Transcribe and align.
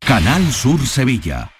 Canal 0.00 0.52
Sur 0.52 0.84
Sevilla. 0.86 1.52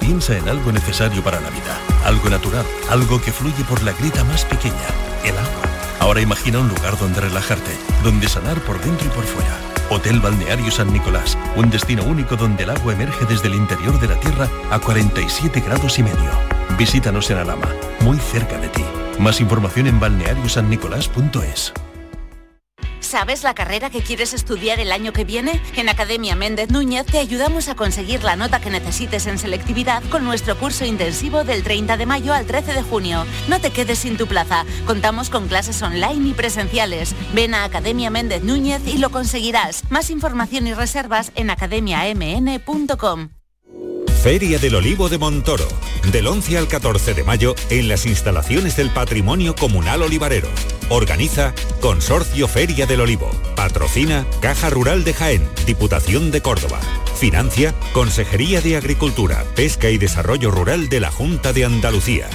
Piensa 0.00 0.38
en 0.38 0.48
algo 0.48 0.72
necesario 0.72 1.22
para 1.22 1.40
la 1.40 1.50
vida, 1.50 1.78
algo 2.04 2.30
natural, 2.30 2.64
algo 2.88 3.20
que 3.20 3.30
fluye 3.30 3.62
por 3.64 3.82
la 3.82 3.92
grita 3.92 4.24
más 4.24 4.44
pequeña, 4.46 4.88
el 5.22 5.36
agua. 5.36 5.62
Ahora 6.00 6.22
imagina 6.22 6.60
un 6.60 6.68
lugar 6.68 6.98
donde 6.98 7.20
relajarte, 7.20 7.72
donde 8.02 8.28
sanar 8.28 8.58
por 8.60 8.80
dentro 8.80 9.06
y 9.06 9.10
por 9.10 9.24
fuera. 9.24 9.54
Hotel 9.90 10.20
Balneario 10.20 10.70
San 10.70 10.92
Nicolás, 10.92 11.36
un 11.56 11.68
destino 11.68 12.04
único 12.04 12.36
donde 12.36 12.64
el 12.64 12.70
agua 12.70 12.94
emerge 12.94 13.26
desde 13.26 13.48
el 13.48 13.54
interior 13.54 14.00
de 14.00 14.08
la 14.08 14.18
tierra 14.18 14.48
a 14.70 14.78
47 14.78 15.60
grados 15.60 15.98
y 15.98 16.04
medio. 16.04 16.30
Visítanos 16.78 17.30
en 17.30 17.36
Alama, 17.36 17.68
muy 18.00 18.18
cerca 18.18 18.58
de 18.58 18.68
ti. 18.68 18.84
Más 19.18 19.40
información 19.40 19.88
en 19.88 20.00
balneariosannicolás.es. 20.00 21.72
¿Sabes 23.04 23.42
la 23.44 23.54
carrera 23.54 23.90
que 23.90 24.00
quieres 24.00 24.32
estudiar 24.32 24.80
el 24.80 24.90
año 24.90 25.12
que 25.12 25.24
viene? 25.24 25.60
En 25.76 25.88
Academia 25.88 26.34
Méndez 26.34 26.70
Núñez 26.70 27.04
te 27.04 27.18
ayudamos 27.18 27.68
a 27.68 27.76
conseguir 27.76 28.24
la 28.24 28.34
nota 28.34 28.60
que 28.60 28.70
necesites 28.70 29.26
en 29.26 29.38
selectividad 29.38 30.02
con 30.10 30.24
nuestro 30.24 30.56
curso 30.58 30.84
intensivo 30.84 31.44
del 31.44 31.62
30 31.62 31.98
de 31.98 32.06
mayo 32.06 32.32
al 32.32 32.46
13 32.46 32.72
de 32.72 32.82
junio. 32.82 33.26
No 33.46 33.60
te 33.60 33.70
quedes 33.70 34.00
sin 34.00 34.16
tu 34.16 34.26
plaza. 34.26 34.64
Contamos 34.86 35.28
con 35.28 35.48
clases 35.48 35.80
online 35.82 36.30
y 36.30 36.32
presenciales. 36.32 37.14
Ven 37.34 37.54
a 37.54 37.64
Academia 37.64 38.10
Méndez 38.10 38.42
Núñez 38.42 38.80
y 38.86 38.98
lo 38.98 39.10
conseguirás. 39.10 39.84
Más 39.90 40.10
información 40.10 40.66
y 40.66 40.74
reservas 40.74 41.30
en 41.36 41.50
academiamn.com. 41.50 43.28
Feria 44.24 44.58
del 44.58 44.74
Olivo 44.74 45.10
de 45.10 45.18
Montoro, 45.18 45.68
del 46.10 46.26
11 46.26 46.56
al 46.56 46.66
14 46.66 47.12
de 47.12 47.24
mayo 47.24 47.54
en 47.68 47.88
las 47.88 48.06
instalaciones 48.06 48.74
del 48.74 48.88
Patrimonio 48.88 49.54
Comunal 49.54 50.00
Olivarero. 50.00 50.48
Organiza 50.88 51.52
Consorcio 51.80 52.48
Feria 52.48 52.86
del 52.86 53.02
Olivo. 53.02 53.30
Patrocina 53.54 54.26
Caja 54.40 54.70
Rural 54.70 55.04
de 55.04 55.12
Jaén, 55.12 55.46
Diputación 55.66 56.30
de 56.30 56.40
Córdoba. 56.40 56.80
Financia 57.18 57.74
Consejería 57.92 58.62
de 58.62 58.78
Agricultura, 58.78 59.44
Pesca 59.54 59.90
y 59.90 59.98
Desarrollo 59.98 60.50
Rural 60.50 60.88
de 60.88 61.00
la 61.00 61.10
Junta 61.10 61.52
de 61.52 61.66
Andalucía. 61.66 62.30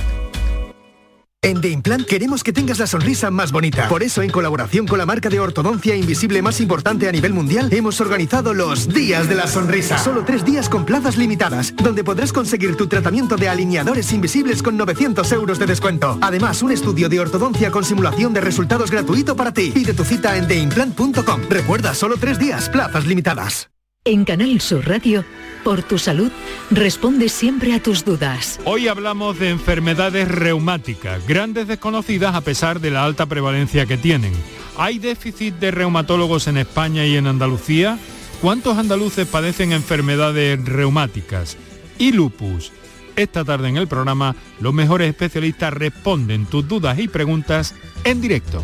En 1.42 1.62
The 1.62 1.70
Implant 1.70 2.06
queremos 2.06 2.44
que 2.44 2.52
tengas 2.52 2.80
la 2.80 2.86
sonrisa 2.86 3.32
más 3.32 3.54
bonita. 3.54 3.88
Por 3.88 4.04
eso, 4.04 4.22
en 4.22 4.30
colaboración 4.30 4.86
con 4.86 4.98
la 4.98 5.06
marca 5.06 5.30
de 5.30 5.40
ortodoncia 5.40 5.96
invisible 5.96 6.42
más 6.42 6.60
importante 6.60 7.08
a 7.08 7.14
nivel 7.14 7.34
mundial, 7.34 7.70
hemos 7.72 8.02
organizado 8.02 8.54
los 8.54 8.90
Días 8.94 9.30
de 9.30 9.36
la 9.36 9.48
Sonrisa. 9.48 9.98
Solo 10.00 10.26
tres 10.26 10.44
días 10.44 10.68
con 10.68 10.86
plazas 10.86 11.16
limitadas, 11.16 11.74
donde 11.78 12.04
podrás 12.04 12.34
conseguir 12.34 12.76
tu 12.76 12.88
tratamiento 12.88 13.38
de 13.38 13.48
alineadores 13.48 14.12
invisibles 14.12 14.62
con 14.62 14.76
900 14.76 15.32
euros 15.32 15.60
de 15.60 15.66
descuento. 15.66 16.18
Además, 16.20 16.62
un 16.62 16.74
estudio 16.74 17.08
de 17.08 17.22
ortodoncia 17.22 17.72
con 17.72 17.86
simulación 17.86 18.34
de 18.34 18.42
resultados 18.42 18.92
gratuito 18.92 19.38
para 19.38 19.54
ti. 19.54 19.72
Pide 19.72 19.94
tu 19.94 20.04
cita 20.04 20.36
en 20.36 20.46
theimplant.com. 20.46 21.44
Recuerda, 21.50 21.96
solo 21.96 22.18
tres 22.18 22.38
días, 22.38 22.68
plazas 22.68 23.08
limitadas. 23.08 23.70
En 24.06 24.24
Canal 24.24 24.62
Sur 24.62 24.88
Radio, 24.88 25.26
por 25.66 25.84
tu 25.84 26.00
salud, 26.00 26.32
responde 26.72 27.28
siempre 27.28 27.74
a 27.74 27.84
tus 27.84 28.06
dudas. 28.06 28.58
Hoy 28.64 28.88
hablamos 28.88 29.38
de 29.38 29.50
enfermedades 29.50 30.30
reumáticas, 30.30 31.28
grandes 31.28 31.68
desconocidas 31.68 32.34
a 32.34 32.40
pesar 32.40 32.80
de 32.80 32.92
la 32.92 33.04
alta 33.04 33.26
prevalencia 33.26 33.86
que 33.86 33.98
tienen. 33.98 34.32
¿Hay 34.78 35.00
déficit 35.00 35.56
de 35.56 35.72
reumatólogos 35.72 36.48
en 36.48 36.58
España 36.58 37.06
y 37.06 37.18
en 37.18 37.28
Andalucía? 37.28 38.00
¿Cuántos 38.42 38.78
andaluces 38.78 39.28
padecen 39.28 39.74
enfermedades 39.74 40.64
reumáticas? 40.64 41.58
¿Y 41.98 42.14
lupus? 42.14 42.72
Esta 43.18 43.44
tarde 43.44 43.68
en 43.68 43.76
el 43.76 43.90
programa, 43.90 44.34
los 44.62 44.74
mejores 44.74 45.10
especialistas 45.10 45.74
responden 45.74 46.46
tus 46.46 46.66
dudas 46.66 46.98
y 47.00 47.10
preguntas 47.10 47.76
en 48.06 48.22
directo. 48.22 48.64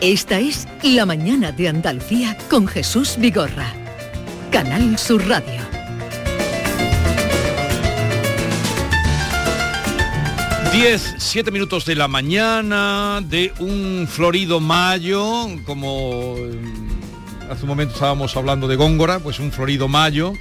Esta 0.00 0.38
es 0.38 0.68
La 0.84 1.04
Mañana 1.04 1.50
de 1.50 1.68
Andalucía 1.68 2.38
con 2.48 2.68
Jesús 2.68 3.16
Vigorra. 3.18 3.74
Canal 4.52 4.96
Sur 4.98 5.28
Radio. 5.28 5.71
10, 10.72 11.16
7 11.18 11.50
minutos 11.50 11.84
de 11.84 11.94
la 11.94 12.08
mañana 12.08 13.20
de 13.22 13.52
un 13.58 14.08
florido 14.08 14.58
mayo, 14.58 15.46
como 15.66 16.34
eh, 16.38 16.58
hace 17.50 17.64
un 17.64 17.68
momento 17.68 17.92
estábamos 17.92 18.34
hablando 18.38 18.66
de 18.66 18.76
Góngora, 18.76 19.18
pues 19.18 19.38
un 19.38 19.52
florido 19.52 19.86
mayo 19.86 20.32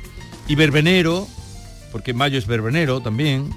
y 0.47 0.55
verbenero, 0.55 1.27
porque 1.91 2.13
mayo 2.13 2.37
es 2.37 2.47
verbenero 2.47 3.01
también, 3.01 3.49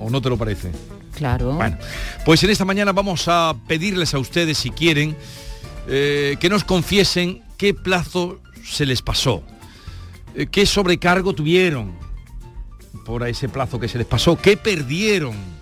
¿o 0.00 0.08
no 0.08 0.22
te 0.22 0.30
lo 0.30 0.38
parece? 0.38 0.72
Claro. 1.14 1.52
Bueno, 1.52 1.76
pues 2.24 2.42
en 2.42 2.48
esta 2.48 2.64
mañana 2.64 2.92
vamos 2.92 3.28
a 3.28 3.54
pedirles 3.66 4.14
a 4.14 4.18
ustedes, 4.18 4.56
si 4.56 4.70
quieren, 4.70 5.14
eh, 5.88 6.38
que 6.40 6.48
nos 6.48 6.64
confiesen 6.64 7.42
qué 7.58 7.74
plazo 7.74 8.40
se 8.64 8.86
les 8.86 9.02
pasó, 9.02 9.42
eh, 10.34 10.46
qué 10.50 10.64
sobrecargo 10.64 11.34
tuvieron 11.34 11.92
por 13.04 13.28
ese 13.28 13.50
plazo 13.50 13.78
que 13.78 13.88
se 13.88 13.98
les 13.98 14.06
pasó, 14.06 14.40
qué 14.40 14.56
perdieron 14.56 15.57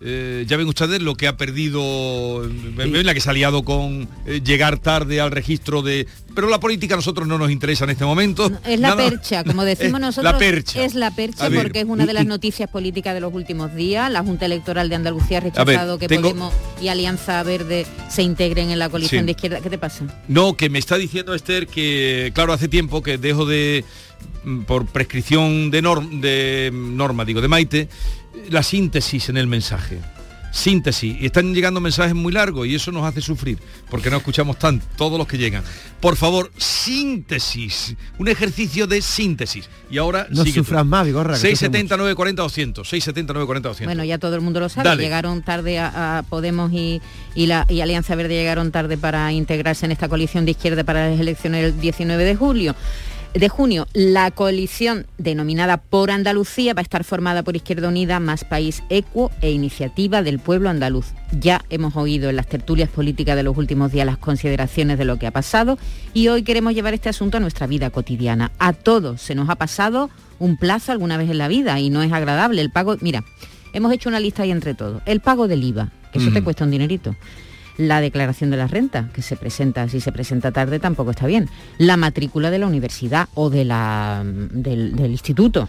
eh, 0.00 0.44
ya 0.46 0.56
ven 0.56 0.68
ustedes 0.68 1.02
lo 1.02 1.16
que 1.16 1.26
ha 1.26 1.36
perdido, 1.36 2.40
ven 2.76 3.04
la 3.04 3.14
que 3.14 3.20
se 3.20 3.30
ha 3.30 3.32
liado 3.32 3.64
con 3.64 4.08
eh, 4.26 4.40
llegar 4.44 4.78
tarde 4.78 5.20
al 5.20 5.32
registro 5.32 5.82
de... 5.82 6.06
Pero 6.36 6.48
la 6.48 6.60
política 6.60 6.94
a 6.94 6.98
nosotros 6.98 7.26
no 7.26 7.36
nos 7.36 7.50
interesa 7.50 7.82
en 7.82 7.90
este 7.90 8.04
momento. 8.04 8.48
Es 8.64 8.78
la 8.78 8.94
percha, 8.94 9.42
como 9.42 9.64
decimos 9.64 10.00
nosotros. 10.00 10.32
La 10.32 10.38
percha. 10.38 10.84
Es 10.84 10.94
la 10.94 11.10
percha 11.10 11.50
porque 11.50 11.80
es 11.80 11.86
una 11.86 12.06
de 12.06 12.12
las 12.12 12.26
noticias 12.26 12.70
políticas 12.70 13.12
de 13.12 13.20
los 13.20 13.34
últimos 13.34 13.74
días. 13.74 14.08
La 14.12 14.22
Junta 14.22 14.46
Electoral 14.46 14.88
de 14.88 14.94
Andalucía 14.94 15.38
ha 15.38 15.40
rechazado 15.40 15.98
que 15.98 16.08
Podemos 16.08 16.54
y 16.80 16.88
Alianza 16.88 17.42
Verde 17.42 17.86
se 18.08 18.22
integren 18.22 18.70
en 18.70 18.78
la 18.78 18.88
coalición 18.88 19.26
de 19.26 19.32
izquierda. 19.32 19.60
¿Qué 19.60 19.70
te 19.70 19.78
pasa? 19.78 20.04
No, 20.28 20.56
que 20.56 20.70
me 20.70 20.78
está 20.78 20.96
diciendo 20.96 21.34
Esther 21.34 21.66
que, 21.66 22.30
claro, 22.34 22.52
hace 22.52 22.68
tiempo 22.68 23.02
que 23.02 23.18
dejo 23.18 23.46
de 23.46 23.84
mm, 24.44 24.60
por 24.60 24.86
prescripción 24.86 25.72
de, 25.72 25.82
de 26.20 26.70
norma, 26.72 27.24
digo, 27.24 27.40
de 27.40 27.48
Maite, 27.48 27.88
la 28.50 28.62
síntesis 28.62 29.28
en 29.28 29.36
el 29.36 29.46
mensaje. 29.46 29.98
Síntesis. 30.50 31.16
Y 31.20 31.26
están 31.26 31.54
llegando 31.54 31.80
mensajes 31.80 32.14
muy 32.14 32.32
largos 32.32 32.66
y 32.66 32.74
eso 32.74 32.90
nos 32.90 33.04
hace 33.04 33.20
sufrir, 33.20 33.58
porque 33.90 34.10
no 34.10 34.16
escuchamos 34.16 34.58
tanto, 34.58 34.86
todos 34.96 35.18
los 35.18 35.28
que 35.28 35.36
llegan. 35.36 35.62
Por 36.00 36.16
favor, 36.16 36.50
síntesis. 36.56 37.94
Un 38.18 38.28
ejercicio 38.28 38.86
de 38.86 39.02
síntesis. 39.02 39.68
Y 39.90 39.98
ahora... 39.98 40.26
No 40.30 40.44
sufras 40.46 40.86
más, 40.86 41.04
Vigorra. 41.04 41.36
679 41.36 42.14
40 42.14 42.42
200. 42.42 42.88
679 42.88 43.46
40 43.46 43.68
200. 43.68 43.94
Bueno, 43.94 44.04
ya 44.04 44.18
todo 44.18 44.34
el 44.36 44.40
mundo 44.40 44.60
lo 44.60 44.68
sabe. 44.68 44.96
Llegaron 44.96 45.42
tarde 45.42 45.78
a, 45.78 46.24
Podemos 46.28 46.72
y, 46.72 47.00
la, 47.34 47.66
y 47.68 47.80
Alianza 47.80 48.14
Verde 48.14 48.34
llegaron 48.34 48.72
tarde 48.72 48.96
para 48.96 49.30
integrarse 49.32 49.86
en 49.86 49.92
esta 49.92 50.08
coalición 50.08 50.44
de 50.44 50.52
izquierda 50.52 50.82
para 50.84 51.10
las 51.10 51.20
elecciones 51.20 51.62
del 51.62 51.80
19 51.80 52.24
de 52.24 52.36
julio 52.36 52.74
de 53.34 53.48
junio, 53.48 53.86
la 53.92 54.30
coalición 54.30 55.06
denominada 55.18 55.76
por 55.76 56.10
Andalucía 56.10 56.74
va 56.74 56.80
a 56.80 56.82
estar 56.82 57.04
formada 57.04 57.42
por 57.42 57.56
Izquierda 57.56 57.88
Unida, 57.88 58.20
Más 58.20 58.44
País 58.44 58.82
Ecuo 58.88 59.30
e 59.42 59.50
Iniciativa 59.50 60.22
del 60.22 60.38
Pueblo 60.38 60.70
Andaluz. 60.70 61.12
Ya 61.38 61.64
hemos 61.70 61.94
oído 61.96 62.30
en 62.30 62.36
las 62.36 62.46
tertulias 62.46 62.88
políticas 62.88 63.36
de 63.36 63.42
los 63.42 63.56
últimos 63.56 63.92
días 63.92 64.06
las 64.06 64.18
consideraciones 64.18 64.98
de 64.98 65.04
lo 65.04 65.18
que 65.18 65.26
ha 65.26 65.30
pasado 65.30 65.78
y 66.14 66.28
hoy 66.28 66.42
queremos 66.42 66.74
llevar 66.74 66.94
este 66.94 67.10
asunto 67.10 67.36
a 67.36 67.40
nuestra 67.40 67.66
vida 67.66 67.90
cotidiana. 67.90 68.50
A 68.58 68.72
todos 68.72 69.20
se 69.20 69.34
nos 69.34 69.48
ha 69.50 69.56
pasado 69.56 70.10
un 70.38 70.56
plazo 70.56 70.92
alguna 70.92 71.16
vez 71.16 71.30
en 71.30 71.38
la 71.38 71.48
vida 71.48 71.78
y 71.80 71.90
no 71.90 72.02
es 72.02 72.12
agradable. 72.12 72.62
El 72.62 72.70
pago, 72.70 72.96
mira, 73.00 73.24
hemos 73.72 73.92
hecho 73.92 74.08
una 74.08 74.20
lista 74.20 74.44
ahí 74.44 74.50
entre 74.50 74.74
todos. 74.74 75.02
El 75.04 75.20
pago 75.20 75.48
del 75.48 75.62
IVA, 75.62 75.92
que 76.12 76.18
eso 76.18 76.32
te 76.32 76.42
cuesta 76.42 76.64
un 76.64 76.70
dinerito 76.70 77.14
la 77.78 78.00
declaración 78.00 78.50
de 78.50 78.58
la 78.58 78.66
renta, 78.66 79.08
que 79.14 79.22
se 79.22 79.36
presenta, 79.36 79.88
si 79.88 80.00
se 80.00 80.12
presenta 80.12 80.52
tarde 80.52 80.80
tampoco 80.80 81.12
está 81.12 81.26
bien, 81.26 81.48
la 81.78 81.96
matrícula 81.96 82.50
de 82.50 82.58
la 82.58 82.66
universidad 82.66 83.28
o 83.34 83.48
de 83.48 83.64
la, 83.64 84.22
del, 84.24 84.98
instituto, 85.10 85.68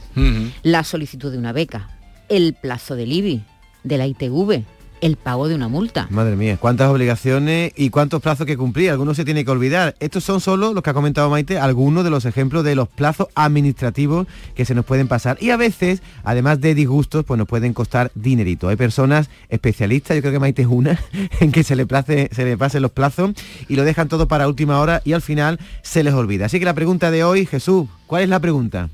la 0.63 0.83
solicitud 0.83 1.31
de 1.31 1.37
una 1.37 1.53
beca, 1.53 1.87
el 2.27 2.55
plazo 2.55 2.95
del 2.95 3.13
IBI, 3.13 3.43
de 3.83 3.97
la 3.97 4.07
ITV, 4.07 4.65
el 5.01 5.15
pago 5.15 5.47
de 5.47 5.55
una 5.55 5.67
multa. 5.67 6.07
Madre 6.09 6.35
mía, 6.35 6.57
cuántas 6.57 6.89
obligaciones 6.89 7.71
y 7.75 7.89
cuántos 7.89 8.21
plazos 8.21 8.45
que 8.45 8.57
cumplir. 8.57 8.91
Algunos 8.91 9.17
se 9.17 9.25
tiene 9.25 9.45
que 9.45 9.51
olvidar. 9.51 9.95
Estos 9.99 10.23
son 10.23 10.41
solo, 10.41 10.73
los 10.73 10.83
que 10.83 10.89
ha 10.89 10.93
comentado 10.93 11.29
Maite, 11.29 11.59
algunos 11.59 12.03
de 12.03 12.09
los 12.09 12.25
ejemplos 12.25 12.63
de 12.63 12.75
los 12.75 12.87
plazos 12.87 13.27
administrativos 13.35 14.27
que 14.55 14.65
se 14.65 14.75
nos 14.75 14.85
pueden 14.85 15.07
pasar. 15.07 15.37
Y 15.41 15.49
a 15.51 15.57
veces, 15.57 16.01
además 16.23 16.61
de 16.61 16.75
disgustos, 16.75 17.25
pues 17.25 17.37
nos 17.37 17.47
pueden 17.47 17.73
costar 17.73 18.11
dinerito. 18.15 18.67
Hay 18.67 18.75
personas 18.75 19.29
especialistas, 19.49 20.15
yo 20.15 20.21
creo 20.21 20.33
que 20.33 20.39
Maite 20.39 20.61
es 20.63 20.67
una, 20.67 20.99
en 21.39 21.51
que 21.51 21.63
se 21.63 21.75
le, 21.75 21.85
place, 21.85 22.29
se 22.31 22.45
le 22.45 22.57
pasen 22.57 22.81
los 22.81 22.91
plazos 22.91 23.31
y 23.67 23.75
lo 23.75 23.83
dejan 23.83 24.07
todo 24.07 24.27
para 24.27 24.47
última 24.47 24.79
hora 24.79 25.01
y 25.05 25.13
al 25.13 25.21
final 25.21 25.59
se 25.81 26.03
les 26.03 26.13
olvida. 26.13 26.45
Así 26.45 26.59
que 26.59 26.65
la 26.65 26.73
pregunta 26.73 27.11
de 27.11 27.23
hoy, 27.23 27.45
Jesús, 27.45 27.87
¿cuál 28.07 28.23
es 28.23 28.29
la 28.29 28.39
pregunta? 28.39 28.89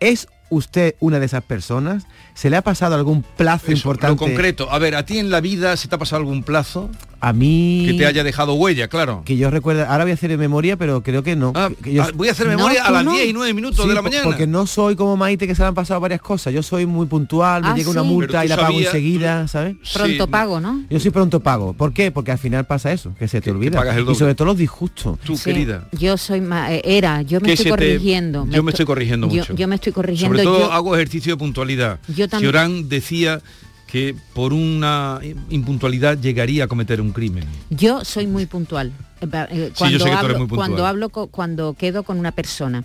¿Es 0.00 0.28
usted 0.50 0.94
una 1.00 1.18
de 1.18 1.26
esas 1.26 1.42
personas? 1.42 2.06
¿Se 2.34 2.50
le 2.50 2.56
ha 2.56 2.62
pasado 2.62 2.94
algún 2.94 3.22
plazo 3.22 3.66
Eso, 3.66 3.76
importante? 3.76 4.24
Lo 4.24 4.30
concreto. 4.30 4.70
A 4.70 4.78
ver, 4.78 4.94
¿a 4.94 5.06
ti 5.06 5.18
en 5.18 5.30
la 5.30 5.40
vida 5.40 5.76
se 5.76 5.88
te 5.88 5.94
ha 5.94 5.98
pasado 5.98 6.20
algún 6.20 6.42
plazo 6.42 6.90
A 7.20 7.32
mí... 7.32 7.84
que 7.88 7.94
te 7.94 8.06
haya 8.06 8.22
dejado 8.22 8.54
huella, 8.54 8.88
claro? 8.88 9.22
Que 9.24 9.36
yo 9.36 9.50
recuerdo, 9.50 9.86
ahora 9.86 10.04
voy 10.04 10.10
a 10.10 10.14
hacer 10.14 10.36
memoria, 10.36 10.76
pero 10.76 11.02
creo 11.02 11.22
que 11.22 11.34
no. 11.34 11.52
Ah, 11.54 11.70
Que 11.82 11.94
yo- 11.94 12.02
ah, 12.02 12.10
voy 12.14 12.28
a 12.28 12.32
hacer 12.32 12.46
memoria 12.46 12.84
a 12.84 12.90
las 12.90 13.04
10 13.10 13.26
y 13.28 13.32
9 13.32 13.54
minutos 13.54 13.82
Sí, 13.82 13.88
de 13.88 13.94
la 13.94 14.02
mañana. 14.02 14.24
Porque 14.24 14.46
no 14.46 14.66
soy 14.66 14.96
como 14.96 15.16
Maite 15.16 15.46
que 15.46 15.54
se 15.54 15.62
le 15.62 15.68
han 15.68 15.74
pasado 15.74 15.98
varias 16.00 16.20
cosas. 16.20 16.52
Yo 16.52 16.62
soy 16.62 16.84
muy 16.86 17.06
puntual, 17.06 17.62
me 17.62 17.68
Ah, 17.70 17.74
llega 17.74 17.90
una 17.90 18.02
multa 18.02 18.44
y 18.44 18.48
la 18.48 18.56
pago 18.56 18.78
enseguida, 18.78 19.48
¿sabes? 19.48 19.76
Pronto 19.94 20.24
Sí. 20.24 20.30
pago, 20.30 20.60
¿no? 20.60 20.82
Yo 20.90 21.00
soy 21.00 21.10
pronto 21.10 21.40
pago. 21.40 21.72
¿Por 21.72 21.92
qué? 21.92 22.10
Porque 22.10 22.32
al 22.32 22.38
final 22.38 22.66
pasa 22.66 22.92
eso, 22.92 23.14
que 23.18 23.28
se 23.28 23.40
te 23.40 23.44
Que- 23.44 23.50
olvida. 23.52 23.82
y 24.10 24.14
sobre 24.14 24.34
todo 24.34 24.46
los 24.48 24.56
disgustos. 24.58 25.18
Tú, 25.24 25.36
Sí, 25.36 25.44
querida. 25.44 25.88
Yo 25.92 26.16
soy 26.16 26.40
ma- 26.40 26.72
eh, 26.72 26.82
era, 26.84 27.22
yo 27.22 27.40
me 27.40 27.52
estoy 27.52 27.64
te- 27.64 27.70
corrigiendo. 27.70 28.46
yo 28.50 28.62
me 28.62 28.70
estoy 28.72 28.84
corrigiendo 28.84 29.28
yo- 29.28 29.36
mucho. 29.42 29.54
Yo, 29.54 29.68
me 29.68 29.74
estoy 29.76 29.92
corrigiendo. 29.92 30.36
Sobre 30.36 30.44
todo 30.44 30.58
yo- 30.66 30.72
hago 30.72 30.94
ejercicio 30.94 31.32
de 31.32 31.38
puntualidad. 31.38 31.98
Yo 32.08 32.28
también. 32.28 32.88
Decía 32.88 33.40
que 33.86 34.14
por 34.34 34.52
una 34.52 35.20
impuntualidad 35.50 36.18
llegaría 36.18 36.64
a 36.64 36.66
cometer 36.66 37.00
un 37.00 37.12
crimen. 37.12 37.44
Yo 37.70 38.04
soy 38.04 38.26
muy 38.26 38.46
puntual. 38.46 38.92
Eh, 39.20 39.26
eh, 39.50 39.72
Sí, 39.74 39.90
yo 39.92 39.98
tú 39.98 40.06
eres 40.06 40.16
hablo, 40.18 40.38
muy 40.38 40.46
puntual. 40.48 40.56
cuando 40.70 40.86
hablo, 40.86 41.08
cuando 41.08 41.74
quedo 41.74 42.02
con 42.02 42.18
una 42.18 42.32
persona. 42.32 42.84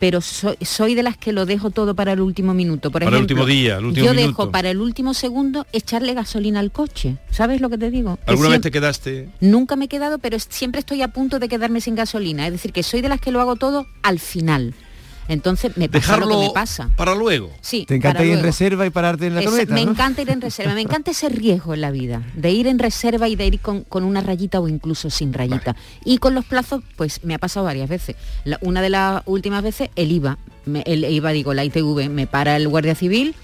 Pero 0.00 0.22
soy, 0.22 0.56
soy 0.62 0.94
de 0.94 1.02
las 1.02 1.18
que 1.18 1.30
lo 1.30 1.44
dejo 1.44 1.70
todo 1.70 1.94
para 1.94 2.12
el 2.14 2.20
último 2.22 2.54
minuto. 2.54 2.90
Por 2.90 3.04
Para 3.04 3.16
el 3.16 3.22
último 3.22 3.44
día, 3.44 3.76
el 3.76 3.84
último 3.84 4.06
yo 4.06 4.12
minuto. 4.14 4.28
dejo 4.28 4.50
para 4.50 4.70
el 4.70 4.80
último 4.80 5.12
segundo 5.12 5.66
echarle 5.74 6.14
gasolina 6.14 6.58
al 6.58 6.72
coche. 6.72 7.18
¿Sabes 7.30 7.60
lo 7.60 7.68
que 7.68 7.76
te 7.76 7.90
digo? 7.90 8.16
Que 8.16 8.30
¿Alguna 8.30 8.48
vez 8.48 8.62
te 8.62 8.70
quedaste? 8.70 9.28
Nunca 9.40 9.76
me 9.76 9.84
he 9.84 9.88
quedado, 9.88 10.18
pero 10.18 10.38
siempre 10.38 10.78
estoy 10.80 11.02
a 11.02 11.08
punto 11.08 11.38
de 11.38 11.48
quedarme 11.50 11.82
sin 11.82 11.96
gasolina. 11.96 12.46
Es 12.46 12.52
decir, 12.54 12.72
que 12.72 12.82
soy 12.82 13.02
de 13.02 13.10
las 13.10 13.20
que 13.20 13.30
lo 13.30 13.40
hago 13.42 13.56
todo 13.56 13.86
al 14.02 14.18
final. 14.18 14.74
Entonces 15.30 15.76
me 15.76 15.88
pasa 15.88 16.16
lo 16.16 16.26
Dejarlo 16.26 16.40
que 16.40 16.46
me 16.48 16.52
pasa. 16.52 16.90
para 16.96 17.14
luego. 17.14 17.50
Sí, 17.60 17.84
Te 17.86 17.94
encanta 17.94 18.24
ir 18.24 18.32
en 18.32 18.42
reserva 18.42 18.84
y 18.84 18.90
pararte 18.90 19.26
en 19.28 19.34
la 19.36 19.40
Esa- 19.40 19.50
cometa, 19.50 19.74
me 19.74 19.84
¿no? 19.84 19.92
encanta 19.92 20.22
ir 20.22 20.30
en 20.30 20.40
reserva, 20.40 20.74
me 20.74 20.80
encanta 20.82 21.12
ese 21.12 21.28
riesgo 21.28 21.72
en 21.74 21.80
la 21.80 21.90
vida, 21.92 22.22
de 22.34 22.50
ir 22.50 22.66
en 22.66 22.78
reserva 22.78 23.28
y 23.28 23.36
de 23.36 23.46
ir 23.46 23.60
con, 23.60 23.84
con 23.84 24.04
una 24.04 24.20
rayita 24.20 24.58
o 24.60 24.66
incluso 24.68 25.08
sin 25.08 25.32
rayita. 25.32 25.76
Y 26.04 26.18
con 26.18 26.34
los 26.34 26.44
plazos, 26.44 26.82
pues 26.96 27.24
me 27.24 27.34
ha 27.34 27.38
pasado 27.38 27.64
varias 27.64 27.88
veces. 27.88 28.16
La- 28.44 28.58
una 28.60 28.82
de 28.82 28.90
las 28.90 29.22
últimas 29.26 29.62
veces, 29.62 29.90
el 29.96 30.10
IVA, 30.12 30.36
me- 30.66 30.82
el 30.84 31.04
IVA, 31.04 31.30
digo, 31.30 31.54
la 31.54 31.64
ITV, 31.64 32.08
me 32.08 32.26
para 32.26 32.56
el 32.56 32.66
Guardia 32.68 32.94
Civil, 32.96 33.34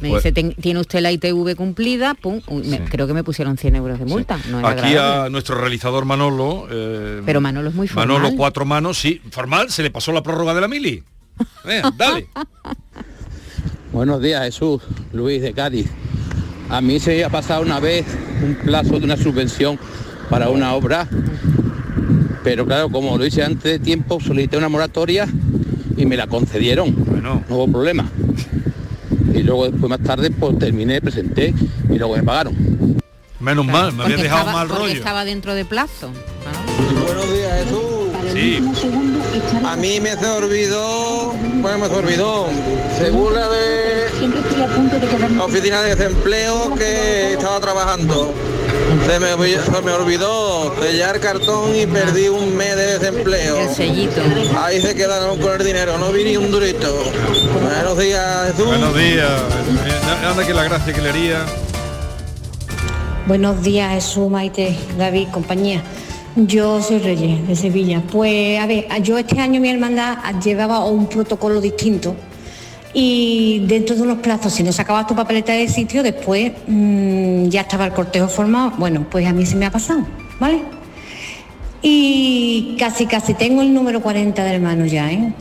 me 0.00 0.10
Pues- 0.10 0.22
dice, 0.22 0.32
"Ten- 0.32 0.54
tiene 0.54 0.80
usted 0.80 1.00
la 1.00 1.10
ITV 1.12 1.54
cumplida, 1.56 2.14
pum, 2.14 2.40
uy, 2.48 2.64
me- 2.64 2.78
Sí. 2.78 2.82
creo 2.90 3.06
que 3.06 3.12
me 3.14 3.24
pusieron 3.24 3.56
100 3.58 3.76
euros 3.76 3.98
de 3.98 4.04
multa. 4.06 4.38
No 4.50 4.58
es 4.60 4.64
Aquí 4.66 4.80
agradable. 4.94 5.26
a 5.26 5.28
nuestro 5.30 5.56
realizador 5.58 6.04
Manolo. 6.04 6.66
eh, 6.70 7.22
Pero 7.26 7.40
Manolo 7.40 7.68
es 7.70 7.74
muy 7.74 7.88
formal. 7.88 8.08
Manolo 8.08 8.36
cuatro 8.36 8.64
manos, 8.64 8.98
sí. 8.98 9.20
Formal, 9.30 9.70
se 9.70 9.82
le 9.82 9.90
pasó 9.90 10.12
la 10.12 10.22
prórroga 10.22 10.54
de 10.54 10.60
la 10.60 10.68
mili. 10.68 11.02
Venga, 11.64 11.92
dale. 11.96 12.28
Buenos 13.92 14.22
días, 14.22 14.42
Jesús, 14.44 14.82
Luis 15.12 15.42
de 15.42 15.52
Cádiz. 15.52 15.88
A 16.68 16.80
mí 16.80 17.00
se 17.00 17.24
ha 17.24 17.28
pasado 17.28 17.62
una 17.62 17.80
vez 17.80 18.06
un 18.44 18.54
plazo 18.54 18.98
de 18.98 19.04
una 19.04 19.16
subvención 19.16 19.78
para 20.28 20.48
una 20.48 20.74
obra, 20.74 21.08
pero 22.44 22.64
claro, 22.64 22.88
como 22.90 23.18
lo 23.18 23.26
hice 23.26 23.42
antes 23.42 23.64
de 23.64 23.78
tiempo, 23.80 24.20
solicité 24.20 24.56
una 24.56 24.68
moratoria 24.68 25.26
y 25.96 26.06
me 26.06 26.16
la 26.16 26.26
concedieron. 26.28 26.94
Bueno. 27.04 27.42
No 27.48 27.56
hubo 27.56 27.72
problema. 27.72 28.08
Y 29.34 29.42
luego 29.42 29.68
después 29.68 29.90
más 29.90 30.00
tarde 30.00 30.30
pues 30.30 30.58
terminé, 30.58 31.00
presenté 31.00 31.52
y 31.88 31.98
luego 31.98 32.16
me 32.16 32.22
pagaron. 32.22 32.54
Menos 33.40 33.66
mal, 33.66 33.92
me 33.94 34.04
había 34.04 34.16
dejado 34.18 34.40
estaba- 34.40 34.52
mal 34.52 34.68
rollo. 34.68 34.92
estaba 34.92 35.24
dentro 35.24 35.54
de 35.54 35.64
plazo. 35.64 36.10
Buenos 37.04 37.32
días, 37.32 37.64
Jesús. 37.64 37.80
Sí. 38.32 38.62
A 39.66 39.76
mí 39.76 40.00
me 40.00 40.16
se 40.16 40.26
olvidó, 40.26 41.32
bueno, 41.60 41.78
me 41.78 41.88
se 41.88 41.94
olvidó, 41.94 42.46
según 42.98 43.34
la 43.34 43.48
de 43.48 44.06
la 45.36 45.44
oficina 45.44 45.82
de 45.82 45.94
desempleo 45.96 46.74
que 46.74 47.32
estaba 47.34 47.60
trabajando. 47.60 48.32
Se 49.06 49.18
me, 49.20 49.32
olvi- 49.34 49.58
se 49.62 49.82
me 49.82 49.92
olvidó 49.92 50.74
sellar 50.80 51.20
cartón 51.20 51.74
y 51.76 51.86
perdí 51.86 52.28
un 52.28 52.56
mes 52.56 52.76
de 52.76 52.98
desempleo. 52.98 53.56
El 53.58 53.68
sellito. 53.74 54.20
Ahí 54.58 54.80
se 54.80 54.94
quedaron 54.94 55.38
con 55.38 55.60
el 55.60 55.66
dinero, 55.66 55.98
no 55.98 56.10
vi 56.12 56.24
ni 56.24 56.36
un 56.36 56.50
durito. 56.50 56.92
Buenos 57.62 57.98
días, 57.98 58.50
Jesús. 58.50 58.66
Buenos 58.66 58.96
días. 58.96 59.30
Eh, 59.86 60.26
Anda 60.28 60.46
que 60.46 60.54
la 60.54 60.64
gracia 60.64 60.92
que 60.92 61.00
le 61.02 61.10
haría. 61.10 61.44
Buenos 63.26 63.62
días, 63.62 63.92
Jesús, 63.94 64.28
Maite, 64.30 64.76
David, 64.98 65.28
compañía. 65.32 65.82
Yo 66.36 66.80
soy 66.80 66.98
Reyes, 66.98 67.46
de 67.48 67.56
Sevilla. 67.56 68.02
Pues, 68.10 68.60
a 68.60 68.66
ver, 68.66 68.86
yo 69.02 69.18
este 69.18 69.40
año 69.40 69.60
mi 69.60 69.68
hermandad 69.68 70.18
llevaba 70.42 70.84
un 70.84 71.06
protocolo 71.06 71.60
distinto 71.60 72.14
y 72.92 73.64
dentro 73.66 73.96
de 73.96 74.02
unos 74.02 74.18
plazos, 74.18 74.52
si 74.52 74.62
no 74.62 74.72
sacabas 74.72 75.06
tu 75.06 75.14
papeleta 75.14 75.52
de 75.52 75.68
sitio, 75.68 76.02
después 76.02 76.52
mm, 76.66 77.48
ya 77.48 77.62
estaba 77.62 77.86
el 77.86 77.92
cortejo 77.92 78.28
formado. 78.28 78.72
Bueno, 78.78 79.06
pues 79.10 79.26
a 79.26 79.32
mí 79.32 79.44
se 79.44 79.56
me 79.56 79.66
ha 79.66 79.70
pasado, 79.70 80.06
¿vale? 80.38 80.62
Y 81.82 82.76
casi, 82.78 83.06
casi 83.06 83.34
tengo 83.34 83.62
el 83.62 83.72
número 83.72 84.00
40 84.00 84.44
de 84.44 84.54
hermanos 84.54 84.90
ya, 84.90 85.10
¿eh? 85.10 85.32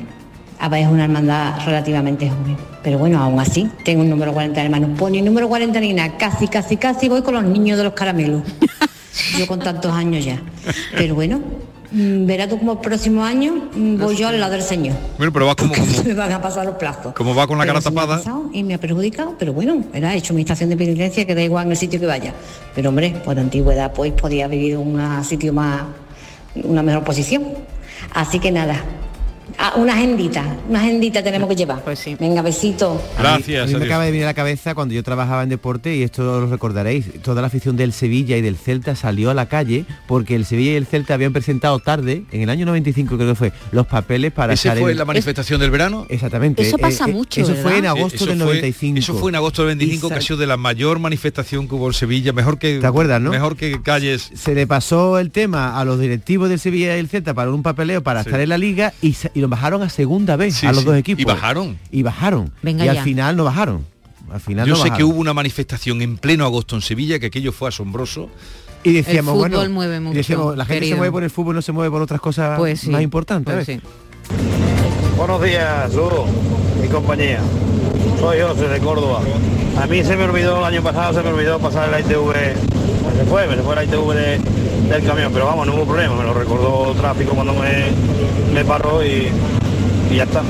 A 0.60 0.70
ver, 0.70 0.84
es 0.84 0.88
una 0.90 1.06
hermandad 1.06 1.66
relativamente 1.66 2.30
joven. 2.30 2.58
Pero 2.84 2.98
bueno, 2.98 3.20
aún 3.20 3.40
así, 3.40 3.70
tengo 3.84 4.02
un 4.02 4.10
número 4.10 4.34
40 4.34 4.60
de 4.60 4.66
hermanos. 4.66 4.90
Pues 4.98 5.12
ni 5.12 5.22
número 5.22 5.48
40 5.48 5.80
ni 5.80 5.94
nada. 5.94 6.18
Casi, 6.18 6.48
casi, 6.48 6.78
casi 6.78 7.10
voy 7.10 7.22
con 7.22 7.34
los 7.36 7.44
niños 7.44 7.78
de 7.78 7.84
los 7.84 7.94
caramelos. 7.94 8.42
Yo 9.38 9.48
con 9.48 9.60
tantos 9.60 9.92
años 9.92 10.24
ya. 10.24 10.40
Pero 10.96 11.16
bueno, 11.16 11.40
mm, 11.92 12.26
verás 12.26 12.50
tú 12.50 12.60
como 12.60 12.74
el 12.74 12.78
próximo 12.80 13.24
año 13.24 13.70
mm, 13.74 13.98
voy 13.98 14.16
yo 14.16 14.28
al 14.28 14.40
lado 14.40 14.54
del 14.54 14.62
Señor. 14.62 14.96
Bueno, 15.18 15.34
pero 15.34 15.48
va 15.48 15.56
como, 15.56 15.74
como, 15.74 16.04
me 16.06 16.14
van 16.14 16.32
a 16.32 16.42
pasar 16.42 16.66
los 16.66 16.76
plazos. 16.76 17.14
como 17.14 17.34
va 17.34 17.48
con 17.48 17.58
la 17.58 17.64
Pero 17.64 17.80
cara 17.80 17.90
me 17.90 17.96
tapada. 17.96 18.22
Y 18.54 18.64
me 18.64 18.74
ha 18.74 18.80
perjudicado, 18.80 19.36
pero 19.38 19.54
bueno, 19.54 19.84
era 19.94 20.14
he 20.14 20.18
hecho 20.18 20.34
mi 20.34 20.42
estación 20.42 20.70
de 20.70 20.78
penitencia 20.78 21.26
que 21.26 21.36
da 21.36 21.42
igual 21.42 21.66
en 21.66 21.72
el 21.72 21.78
sitio 21.78 22.00
que 22.00 22.06
vaya. 22.06 22.34
Pero 22.76 22.90
hombre, 22.90 23.16
por 23.24 23.38
antigüedad 23.40 23.94
pues 23.94 24.14
podía 24.14 24.48
vivir 24.48 24.74
en 24.74 24.80
un 24.80 25.24
sitio 25.24 25.54
más, 25.54 25.84
una 26.56 26.84
mejor 26.84 27.04
posición. 27.04 27.44
Así 28.14 28.40
que 28.40 28.52
nada, 28.52 28.82
ah, 29.60 29.74
una 29.76 29.94
agendita, 29.94 30.44
una 30.68 30.80
agendita 30.80 31.22
tenemos 31.24 31.48
que 31.50 31.56
llevar. 31.56 31.84
Pues 31.84 32.00
sí. 32.00 32.16
Venga, 32.20 32.42
besito. 32.42 33.02
Gracias. 33.18 33.64
A 33.64 33.68
mí 33.68 33.76
me 33.80 33.86
acaba 33.86 34.06
de 34.06 34.12
venir 34.12 34.24
a 34.26 34.28
la 34.30 34.34
cabeza 34.34 34.74
cuando 34.74 34.94
yo 34.94 35.04
trabajaba 35.04 35.44
en 35.44 35.50
deporte 35.50 35.96
y 35.96 36.04
esto 36.04 36.24
lo 36.24 36.48
recordaréis. 36.48 37.22
Toda 37.22 37.42
la 37.42 37.48
afición 37.48 37.76
del 37.78 37.94
Sevilla 37.94 38.38
y 38.38 38.42
del 38.42 38.56
Celta 38.58 38.96
salió 38.96 39.30
a 39.30 39.34
la 39.34 39.48
calle 39.48 39.86
porque 40.08 40.36
el 40.36 40.46
Sevilla 40.46 40.72
y 40.72 40.76
el 40.76 40.86
Celta 40.88 41.14
habían 41.14 41.34
presentado 41.34 41.80
tarde, 41.80 42.24
en 42.32 42.42
el 42.42 42.50
año 42.50 42.66
95 42.66 43.16
creo 43.18 43.30
que 43.30 43.36
fue, 43.36 43.52
los 43.72 43.86
papeles 43.88 44.32
para 44.32 44.54
¿Ese 44.54 44.72
fue 44.76 44.96
la 44.96 45.06
manifestación 45.06 45.60
del 45.60 45.72
verano? 45.72 46.06
Exactamente. 46.10 46.62
Eso 46.62 46.78
pasa 46.78 47.06
eh, 47.08 47.12
mucho, 47.14 47.42
Eso 47.42 47.54
fue 47.56 47.78
en 47.78 47.86
agosto 47.86 48.16
Eso 48.16 48.26
del 48.28 48.38
fue- 48.38 48.46
95. 48.46 49.00
Eso 49.00 49.14
fue 49.16 49.30
en 49.32 49.36
agosto 49.36 49.66
del 49.66 49.78
25, 49.78 50.08
Y 50.08 50.10
que 50.10 50.16
ha 50.16 50.22
sido 50.22 50.38
de 50.38 50.48
la 50.48 50.58
mayor 50.58 51.00
manifestación 51.00 51.68
que 51.68 51.76
hubo 51.76 51.88
en 51.88 51.94
Sevilla, 51.94 52.34
mejor 52.34 52.58
que 52.60 52.80
¿Te 52.80 52.88
acuerdas, 52.88 53.22
no? 53.22 53.30
Mejor 53.32 53.56
que 53.56 53.82
calles. 53.82 54.32
se 54.34 54.56
le 54.56 54.68
pasó 54.68 55.20
el 55.20 55.32
tema 55.32 55.80
a 55.80 55.86
los 55.86 56.00
directivos 56.00 56.50
del 56.50 56.60
Sevilla 56.60 56.96
y 56.96 57.00
el 57.00 57.08
Celta 57.10 57.34
para 57.34 57.52
un 57.52 57.64
papeleo 57.64 58.02
para 58.04 58.24
Sí. 58.24 58.30
estar 58.30 58.42
en 58.42 58.50
la 58.50 58.58
liga 58.58 58.94
y, 59.02 59.16
y 59.34 59.40
bajaron 59.50 59.82
a 59.84 59.90
segunda 59.90 60.36
vez 60.36 60.56
Sí, 60.56 60.66
a 60.68 60.72
los 60.72 60.82
sí. 60.82 60.86
dos 60.86 60.96
equipos. 60.98 61.22
Y 61.22 61.26
bajaron. 61.26 61.78
Y 61.92 62.04
bajaron. 62.04 62.52
Venga 62.62 62.84
y 62.84 62.88
ya. 62.88 62.92
al 62.94 63.00
final 63.04 63.36
no 63.38 63.44
bajaron. 63.44 63.86
Al 64.32 64.40
final 64.40 64.68
Yo 64.68 64.76
no 64.76 64.84
sé 64.84 64.92
que 64.92 65.04
hubo 65.04 65.20
una 65.20 65.34
manifestación 65.34 66.02
en 66.04 66.18
pleno 66.18 66.46
agosto 66.46 66.76
en 66.76 66.82
Sevilla, 66.84 67.18
que 67.20 67.26
aquello 67.28 67.52
fue 67.52 67.70
asombroso. 67.70 68.30
Y 68.84 68.94
decíamos, 68.94 69.34
El 69.34 69.40
fútbol 69.40 69.50
bueno, 69.58 69.74
mueve 69.74 69.98
y 69.98 70.00
mucho, 70.00 70.18
decíamos, 70.18 70.56
la 70.58 70.66
gente 70.66 70.88
se 70.88 70.96
mueve 70.96 71.12
por 71.12 71.24
el 71.24 71.30
fútbol, 71.30 71.56
no 71.56 71.62
se 71.62 71.72
mueve 71.72 71.92
por 71.92 72.02
otras 72.02 72.22
cosas 72.22 72.58
Pues 72.58 72.80
sí. 72.82 72.90
más 72.90 73.02
importantes. 73.02 73.54
Pues. 73.66 73.80
Buenos 75.18 75.42
días, 75.44 75.88
Jesús, 75.90 76.12
mi 76.82 76.88
compañía. 76.88 77.42
Soy 78.20 78.40
José 78.42 78.68
de 78.70 78.80
Córdoba. 78.80 79.22
A 79.82 79.86
mí 79.88 80.04
se 80.04 80.16
me 80.16 80.24
olvidó, 80.24 80.60
el 80.60 80.64
año 80.76 80.82
pasado 80.84 81.14
se 81.14 81.24
me 81.24 81.30
olvidó 81.34 81.60
pasar 81.60 81.94
el 81.94 82.00
ITV, 82.06 82.34
se 83.20 83.26
fue, 83.26 83.48
me 83.48 83.56
se 83.56 83.62
fue 83.62 83.76
el 83.82 83.88
ITV 83.90 84.14
de- 84.14 84.40
del 84.90 85.04
camión, 85.04 85.32
pero 85.34 85.46
vamos, 85.46 85.68
no 85.68 85.76
hubo 85.76 85.86
problema, 85.86 86.16
me 86.16 86.24
lo 86.24 86.34
recordó 86.34 86.94
tráfico 86.96 87.32
cuando 87.34 87.54
me, 87.54 87.86
me 88.54 88.66
paró 88.66 89.04
y, 89.06 89.28
y 90.12 90.16
ya 90.16 90.24
está. 90.24 90.42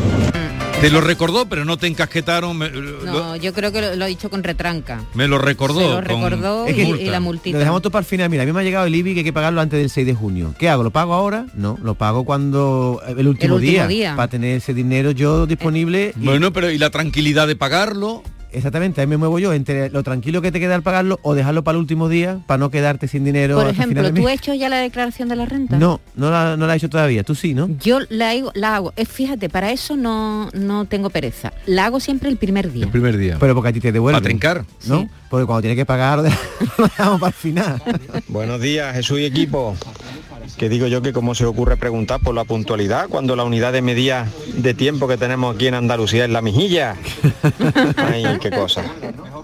Te 0.80 0.90
lo 0.90 1.02
recordó, 1.02 1.46
pero 1.46 1.66
no 1.66 1.76
te 1.76 1.88
encasquetaron. 1.88 2.58
Me, 2.58 2.70
lo, 2.70 3.04
No, 3.04 3.36
yo 3.36 3.54
creo 3.54 3.74
que 3.74 3.82
lo, 3.82 3.98
lo 3.98 4.06
ha 4.06 4.08
dicho 4.08 4.30
con 4.30 4.44
retranca. 4.46 5.02
me 5.14 5.28
lo 5.28 5.38
recordó. 5.38 5.82
Se 5.82 5.88
lo 5.90 5.96
con 5.96 6.06
recordó 6.32 6.66
Es 6.68 6.72
y, 6.72 6.76
que 6.76 7.04
y 7.04 7.10
la 7.10 7.20
multita. 7.20 7.56
Lo 7.56 7.60
dejamos 7.60 7.82
todo 7.82 7.92
para 7.92 8.00
el 8.00 8.06
final. 8.06 8.30
Mira, 8.30 8.44
a 8.44 8.46
mí 8.46 8.54
me 8.54 8.62
ha 8.62 8.64
llegado 8.64 8.86
el 8.86 8.96
IBI 8.96 9.14
que 9.14 9.20
hay 9.20 9.24
que 9.26 9.34
pagarlo 9.34 9.60
antes 9.60 9.78
del 9.78 9.90
6 9.90 10.08
de 10.08 10.14
junio. 10.14 10.56
¿Qué 10.58 10.70
hago? 10.70 10.84
¿Lo 10.84 10.92
pago 10.92 11.14
ahora? 11.14 11.48
No, 11.54 11.78
lo 11.84 11.96
pago 11.96 12.24
cuando 12.24 13.02
el 13.06 13.28
último, 13.28 13.56
último 13.56 13.58
día, 13.60 13.88
día. 13.88 14.16
para 14.16 14.30
tener 14.30 14.56
ese 14.56 14.74
dinero 14.74 15.12
yo 15.12 15.46
disponible. 15.46 16.14
y- 16.18 16.24
Bueno, 16.24 16.54
pero 16.54 16.72
y 16.72 16.78
la 16.78 16.90
tranquilidad 16.92 17.46
de 17.48 17.58
pagarlo. 17.58 18.24
Exactamente, 18.51 19.01
ahí 19.01 19.08
me 19.08 19.18
muevo 19.18 19.38
yo 19.39 19.53
entre 19.53 19.89
lo 19.89 20.03
tranquilo 20.03 20.41
que 20.41 20.51
te 20.51 20.60
queda 20.60 20.75
al 20.75 20.82
pagarlo 20.84 21.20
o 21.22 21.36
dejarlo 21.36 21.63
para 21.63 21.75
el 21.75 21.82
último 21.82 22.10
día 22.10 22.39
para 22.48 22.58
no 22.58 22.70
quedarte 22.72 23.08
sin 23.08 23.24
dinero. 23.24 23.56
Por 23.56 23.68
ejemplo, 23.68 24.13
¿tú 24.13 24.27
has 24.27 24.34
hecho 24.36 24.53
ya 24.53 24.70
la 24.70 24.77
declaración 24.77 25.29
de 25.29 25.36
la 25.36 25.46
renta? 25.46 25.77
No, 25.77 26.00
no 26.15 26.32
la, 26.32 26.58
no 26.58 26.65
la 26.68 26.74
he 26.74 26.77
hecho 26.77 26.89
todavía. 26.89 27.24
Tú 27.24 27.36
sí, 27.36 27.53
¿no? 27.53 27.70
Yo 27.79 28.00
la 28.10 28.32
hago, 28.32 28.51
la 28.56 28.75
hago. 28.75 28.94
eh, 28.96 29.06
fíjate, 29.06 29.50
para 29.50 29.72
eso 29.72 29.96
no, 29.96 30.50
no 30.53 30.86
tengo 30.86 31.10
pereza. 31.10 31.53
La 31.65 31.86
hago 31.86 32.00
siempre 32.00 32.29
el 32.29 32.38
primer 32.38 32.72
día. 32.72 32.86
El 32.86 32.91
primer 32.91 33.18
día. 33.18 33.38
Pero 33.39 33.53
porque 33.53 33.70
a 33.70 33.74
ti 33.74 33.79
te 33.79 33.91
devuelven. 33.91 34.20
Para 34.22 34.29
trincar. 34.29 34.65
¿no? 34.88 35.01
Sí. 35.01 35.08
Porque 35.30 35.46
cuando 35.46 35.62
tiene 35.62 35.76
que 35.76 35.86
pagar 35.86 36.20
lo 36.78 36.84
dejamos 36.84 37.20
para 37.20 37.30
el 37.30 37.34
final. 37.34 37.82
Buenos 38.28 38.60
días, 38.60 38.94
Jesús 38.96 39.20
y 39.20 39.26
equipo. 39.26 39.76
Que 40.58 40.68
digo 40.68 40.88
yo 40.88 41.02
que 41.02 41.14
cómo 41.14 41.36
se 41.36 41.46
ocurre 41.46 41.78
preguntar 41.78 42.20
por 42.20 42.36
la 42.36 42.44
puntualidad 42.44 43.08
cuando 43.08 43.36
la 43.36 43.44
unidad 43.44 43.72
de 43.72 43.82
medida 43.82 44.28
de 44.56 44.74
tiempo 44.74 45.08
que 45.08 45.16
tenemos 45.16 45.56
aquí 45.56 45.68
en 45.68 45.76
Andalucía 45.76 46.26
es 46.26 46.32
la 46.32 46.42
mijilla. 46.42 46.98
Ay, 47.96 48.26
qué 48.42 48.50
cosa. 48.50 48.84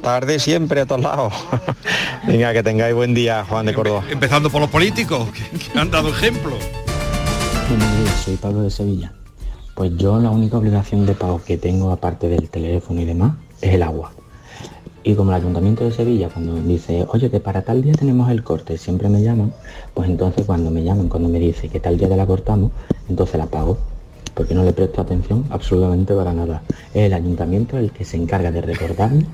Tarde 0.02 0.40
siempre 0.40 0.82
a 0.82 0.86
todos 0.86 1.02
lados. 1.02 1.34
Venga, 2.28 2.52
que 2.52 2.64
tengáis 2.64 2.94
buen 2.96 3.14
día, 3.14 3.46
Juan 3.48 3.66
de 3.66 3.74
Córdoba. 3.74 4.04
Empezando 4.10 4.50
por 4.50 4.60
los 4.60 4.70
políticos, 4.70 5.30
que, 5.32 5.80
han 5.80 5.90
dado 5.90 6.10
ejemplo. 6.10 6.58
Buenos 7.70 7.98
días, 8.00 8.22
soy 8.26 8.36
Pablo 8.36 8.62
de 8.64 8.72
Sevilla. 8.72 9.14
Pues 9.74 9.92
yo 9.96 10.20
la 10.20 10.32
única 10.32 10.58
obligación 10.58 11.06
de 11.06 11.14
pago 11.14 11.42
que 11.46 11.58
tengo 11.58 11.92
aparte 11.92 12.28
del 12.28 12.50
teléfono 12.50 13.00
y 13.02 13.06
demás 13.06 13.36
es 13.62 13.74
el 13.74 13.84
agua. 13.84 14.12
Y 15.08 15.14
como 15.14 15.30
el 15.30 15.36
Ayuntamiento 15.36 15.84
de 15.84 15.92
Sevilla 15.92 16.30
cuando 16.30 16.56
dice, 16.56 17.06
oye, 17.10 17.30
que 17.30 17.40
para 17.40 17.62
tal 17.62 17.84
día 17.84 17.94
tenemos 17.94 18.28
el 18.32 18.44
corte, 18.44 18.76
siempre 18.76 19.08
me 19.08 19.22
llaman, 19.22 19.54
pues 19.94 20.10
entonces 20.10 20.48
cuando 20.48 20.72
me 20.72 20.84
llaman, 20.84 21.10
cuando 21.10 21.30
me 21.30 21.38
dice 21.38 21.70
que 21.70 21.80
tal 21.80 21.96
día 21.96 22.10
te 22.10 22.18
la 22.18 22.26
cortamos, 22.26 22.72
entonces 23.08 23.38
la 23.38 23.46
pago. 23.46 23.78
Porque 24.34 24.56
no 24.56 24.64
le 24.64 24.74
presto 24.74 25.02
atención 25.02 25.46
absolutamente 25.52 26.16
para 26.16 26.34
nada. 26.34 26.64
Es 26.92 27.04
el 27.04 27.14
Ayuntamiento 27.14 27.78
el 27.78 27.92
que 27.92 28.04
se 28.04 28.18
encarga 28.18 28.52
de 28.52 28.62
recordarme. 28.62 29.28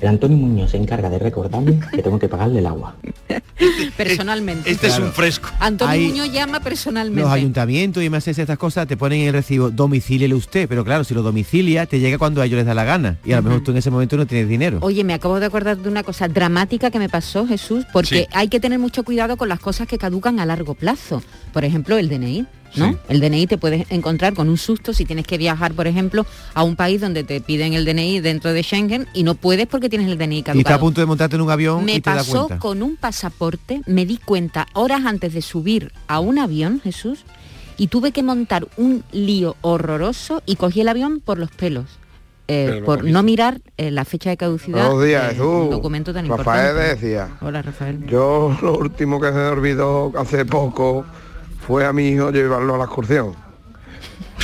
El 0.00 0.08
Antonio 0.08 0.36
Muñoz 0.36 0.70
se 0.70 0.76
encarga 0.76 1.08
de 1.10 1.18
recordarme 1.18 1.78
que 1.92 2.02
tengo 2.02 2.18
que 2.18 2.28
pagarle 2.28 2.58
el 2.60 2.66
agua. 2.66 2.96
Personalmente. 3.96 4.70
Este 4.70 4.88
es 4.88 4.98
un 4.98 5.12
fresco. 5.12 5.48
Antonio 5.60 5.92
Hay- 5.92 6.08
Muñoz 6.08 6.32
llama 6.32 6.60
personalmente. 6.60 7.22
Los 7.22 7.30
ayuntamientos 7.32 8.02
y 8.02 8.10
más 8.10 8.26
estas 8.28 8.58
cosas 8.58 8.86
te 8.86 8.96
ponen 8.96 9.20
en 9.22 9.26
el 9.28 9.32
recibo 9.32 9.70
domicíliele 9.70 10.34
usted, 10.34 10.68
pero 10.68 10.84
claro, 10.84 11.04
si 11.04 11.14
lo 11.14 11.22
domicilia 11.22 11.86
te 11.86 11.98
llega 12.00 12.18
cuando 12.18 12.42
a 12.42 12.46
ellos 12.46 12.56
les 12.58 12.66
da 12.66 12.74
la 12.74 12.84
gana 12.84 13.16
y 13.24 13.32
a 13.32 13.36
lo 13.36 13.42
mejor 13.44 13.62
tú 13.62 13.70
en 13.70 13.78
ese 13.78 13.90
momento 13.90 14.16
no 14.16 14.26
tienes 14.26 14.48
dinero. 14.48 14.78
Oye, 14.82 15.04
me 15.04 15.14
acabo 15.14 15.40
de 15.40 15.46
acordar 15.46 15.76
de 15.78 15.88
una 15.88 16.02
cosa 16.02 16.28
dramática 16.28 16.90
que 16.90 16.98
me 16.98 17.08
pasó, 17.08 17.46
Jesús, 17.46 17.84
porque 17.92 18.06
Sí. 18.22 18.26
hay 18.32 18.48
que 18.48 18.60
tener 18.60 18.78
mucho 18.78 19.04
cuidado 19.04 19.36
con 19.36 19.48
las 19.48 19.60
cosas 19.60 19.86
que 19.86 19.98
caducan 19.98 20.40
a 20.40 20.46
largo 20.46 20.74
plazo. 20.74 21.22
Por 21.52 21.64
ejemplo, 21.64 21.96
el 21.98 22.08
DNI. 22.08 22.46
¿No? 22.74 22.92
Sí. 22.92 22.98
El 23.08 23.20
DNI 23.20 23.46
te 23.46 23.58
puedes 23.58 23.90
encontrar 23.90 24.34
con 24.34 24.48
un 24.48 24.58
susto 24.58 24.92
si 24.92 25.04
tienes 25.04 25.26
que 25.26 25.38
viajar, 25.38 25.72
por 25.74 25.86
ejemplo, 25.86 26.26
a 26.54 26.62
un 26.62 26.76
país 26.76 27.00
donde 27.00 27.24
te 27.24 27.40
piden 27.40 27.72
el 27.74 27.84
DNI 27.84 28.20
dentro 28.20 28.52
de 28.52 28.62
Schengen 28.62 29.06
y 29.14 29.22
no 29.22 29.34
puedes 29.34 29.66
porque 29.66 29.88
tienes 29.88 30.08
el 30.10 30.18
DNI 30.18 30.36
Y 30.36 30.38
está 30.40 30.52
caducado. 30.52 30.76
a 30.76 30.80
punto 30.80 31.00
de 31.00 31.06
montarte 31.06 31.36
en 31.36 31.42
un 31.42 31.50
avión 31.50 31.84
Me 31.84 31.94
y 31.94 32.00
te 32.00 32.10
da 32.10 32.16
pasó 32.16 32.46
cuenta. 32.48 32.58
con 32.58 32.82
un 32.82 32.96
pasaporte, 32.96 33.80
me 33.86 34.04
di 34.06 34.18
cuenta 34.18 34.66
horas 34.74 35.02
antes 35.06 35.32
de 35.34 35.42
subir 35.42 35.92
a 36.08 36.20
un 36.20 36.38
avión, 36.38 36.80
Jesús, 36.82 37.20
y 37.78 37.88
tuve 37.88 38.10
que 38.12 38.22
montar 38.22 38.66
un 38.76 39.04
lío 39.12 39.54
horroroso 39.60 40.42
y 40.46 40.56
cogí 40.56 40.80
el 40.80 40.88
avión 40.88 41.20
por 41.24 41.38
los 41.38 41.50
pelos. 41.50 41.84
eh, 42.48 42.80
por 42.86 43.02
no 43.02 43.22
mirar 43.24 43.60
eh, 43.76 43.90
la 43.90 44.04
fecha 44.04 44.30
de 44.30 44.36
caducidad 44.36 44.86
Buenos 44.86 45.04
días, 45.04 45.22
de 45.24 45.28
Jesús. 45.30 45.46
un 45.64 45.70
documento 45.70 46.14
tan 46.14 46.28
Rafael 46.28 46.68
importante. 46.70 46.94
decía. 47.06 47.28
Hola, 47.40 47.60
Rafael. 47.60 48.06
Yo 48.06 48.56
lo 48.62 48.78
último 48.78 49.20
que 49.20 49.26
se 49.28 49.32
me 49.34 49.46
olvidó 49.48 50.12
hace 50.16 50.44
poco 50.44 51.04
fue 51.66 51.84
a 51.84 51.92
mi 51.92 52.08
hijo 52.08 52.30
llevarlo 52.30 52.74
a 52.74 52.78
la 52.78 52.84
excursión. 52.84 53.34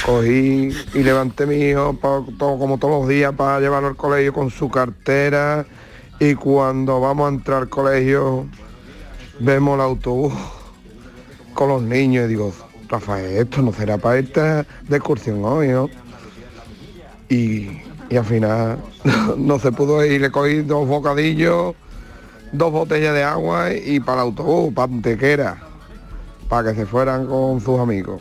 Cogí 0.05 0.71
y 0.95 1.03
levanté 1.03 1.45
a 1.45 1.47
mi 1.47 1.57
hijo 1.57 1.95
pa- 1.95 2.25
todo, 2.39 2.59
como 2.59 2.79
todos 2.79 3.01
los 3.03 3.09
días 3.09 3.33
para 3.37 3.61
llevarlo 3.61 3.89
al 3.89 3.97
colegio 3.97 4.33
con 4.33 4.51
su 4.51 4.69
cartera 4.69 5.65
y 6.19 6.35
cuando 6.35 7.01
vamos 7.01 7.27
a 7.27 7.35
entrar 7.35 7.63
al 7.63 7.69
colegio 7.69 8.47
vemos 9.39 9.75
el 9.77 9.81
autobús 9.83 10.33
con 11.55 11.69
los 11.69 11.83
niños 11.83 12.25
y 12.25 12.29
digo, 12.29 12.53
Rafael, 12.89 13.37
esto 13.37 13.63
no 13.63 13.73
será 13.73 13.99
para 13.99 14.19
irte 14.19 14.41
de 14.41 14.97
excursión 14.97 15.45
hoy, 15.45 15.69
¿no? 15.69 15.89
Y, 17.29 17.69
y 18.11 18.17
al 18.17 18.25
final 18.25 18.79
no 19.37 19.59
se 19.59 19.71
pudo 19.73 20.05
ir, 20.05 20.21
le 20.21 20.31
cogí 20.31 20.63
dos 20.63 20.87
bocadillos, 20.89 21.75
dos 22.53 22.73
botellas 22.73 23.15
de 23.15 23.23
agua 23.23 23.73
y 23.73 24.01
para 24.01 24.23
el 24.23 24.29
autobús, 24.29 24.75
para 24.75 24.93
Antequera, 24.93 25.63
para 26.53 26.71
que 26.75 26.81
se 26.81 26.85
fueran 26.87 27.25
con 27.29 27.63
sus 27.63 27.81
amigos. 27.81 28.21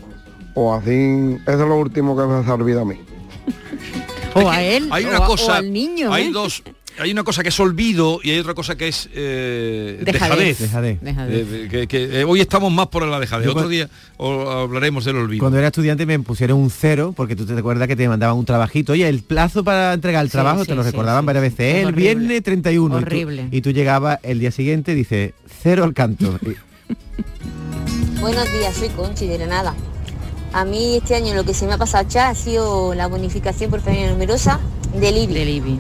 O 0.53 0.73
así, 0.73 1.35
eso 1.45 1.51
es 1.51 1.57
lo 1.67 1.75
último 1.77 2.15
que 2.15 2.23
me 2.23 2.35
ha 2.50 2.53
olvidado 2.53 2.83
a 2.83 2.85
mí. 2.85 2.95
O 4.33 4.50
a 4.50 4.63
él, 4.63 4.88
Hay 4.91 5.03
o 5.03 5.09
una 5.09 5.17
a- 5.17 5.25
cosa, 5.25 5.51
o 5.51 5.55
al 5.55 5.73
niño. 5.73 6.13
hay 6.13 6.27
¿eh? 6.27 6.31
dos, 6.31 6.63
hay 6.97 7.11
una 7.11 7.25
cosa 7.25 7.43
que 7.43 7.50
es 7.50 7.59
olvido 7.59 8.21
y 8.23 8.31
hay 8.31 8.39
otra 8.39 8.53
cosa 8.53 8.77
que 8.77 8.88
es 8.88 9.09
eh, 9.13 10.01
Dejadez. 10.05 10.57
dejadez. 10.59 11.01
Dejadez. 11.01 11.35
Eh, 11.35 11.63
eh, 11.65 11.67
que- 11.69 11.88
que, 11.88 12.21
eh, 12.21 12.23
hoy 12.23 12.39
estamos 12.39 12.71
más 12.71 12.88
por 12.88 13.05
la 13.05 13.19
dejadez. 13.19 13.45
Yo 13.47 13.51
Otro 13.51 13.67
día 13.67 13.89
o- 14.15 14.50
hablaremos 14.50 15.03
del 15.03 15.17
olvido. 15.17 15.41
Cuando 15.41 15.57
era 15.57 15.67
estudiante 15.67 16.05
me 16.05 16.17
pusieron 16.19 16.57
un 16.59 16.69
cero, 16.69 17.13
porque 17.13 17.35
tú 17.35 17.45
te 17.45 17.51
acuerdas 17.59 17.89
que 17.89 17.97
te 17.97 18.07
mandaban 18.07 18.38
un 18.38 18.45
trabajito. 18.45 18.93
Oye, 18.93 19.09
el 19.09 19.21
plazo 19.21 19.65
para 19.65 19.91
entregar 19.93 20.23
el 20.23 20.29
Sí, 20.29 20.31
trabajo 20.31 20.61
sí, 20.61 20.67
te 20.69 20.75
lo 20.75 20.83
sí, 20.83 20.91
recordaban 20.91 21.23
sí, 21.23 21.25
varias 21.25 21.41
veces. 21.43 21.59
Es 21.59 21.75
el 21.81 21.85
horrible. 21.88 22.01
viernes 22.01 22.43
31. 22.43 22.95
y 22.95 23.00
tú- 23.01 23.05
Horrible. 23.05 23.47
Y 23.51 23.61
tú, 23.61 23.71
llegabas 23.71 24.19
el 24.23 24.39
día 24.39 24.51
siguiente 24.51 24.93
y 24.93 24.95
dices, 24.95 25.33
cero 25.61 25.83
al 25.83 25.93
canto. 25.93 26.39
Buenos 28.22 28.51
días, 28.51 28.75
soy 28.75 28.90
Conchi 28.90 29.28
de 29.28 29.38
Granada. 29.38 29.74
A 30.54 30.66
mí 30.66 30.96
este 30.98 31.16
año 31.16 31.34
lo 31.34 31.44
que 31.44 31.54
se 31.54 31.66
me 31.66 31.74
ha 31.74 31.78
pasado 31.78 32.08
ya 32.08 32.30
ha 32.30 32.36
sido 32.36 32.94
la 32.94 33.08
bonificación 33.08 33.70
por 33.72 33.82
familia 33.82 34.12
numerosa 34.12 34.60
del 34.96 35.18
IBI. 35.18 35.34
Del 35.34 35.50
IBI. 35.50 35.80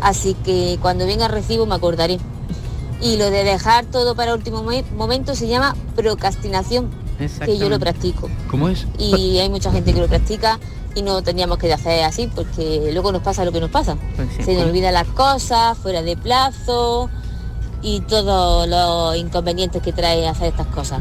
Así 0.00 0.34
que 0.44 0.78
cuando 0.80 1.06
venga 1.06 1.26
el 1.26 1.32
recibo 1.32 1.66
me 1.66 1.74
acordaré. 1.74 2.18
Y 3.00 3.16
lo 3.16 3.30
de 3.30 3.44
dejar 3.44 3.86
todo 3.86 4.14
para 4.14 4.34
último 4.34 4.62
mo- 4.62 4.70
momento 4.96 5.34
se 5.34 5.48
llama 5.48 5.74
procrastinación, 5.96 6.90
que 7.46 7.56
yo 7.58 7.68
lo 7.70 7.78
practico. 7.80 8.28
¿Cómo 8.50 8.68
es? 8.68 8.86
Y 8.98 9.38
hay 9.38 9.48
mucha 9.48 9.72
gente 9.72 9.94
que 9.94 10.00
lo 10.00 10.06
practica 10.06 10.60
y 10.94 11.02
no 11.02 11.22
tendríamos 11.22 11.56
que 11.58 11.72
hacer 11.72 12.04
así 12.04 12.28
porque 12.34 12.90
luego 12.92 13.10
nos 13.10 13.22
pasa 13.22 13.44
lo 13.44 13.52
que 13.52 13.60
nos 13.60 13.70
pasa. 13.70 13.96
Pues 14.16 14.28
sí. 14.36 14.42
Se 14.44 14.54
nos 14.54 14.64
olvidan 14.64 14.92
las 14.94 15.06
cosas, 15.08 15.78
fuera 15.78 16.02
de 16.02 16.16
plazo 16.16 17.08
y 17.82 18.00
todos 18.00 18.68
los 18.68 19.16
inconvenientes 19.16 19.80
que 19.82 19.94
trae 19.94 20.28
hacer 20.28 20.48
estas 20.48 20.66
cosas. 20.66 21.00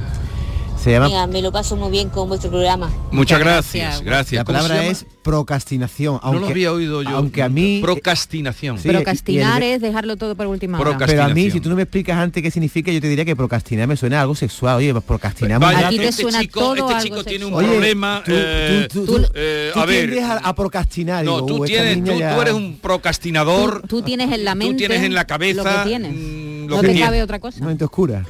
Se 0.82 0.92
llama... 0.92 1.08
Venga, 1.08 1.28
me 1.28 1.42
lo 1.42 1.52
paso 1.52 1.76
muy 1.76 1.92
bien 1.92 2.10
con 2.10 2.30
vuestro 2.30 2.50
programa. 2.50 2.90
Muchas 3.12 3.38
gracias, 3.40 4.02
gracias. 4.02 4.40
La 4.40 4.46
¿Cómo 4.46 4.60
se 4.60 4.68
palabra 4.70 4.86
es 4.88 5.06
procrastinación. 5.24 6.20
no 6.24 6.34
lo 6.40 6.48
había 6.48 6.72
oído 6.72 7.04
yo. 7.04 7.10
Aunque 7.18 7.44
a 7.44 7.50
mí... 7.50 7.80
Procrastinación. 7.82 8.78
Sí, 8.80 8.88
Procrastinar 8.88 9.62
el- 9.62 9.76
es 9.76 9.82
dejarlo 9.82 10.16
todo 10.16 10.36
para 10.36 10.48
última 10.50 10.80
hora. 10.80 10.98
Pero 11.06 11.24
a 11.24 11.28
mí, 11.30 11.52
si 11.52 11.60
tú 11.60 11.70
no 11.70 11.76
me 11.76 11.82
explicas 11.84 12.18
antes 12.18 12.42
qué 12.42 12.50
significa, 12.50 12.92
yo 12.92 13.02
te 13.02 13.10
diría 13.10 13.26
que 13.26 13.36
procrastinar 13.36 13.88
me 13.88 13.98
suena 13.98 14.20
a 14.20 14.22
algo 14.22 14.36
sexual. 14.36 14.78
Oye, 14.78 14.92
pues 14.94 15.04
procrastinamos. 15.04 15.68
Vaya, 15.74 15.88
A 15.88 15.90
ti 15.90 15.98
te 15.98 16.08
este 16.08 16.22
suena 16.24 16.40
chico, 16.42 16.60
todo 16.62 16.74
este 16.76 16.84
algo 16.94 17.02
chico 17.04 17.24
tiene 17.24 17.46
un 17.46 17.54
Oye, 17.56 17.68
problema. 17.68 18.22
tú- 18.26 18.32
eh, 18.34 18.88
tú- 18.92 19.06
tú- 19.06 19.26
eh, 19.34 19.72
tú 19.74 19.80
a 19.80 19.86
ver, 19.86 20.20
a, 20.20 20.34
a 20.38 20.56
procrastinar. 20.56 21.26
no, 21.26 21.36
digo, 21.36 21.46
tú 21.46 21.58
"Uh, 21.58 21.66
esta 21.66 21.84
tienes, 21.84 22.20
ya-". 22.20 22.36
tú 22.36 22.42
eres 22.42 22.54
un 22.54 22.78
procrastinador. 22.80 23.84
Tú 23.88 24.02
tienes 24.02 24.32
en 24.32 24.46
la 24.46 24.56
mente. 24.56 24.74
Tú 24.74 24.78
tienes 24.78 25.04
en 25.04 25.14
la 25.14 25.26
cabeza 25.26 25.62
Lo 25.64 25.84
que 25.84 25.90
tienes. 25.90 26.14
mm, 26.14 26.68
lo 26.70 26.76
no 26.78 26.82
que 26.82 26.88
te 26.88 26.94
tienes. 26.94 27.04
cabe 27.04 27.22
otra 27.24 27.40
cosa. 27.40 27.66
Mente 27.66 27.84
oscura. 27.84 28.26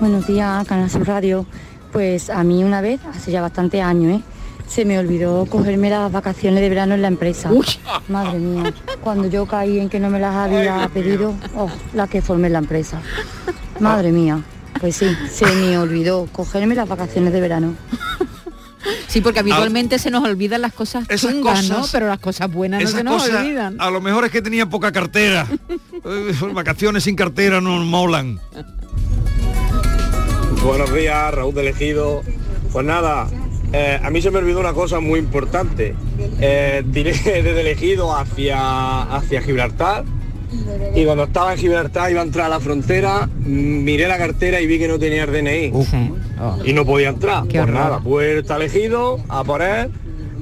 Buenos 0.00 0.26
días, 0.26 0.66
Canal 0.66 0.90
Sur 0.90 1.06
Radio. 1.06 1.46
Pues 1.92 2.30
a 2.30 2.42
mí 2.44 2.64
una 2.64 2.80
vez, 2.80 3.00
hace 3.14 3.30
ya 3.30 3.42
bastantes 3.42 3.82
años, 3.82 4.20
¿eh? 4.20 4.22
se 4.66 4.84
me 4.86 4.98
olvidó 4.98 5.44
cogerme 5.46 5.90
las 5.90 6.10
vacaciones 6.10 6.60
de 6.62 6.68
verano 6.70 6.94
en 6.94 7.02
la 7.02 7.08
empresa. 7.08 7.50
Madre 8.08 8.38
mía, 8.38 8.72
cuando 9.02 9.28
yo 9.28 9.44
caí 9.46 9.78
en 9.78 9.90
que 9.90 10.00
no 10.00 10.08
me 10.08 10.18
las 10.18 10.34
había 10.34 10.88
pedido, 10.94 11.34
oh, 11.56 11.70
la 11.92 12.06
que 12.06 12.22
formé 12.22 12.46
en 12.46 12.54
la 12.54 12.58
empresa. 12.60 13.00
Madre 13.80 14.12
mía, 14.12 14.40
pues 14.80 14.96
sí, 14.96 15.14
se 15.30 15.44
me 15.46 15.76
olvidó 15.76 16.26
cogerme 16.32 16.74
las 16.74 16.88
vacaciones 16.88 17.32
de 17.34 17.40
verano. 17.42 17.74
Sí, 19.08 19.20
porque 19.20 19.40
habitualmente 19.40 19.98
se 19.98 20.10
nos 20.10 20.24
olvidan 20.24 20.62
las 20.62 20.72
cosas 20.72 21.04
Esas 21.10 21.32
chungas, 21.32 21.68
¿no? 21.68 21.76
cosas- 21.76 21.92
Pero 21.92 22.06
las 22.08 22.18
cosas 22.18 22.50
buenas 22.50 22.82
no 22.82 22.88
se 22.88 23.04
nos 23.04 23.22
cosa, 23.22 23.40
olvidan. 23.42 23.76
a 23.78 23.90
lo 23.90 24.00
mejor 24.00 24.24
es 24.24 24.30
que 24.30 24.40
tenía 24.40 24.66
poca 24.68 24.90
cartera. 24.90 25.46
Eh, 26.04 26.34
Vacaciones 26.52 27.04
sin 27.04 27.14
cartera 27.14 27.60
no 27.60 27.78
molan. 27.84 28.40
Buenos 30.64 30.94
días, 30.94 31.34
Raúl 31.34 31.54
de 31.54 31.62
Elegido. 31.62 32.22
Pues 32.72 32.86
nada, 32.86 33.26
eh, 33.72 33.98
a 34.02 34.10
mí 34.10 34.22
se 34.22 34.30
me 34.30 34.38
olvidó 34.38 34.60
una 34.60 34.72
cosa 34.72 35.00
muy 35.00 35.18
importante. 35.18 35.94
Eh, 36.40 36.84
tiré 36.92 37.12
desde 37.42 37.60
Elegido 37.60 38.14
hacia, 38.14 39.02
hacia 39.02 39.42
Gibraltar 39.42 40.04
y 40.94 41.04
cuando 41.04 41.24
estaba 41.24 41.52
en 41.52 41.58
Gibraltar 41.58 42.10
iba 42.10 42.20
a 42.20 42.24
entrar 42.24 42.46
a 42.46 42.50
la 42.50 42.60
frontera, 42.60 43.28
miré 43.44 44.06
la 44.06 44.18
cartera 44.18 44.60
y 44.60 44.66
vi 44.66 44.78
que 44.78 44.88
no 44.88 44.98
tenía 44.98 45.24
el 45.24 45.32
DNI. 45.32 45.72
Y 46.64 46.72
no 46.72 46.84
podía 46.84 47.08
entrar. 47.08 47.44
Qué 47.44 47.58
pues 47.58 47.62
horror. 47.62 47.74
nada, 47.74 48.00
puerta 48.00 48.56
Elegido, 48.56 49.18
a 49.28 49.44
poner 49.44 49.90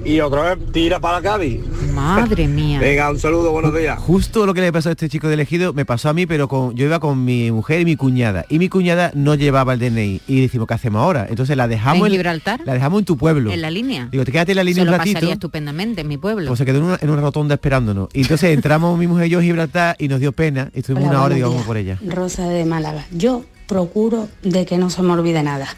y 0.04 0.20
otra 0.20 0.54
vez 0.54 0.72
tira 0.72 0.98
para 1.00 1.20
Cádiz. 1.20 1.60
Madre 1.92 2.46
mía. 2.48 2.78
Venga, 2.80 3.10
un 3.10 3.18
saludo, 3.18 3.50
buenos 3.52 3.74
días. 3.76 3.98
Justo 3.98 4.46
lo 4.46 4.54
que 4.54 4.60
le 4.60 4.72
pasó 4.72 4.88
a 4.88 4.92
este 4.92 5.08
chico 5.08 5.28
de 5.28 5.34
elegido 5.34 5.72
me 5.72 5.84
pasó 5.84 6.08
a 6.08 6.12
mí, 6.12 6.26
pero 6.26 6.48
con, 6.48 6.74
yo 6.74 6.86
iba 6.86 7.00
con 7.00 7.24
mi 7.24 7.50
mujer 7.50 7.80
y 7.80 7.84
mi 7.84 7.96
cuñada. 7.96 8.44
Y 8.48 8.58
mi 8.58 8.68
cuñada 8.68 9.10
no 9.14 9.34
llevaba 9.34 9.74
el 9.74 9.78
DNI. 9.80 10.22
Y 10.26 10.40
decimos, 10.40 10.66
¿qué 10.66 10.74
hacemos 10.74 11.02
ahora? 11.02 11.26
Entonces 11.28 11.56
la 11.56 11.68
dejamos 11.68 12.06
¿En 12.06 12.12
Gibraltar? 12.12 12.60
La 12.64 12.74
dejamos 12.74 13.00
en 13.00 13.04
tu 13.04 13.16
pueblo. 13.16 13.50
En 13.50 13.60
la 13.60 13.70
línea. 13.70 14.08
Digo, 14.10 14.24
te 14.24 14.32
quédate 14.32 14.52
en 14.52 14.56
la 14.56 14.64
línea 14.64 14.76
Se 14.76 14.88
un 14.88 14.92
lo 14.92 14.98
ratito. 14.98 15.14
pasaría 15.14 15.34
estupendamente 15.34 16.00
en 16.00 16.08
mi 16.08 16.16
pueblo. 16.16 16.46
Pues 16.48 16.58
se 16.58 16.64
quedó 16.64 16.78
en 16.78 16.84
una, 16.84 16.98
en 17.00 17.10
una 17.10 17.20
rotonda 17.22 17.54
esperándonos. 17.54 18.08
Y 18.14 18.22
entonces 18.22 18.50
entramos 18.54 18.98
mi 18.98 19.06
mujer 19.06 19.26
y 19.26 19.30
yo 19.30 19.38
a 19.40 19.42
Gibraltar 19.42 19.96
y 19.98 20.08
nos 20.08 20.20
dio 20.20 20.32
pena. 20.32 20.70
Y 20.74 20.80
estuvimos 20.80 21.08
Hola, 21.08 21.18
una 21.18 21.24
hora 21.26 21.34
y 21.36 21.38
íbamos 21.40 21.62
por 21.64 21.76
ella. 21.76 21.98
Rosa 22.06 22.48
de 22.48 22.64
Málaga. 22.64 23.06
Yo 23.10 23.44
procuro 23.66 24.28
de 24.42 24.64
que 24.66 24.78
no 24.78 24.90
se 24.90 25.00
me 25.02 25.12
olvide 25.12 25.42
nada, 25.44 25.68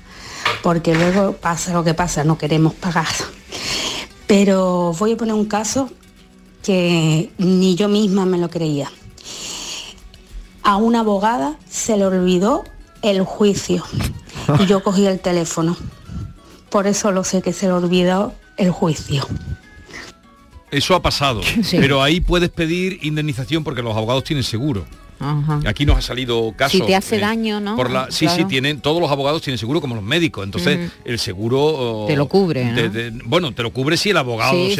porque 0.62 0.94
luego 0.94 1.32
pasa 1.32 1.74
lo 1.74 1.84
que 1.84 1.92
pasa, 1.92 2.24
no 2.24 2.38
queremos 2.38 2.72
pagar. 2.72 3.04
Pero 4.26 4.92
voy 4.98 5.12
a 5.12 5.16
poner 5.16 5.34
un 5.34 5.44
caso 5.46 5.90
que 6.62 7.30
ni 7.38 7.74
yo 7.74 7.88
misma 7.88 8.24
me 8.26 8.38
lo 8.38 8.48
creía. 8.50 8.90
a 10.64 10.76
una 10.76 11.00
abogada 11.00 11.56
se 11.68 11.96
le 11.96 12.06
olvidó 12.06 12.62
el 13.02 13.22
juicio 13.24 13.82
y 14.60 14.66
yo 14.66 14.82
cogí 14.84 15.06
el 15.06 15.18
teléfono. 15.18 15.76
Por 16.70 16.86
eso 16.86 17.10
lo 17.10 17.24
sé 17.24 17.42
que 17.42 17.52
se 17.52 17.66
le 17.66 17.72
olvidó 17.72 18.32
el 18.56 18.70
juicio. 18.70 19.26
Eso 20.70 20.94
ha 20.94 21.02
pasado, 21.02 21.42
Sí. 21.42 21.76
pero 21.80 22.02
ahí 22.02 22.20
puedes 22.20 22.48
pedir 22.48 23.00
indemnización 23.02 23.64
porque 23.64 23.82
los 23.82 23.94
abogados 23.96 24.24
tienen 24.24 24.44
seguro. 24.44 24.86
Ajá. 25.22 25.60
Aquí 25.66 25.86
nos 25.86 25.96
ha 25.98 26.02
salido 26.02 26.52
caso. 26.56 26.76
Si 26.76 26.82
te 26.84 26.94
hace 26.96 27.16
eh, 27.16 27.20
daño, 27.20 27.60
¿no? 27.60 27.76
Por 27.76 27.90
la, 27.90 28.10
sí, 28.10 28.26
sí, 28.28 28.44
tienen, 28.44 28.80
todos 28.80 29.00
los 29.00 29.10
abogados 29.10 29.42
tienen 29.42 29.58
seguro 29.58 29.80
como 29.80 29.94
los 29.94 30.04
médicos. 30.04 30.44
Entonces, 30.44 30.90
el 31.04 31.18
seguro. 31.18 31.58
oh, 31.60 32.06
Te 32.06 32.16
lo 32.16 32.26
cubre, 32.26 32.64
¿no? 32.64 32.74
de- 32.74 32.88
de- 32.88 33.10
bueno, 33.24 33.52
te 33.52 33.62
lo 33.62 33.72
cubre 33.72 33.96
si 33.96 34.10
el 34.10 34.16
abogado 34.16 34.52
Sí, 34.52 34.74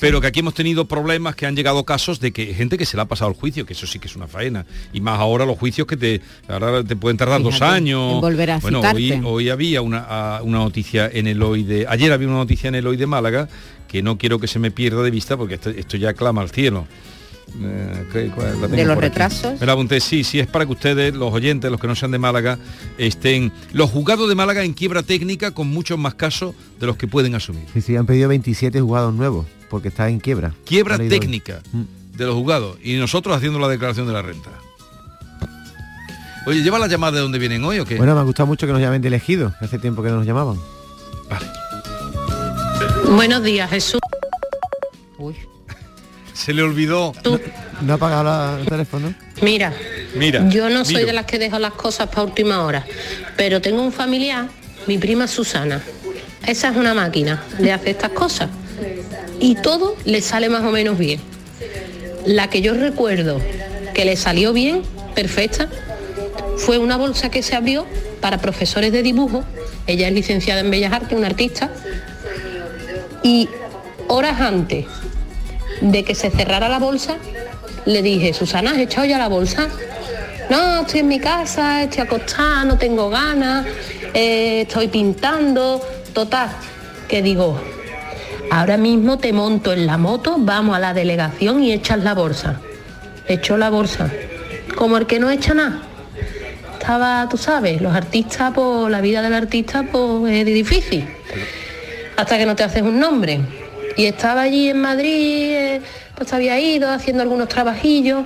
pero 0.00 0.20
que 0.20 0.26
aquí 0.26 0.40
hemos 0.40 0.54
tenido 0.54 0.84
problemas 0.86 1.34
que 1.36 1.46
han 1.46 1.56
llegado 1.56 1.84
casos 1.84 2.20
de 2.20 2.32
que 2.32 2.52
gente 2.54 2.76
que 2.78 2.86
se 2.86 2.96
le 2.96 3.02
ha 3.02 3.06
pasado 3.06 3.30
el 3.30 3.36
juicio, 3.36 3.64
que 3.66 3.72
eso 3.72 3.86
sí 3.86 3.98
que 3.98 4.08
es 4.08 4.16
una 4.16 4.26
faena. 4.28 4.66
Y 4.92 5.00
más 5.00 5.18
ahora 5.18 5.44
los 5.46 5.58
juicios 5.58 5.86
que 5.86 5.96
te, 5.96 6.20
ahora 6.48 6.84
te 6.84 6.96
pueden 6.96 7.16
tardar 7.16 7.42
dos 7.42 7.60
años. 7.62 8.20
volver 8.20 8.50
a 8.50 8.58
bueno, 8.58 8.80
hoy, 8.80 9.20
hoy 9.24 9.48
había 9.50 9.82
una, 9.82 9.98
a- 10.08 10.42
una 10.42 10.58
noticia 10.58 11.08
en 11.12 11.26
el 11.26 11.42
hoy 11.42 11.62
de. 11.62 11.86
Ayer 11.88 12.12
había 12.12 12.28
una 12.28 12.36
noticia 12.38 12.68
en 12.68 12.74
el 12.74 12.86
hoy 12.86 12.96
de 12.96 13.06
Málaga 13.06 13.48
que 13.88 14.02
no 14.02 14.18
quiero 14.18 14.38
que 14.38 14.46
se 14.48 14.58
me 14.58 14.70
pierda 14.70 15.02
de 15.02 15.10
vista 15.10 15.36
porque 15.36 15.54
esto, 15.54 15.70
esto 15.70 15.96
ya 15.96 16.12
clama 16.12 16.42
al 16.42 16.50
cielo. 16.50 16.86
Eh, 17.60 18.06
¿qué- 18.12 18.30
cuál- 18.34 18.54
la 18.60 18.66
tengo 18.68 18.76
¿De 18.76 18.84
los 18.84 18.96
retrasos? 18.98 19.58
Me 19.60 19.66
la 19.66 19.72
apunté, 19.72 20.00
sí, 20.00 20.22
sí, 20.22 20.38
es 20.38 20.46
para 20.46 20.64
que 20.66 20.72
ustedes, 20.72 21.14
los 21.14 21.32
oyentes, 21.32 21.70
los 21.70 21.80
que 21.80 21.86
no 21.88 21.94
sean 21.96 22.10
de 22.12 22.18
Málaga, 22.18 22.58
estén 22.98 23.52
los 23.72 23.90
juzgados 23.90 24.28
de 24.28 24.34
Málaga 24.34 24.62
en 24.64 24.74
quiebra 24.74 25.02
técnica 25.02 25.50
con 25.52 25.68
muchos 25.68 25.98
más 25.98 26.14
casos 26.14 26.54
de 26.78 26.86
los 26.86 26.96
que 26.96 27.08
pueden 27.08 27.34
asumir. 27.34 27.64
Sí, 27.72 27.80
sí, 27.80 27.96
han 27.96 28.06
pedido 28.06 28.28
27 28.28 28.80
jugados 28.80 29.12
nuevos 29.14 29.46
porque 29.70 29.88
está 29.88 30.08
en 30.08 30.20
quiebra. 30.20 30.52
Quiebra 30.64 30.98
técnica 30.98 31.60
de 32.16 32.24
los 32.26 32.34
juzgados 32.34 32.76
y 32.82 32.94
nosotros 32.96 33.36
haciendo 33.36 33.58
la 33.58 33.68
declaración 33.68 34.06
de 34.06 34.12
la 34.12 34.22
renta. 34.22 34.50
Oye, 36.46 36.62
¿lleva 36.62 36.78
la 36.78 36.86
llamada 36.86 37.12
de 37.16 37.20
dónde 37.20 37.38
vienen 37.38 37.62
hoy 37.64 37.78
o 37.80 37.84
qué? 37.84 37.96
Bueno, 37.96 38.14
me 38.14 38.20
ha 38.20 38.24
gustado 38.24 38.46
mucho 38.46 38.66
que 38.66 38.72
nos 38.72 38.80
llamen 38.80 39.02
de 39.02 39.08
elegido. 39.08 39.52
Hace 39.60 39.78
tiempo 39.78 40.02
que 40.02 40.08
no 40.10 40.16
nos 40.16 40.26
llamaban. 40.26 40.56
Buenos 43.14 43.42
días, 43.42 43.68
Jesús. 43.68 44.00
Se 46.38 46.52
le 46.52 46.62
olvidó. 46.62 47.12
¿No 47.80 47.94
ha 47.94 47.98
pagado 47.98 48.60
el 48.60 48.66
teléfono? 48.66 49.12
Mira, 49.42 49.72
Mira. 50.14 50.48
yo 50.48 50.70
no 50.70 50.84
soy 50.84 50.94
miro. 50.94 51.06
de 51.08 51.12
las 51.12 51.26
que 51.26 51.36
dejo 51.36 51.58
las 51.58 51.72
cosas 51.72 52.08
para 52.08 52.22
última 52.22 52.62
hora, 52.64 52.86
pero 53.36 53.60
tengo 53.60 53.82
un 53.82 53.92
familiar, 53.92 54.46
mi 54.86 54.98
prima 54.98 55.26
Susana. 55.26 55.82
Esa 56.46 56.68
es 56.68 56.76
una 56.76 56.94
máquina 56.94 57.42
de 57.58 57.72
hacer 57.72 57.88
estas 57.88 58.12
cosas. 58.12 58.50
Y 59.40 59.56
todo 59.56 59.96
le 60.04 60.20
sale 60.20 60.48
más 60.48 60.62
o 60.62 60.70
menos 60.70 60.96
bien. 60.96 61.20
La 62.24 62.48
que 62.48 62.62
yo 62.62 62.72
recuerdo 62.74 63.40
que 63.92 64.04
le 64.04 64.14
salió 64.14 64.52
bien, 64.52 64.82
perfecta, 65.16 65.68
fue 66.56 66.78
una 66.78 66.96
bolsa 66.96 67.30
que 67.30 67.42
se 67.42 67.56
abrió 67.56 67.84
para 68.20 68.38
profesores 68.38 68.92
de 68.92 69.02
dibujo. 69.02 69.44
Ella 69.88 70.06
es 70.06 70.14
licenciada 70.14 70.60
en 70.60 70.70
Bellas 70.70 70.92
Artes, 70.92 71.18
una 71.18 71.26
artista. 71.26 71.68
Y 73.24 73.48
horas 74.06 74.40
antes 74.40 74.86
de 75.80 76.04
que 76.04 76.14
se 76.14 76.30
cerrara 76.30 76.68
la 76.68 76.78
bolsa, 76.78 77.16
le 77.86 78.02
dije, 78.02 78.34
Susana, 78.34 78.72
¿has 78.72 78.78
echado 78.78 79.06
ya 79.06 79.18
la 79.18 79.28
bolsa? 79.28 79.68
No, 80.50 80.80
estoy 80.80 81.00
en 81.00 81.08
mi 81.08 81.20
casa, 81.20 81.82
estoy 81.82 82.04
acostada, 82.04 82.64
no 82.64 82.78
tengo 82.78 83.10
ganas, 83.10 83.66
eh, 84.14 84.62
estoy 84.62 84.88
pintando, 84.88 85.80
total. 86.12 86.48
Que 87.06 87.22
digo, 87.22 87.60
ahora 88.50 88.76
mismo 88.76 89.18
te 89.18 89.32
monto 89.32 89.72
en 89.72 89.86
la 89.86 89.98
moto, 89.98 90.36
vamos 90.38 90.76
a 90.76 90.78
la 90.78 90.94
delegación 90.94 91.62
y 91.62 91.72
echas 91.72 92.02
la 92.02 92.14
bolsa. 92.14 92.60
Echó 93.26 93.56
la 93.56 93.68
bolsa. 93.70 94.10
Como 94.74 94.96
el 94.96 95.06
que 95.06 95.18
no 95.18 95.30
echa 95.30 95.54
nada. 95.54 95.82
Estaba, 96.72 97.26
tú 97.28 97.36
sabes, 97.36 97.82
los 97.82 97.94
artistas, 97.94 98.52
pues 98.54 98.90
la 98.90 99.02
vida 99.02 99.20
del 99.20 99.34
artista 99.34 99.82
pues 99.82 100.32
es 100.34 100.46
difícil. 100.46 101.06
Hasta 102.16 102.38
que 102.38 102.46
no 102.46 102.56
te 102.56 102.64
haces 102.64 102.82
un 102.82 102.98
nombre. 102.98 103.40
Y 103.98 104.06
estaba 104.06 104.42
allí 104.42 104.70
en 104.70 104.80
Madrid, 104.80 105.50
eh, 105.50 105.80
pues 106.16 106.32
había 106.32 106.58
ido 106.60 106.88
haciendo 106.88 107.20
algunos 107.24 107.48
trabajillos 107.48 108.22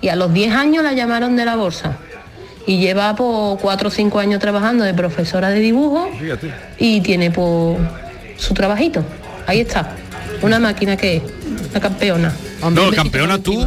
y 0.00 0.08
a 0.08 0.16
los 0.16 0.32
10 0.34 0.52
años 0.52 0.82
la 0.82 0.92
llamaron 0.92 1.36
de 1.36 1.44
la 1.44 1.54
bolsa. 1.54 1.96
Y 2.66 2.78
lleva 2.80 3.14
por 3.14 3.58
4 3.60 3.88
o 3.88 3.90
5 3.92 4.18
años 4.18 4.40
trabajando 4.40 4.82
de 4.82 4.92
profesora 4.94 5.50
de 5.50 5.60
dibujo 5.60 6.10
Fíjate. 6.18 6.52
y 6.80 7.00
tiene 7.00 7.30
pues 7.30 7.78
su 8.38 8.52
trabajito. 8.54 9.04
Ahí 9.46 9.60
está. 9.60 9.88
Una 10.42 10.58
máquina 10.58 10.96
que 10.96 11.18
es, 11.18 11.22
una 11.70 11.80
campeona. 11.80 12.34
no, 12.68 12.90
campeona 12.90 13.38
tú. 13.40 13.66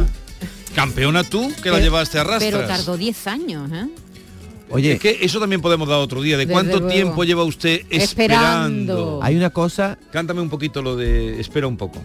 Campeona 0.74 1.24
tú 1.24 1.48
que 1.62 1.70
la 1.70 1.76
Pero- 1.76 1.78
llevaste 1.78 2.18
a 2.18 2.24
rastras. 2.24 2.52
Pero 2.52 2.66
tardó 2.66 2.98
10 2.98 3.26
años, 3.26 3.70
¿eh? 3.72 3.86
Oye, 4.72 4.92
es 4.92 5.00
que 5.00 5.18
eso 5.20 5.38
también 5.40 5.60
podemos 5.60 5.88
dar 5.88 5.98
otro 5.98 6.20
día. 6.22 6.36
¿De 6.36 6.46
cuánto 6.46 6.78
luego. 6.78 6.92
tiempo 6.92 7.24
lleva 7.24 7.44
usted 7.44 7.82
esperando? 7.90 8.02
Esperando. 8.04 9.20
Hay 9.22 9.36
una 9.36 9.50
cosa... 9.50 9.98
Cántame 10.10 10.40
un 10.40 10.48
poquito 10.50 10.82
lo 10.82 10.96
de 10.96 11.40
espera 11.40 11.66
un 11.66 11.76
poco. 11.76 12.00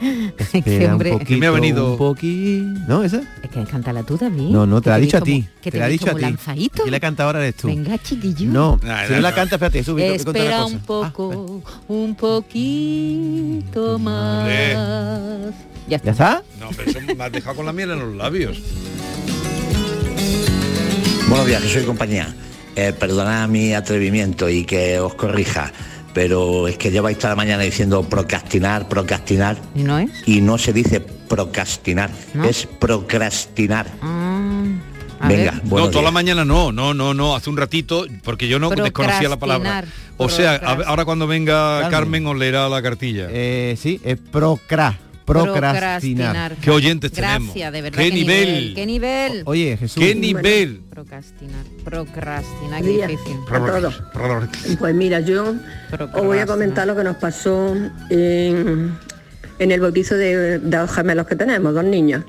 Espera 0.54 0.92
hombre. 0.94 1.12
un 1.12 1.18
poquito, 1.18 1.38
Me 1.40 1.46
ha 1.46 1.50
venido- 1.50 1.92
un 1.92 1.98
poquito. 1.98 2.80
¿No, 2.88 3.04
esa? 3.04 3.20
Es 3.42 3.50
que 3.50 3.62
cántala 3.64 4.02
tú, 4.02 4.16
David. 4.16 4.48
No, 4.48 4.64
no, 4.64 4.80
te 4.80 4.88
la 4.88 4.96
ha 4.96 4.98
Que 4.98 5.04
dicho 5.04 5.18
a 5.18 5.20
ti. 5.20 5.46
Que 5.60 5.70
te 5.70 5.78
la 5.78 5.84
ha 5.84 5.88
vi 5.88 5.92
dicho 5.92 6.06
a 6.06 6.12
como 6.12 6.18
ti. 6.18 6.22
lanzadito. 6.22 6.84
Que 6.84 6.90
la 6.90 7.00
canta 7.00 7.24
ahora 7.24 7.40
eres 7.40 7.56
tú. 7.56 7.66
Venga, 7.66 7.98
chiquillo. 7.98 8.50
No, 8.50 8.80
Nah, 8.82 9.06
si 9.06 9.12
no 9.12 9.20
la 9.20 9.34
canta, 9.34 9.56
espérate, 9.56 9.84
sube, 9.84 10.06
una 10.06 10.14
Espera 10.14 10.64
un 10.64 10.78
poco, 10.80 11.62
un 11.88 12.14
poquito 12.14 13.98
más. 13.98 14.48
Ya 14.48 15.52
¿Ya 15.86 15.96
está. 15.96 16.10
está? 16.12 16.42
No, 16.58 16.68
pero 16.74 16.90
eso 16.90 17.00
me 17.14 17.22
has 17.24 17.32
dejado 17.32 17.56
con 17.56 17.66
la 17.66 17.72
miel 17.74 17.90
en 17.90 17.98
los 17.98 18.14
labios. 18.16 18.58
Buenos 21.30 21.46
días, 21.46 21.62
Jesús 21.62 21.84
y 21.84 21.86
compañía. 21.86 22.34
Eh, 22.74 22.92
perdonad 22.92 23.48
mi 23.48 23.72
atrevimiento 23.72 24.48
y 24.48 24.64
que 24.64 24.98
os 24.98 25.14
corrija, 25.14 25.72
pero 26.12 26.66
es 26.66 26.76
que 26.76 26.90
lleváis 26.90 27.18
toda 27.18 27.30
la 27.30 27.36
mañana 27.36 27.62
diciendo 27.62 28.02
procrastinar, 28.02 28.88
procrastinar, 28.88 29.56
¿Y 29.76 29.84
no 29.84 30.00
es? 30.00 30.10
y 30.26 30.40
no 30.40 30.58
se 30.58 30.72
dice 30.72 30.98
procrastinar, 30.98 32.10
¿No? 32.34 32.44
es 32.46 32.66
procrastinar. 32.66 33.86
A 34.02 35.28
Venga, 35.28 35.60
no, 35.64 35.88
toda 35.90 36.02
la 36.02 36.10
mañana 36.10 36.44
no, 36.44 36.72
no, 36.72 36.94
no, 36.94 37.14
no, 37.14 37.36
hace 37.36 37.48
un 37.48 37.56
ratito, 37.56 38.06
porque 38.24 38.48
yo 38.48 38.58
no 38.58 38.68
desconocía 38.68 39.28
la 39.28 39.38
palabra. 39.38 39.84
O 40.16 40.28
sea, 40.28 40.56
ahora 40.56 41.04
cuando 41.04 41.28
venga 41.28 41.82
Carmen. 41.82 41.90
Carmen 41.90 42.26
os 42.26 42.36
leerá 42.38 42.68
la 42.68 42.82
cartilla. 42.82 43.28
Eh, 43.30 43.76
sí, 43.78 44.00
es 44.02 44.18
procra, 44.18 44.98
procrastinar. 45.32 46.56
¿Qué 46.56 46.70
oyentes 46.70 47.12
tenemos? 47.12 47.48
Gracias, 47.48 47.72
de 47.72 47.82
verdad. 47.82 47.98
¿Qué 48.02 48.10
nivel? 48.10 48.74
¿Qué 48.74 48.86
nivel? 48.86 49.42
Oye, 49.46 49.76
Jesús. 49.76 50.02
¿Qué 50.02 50.14
nivel? 50.14 50.82
Procrastinar. 50.90 51.64
Procrastinar, 51.84 52.82
qué 52.82 53.06
difícil. 53.06 53.36
Pues 54.78 54.94
mira, 54.94 55.20
yo 55.20 55.54
os 56.14 56.24
voy 56.24 56.38
a 56.38 56.46
comentar 56.46 56.86
lo 56.86 56.96
que 56.96 57.04
nos 57.04 57.16
pasó 57.16 57.76
en, 58.10 58.96
en 59.58 59.70
el 59.70 59.80
bautizo 59.80 60.16
de, 60.16 60.58
de 60.58 60.58
dos 60.58 60.90
gemelos 60.90 61.26
que 61.26 61.36
tenemos, 61.36 61.74
dos 61.74 61.84
niños. 61.84 62.24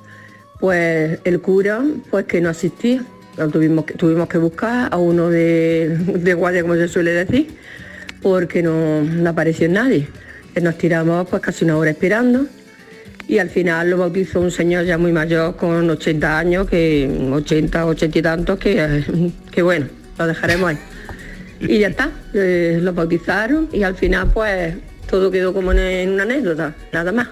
Pues 0.59 1.19
el 1.23 1.41
cura, 1.41 1.81
pues 2.09 2.25
que 2.25 2.39
no 2.41 2.49
asistía. 2.49 3.03
Lo 3.37 3.47
tuvimos, 3.49 3.85
que, 3.85 3.93
tuvimos 3.93 4.27
que 4.27 4.37
buscar 4.37 4.89
a 4.91 4.97
uno 4.97 5.29
de, 5.29 5.89
de 5.89 6.33
guardia, 6.33 6.61
como 6.61 6.75
se 6.75 6.89
suele 6.89 7.11
decir, 7.11 7.47
porque 8.21 8.61
no, 8.61 9.01
no 9.01 9.29
apareció 9.29 9.69
nadie. 9.69 10.07
Nos 10.61 10.77
tiramos 10.77 11.27
pues 11.29 11.41
casi 11.41 11.63
una 11.63 11.77
hora 11.77 11.91
esperando 11.91 12.45
y 13.31 13.39
al 13.39 13.49
final 13.49 13.89
lo 13.89 13.97
bautizó 13.97 14.41
un 14.41 14.51
señor 14.51 14.83
ya 14.83 14.97
muy 14.97 15.13
mayor 15.13 15.55
con 15.55 15.89
80 15.89 16.37
años, 16.37 16.67
que 16.67 17.09
80, 17.31 17.85
80 17.85 18.19
y 18.19 18.21
tantos, 18.21 18.59
que, 18.59 19.31
que 19.51 19.61
bueno, 19.61 19.87
lo 20.19 20.27
dejaremos 20.27 20.71
ahí. 20.71 20.77
Y 21.61 21.79
ya 21.79 21.87
está, 21.87 22.11
eh, 22.33 22.79
lo 22.81 22.91
bautizaron 22.91 23.69
y 23.71 23.83
al 23.83 23.95
final 23.95 24.31
pues 24.33 24.75
todo 25.09 25.31
quedó 25.31 25.53
como 25.53 25.71
en 25.71 26.09
una 26.09 26.23
anécdota, 26.23 26.75
nada 26.91 27.13
más. 27.13 27.29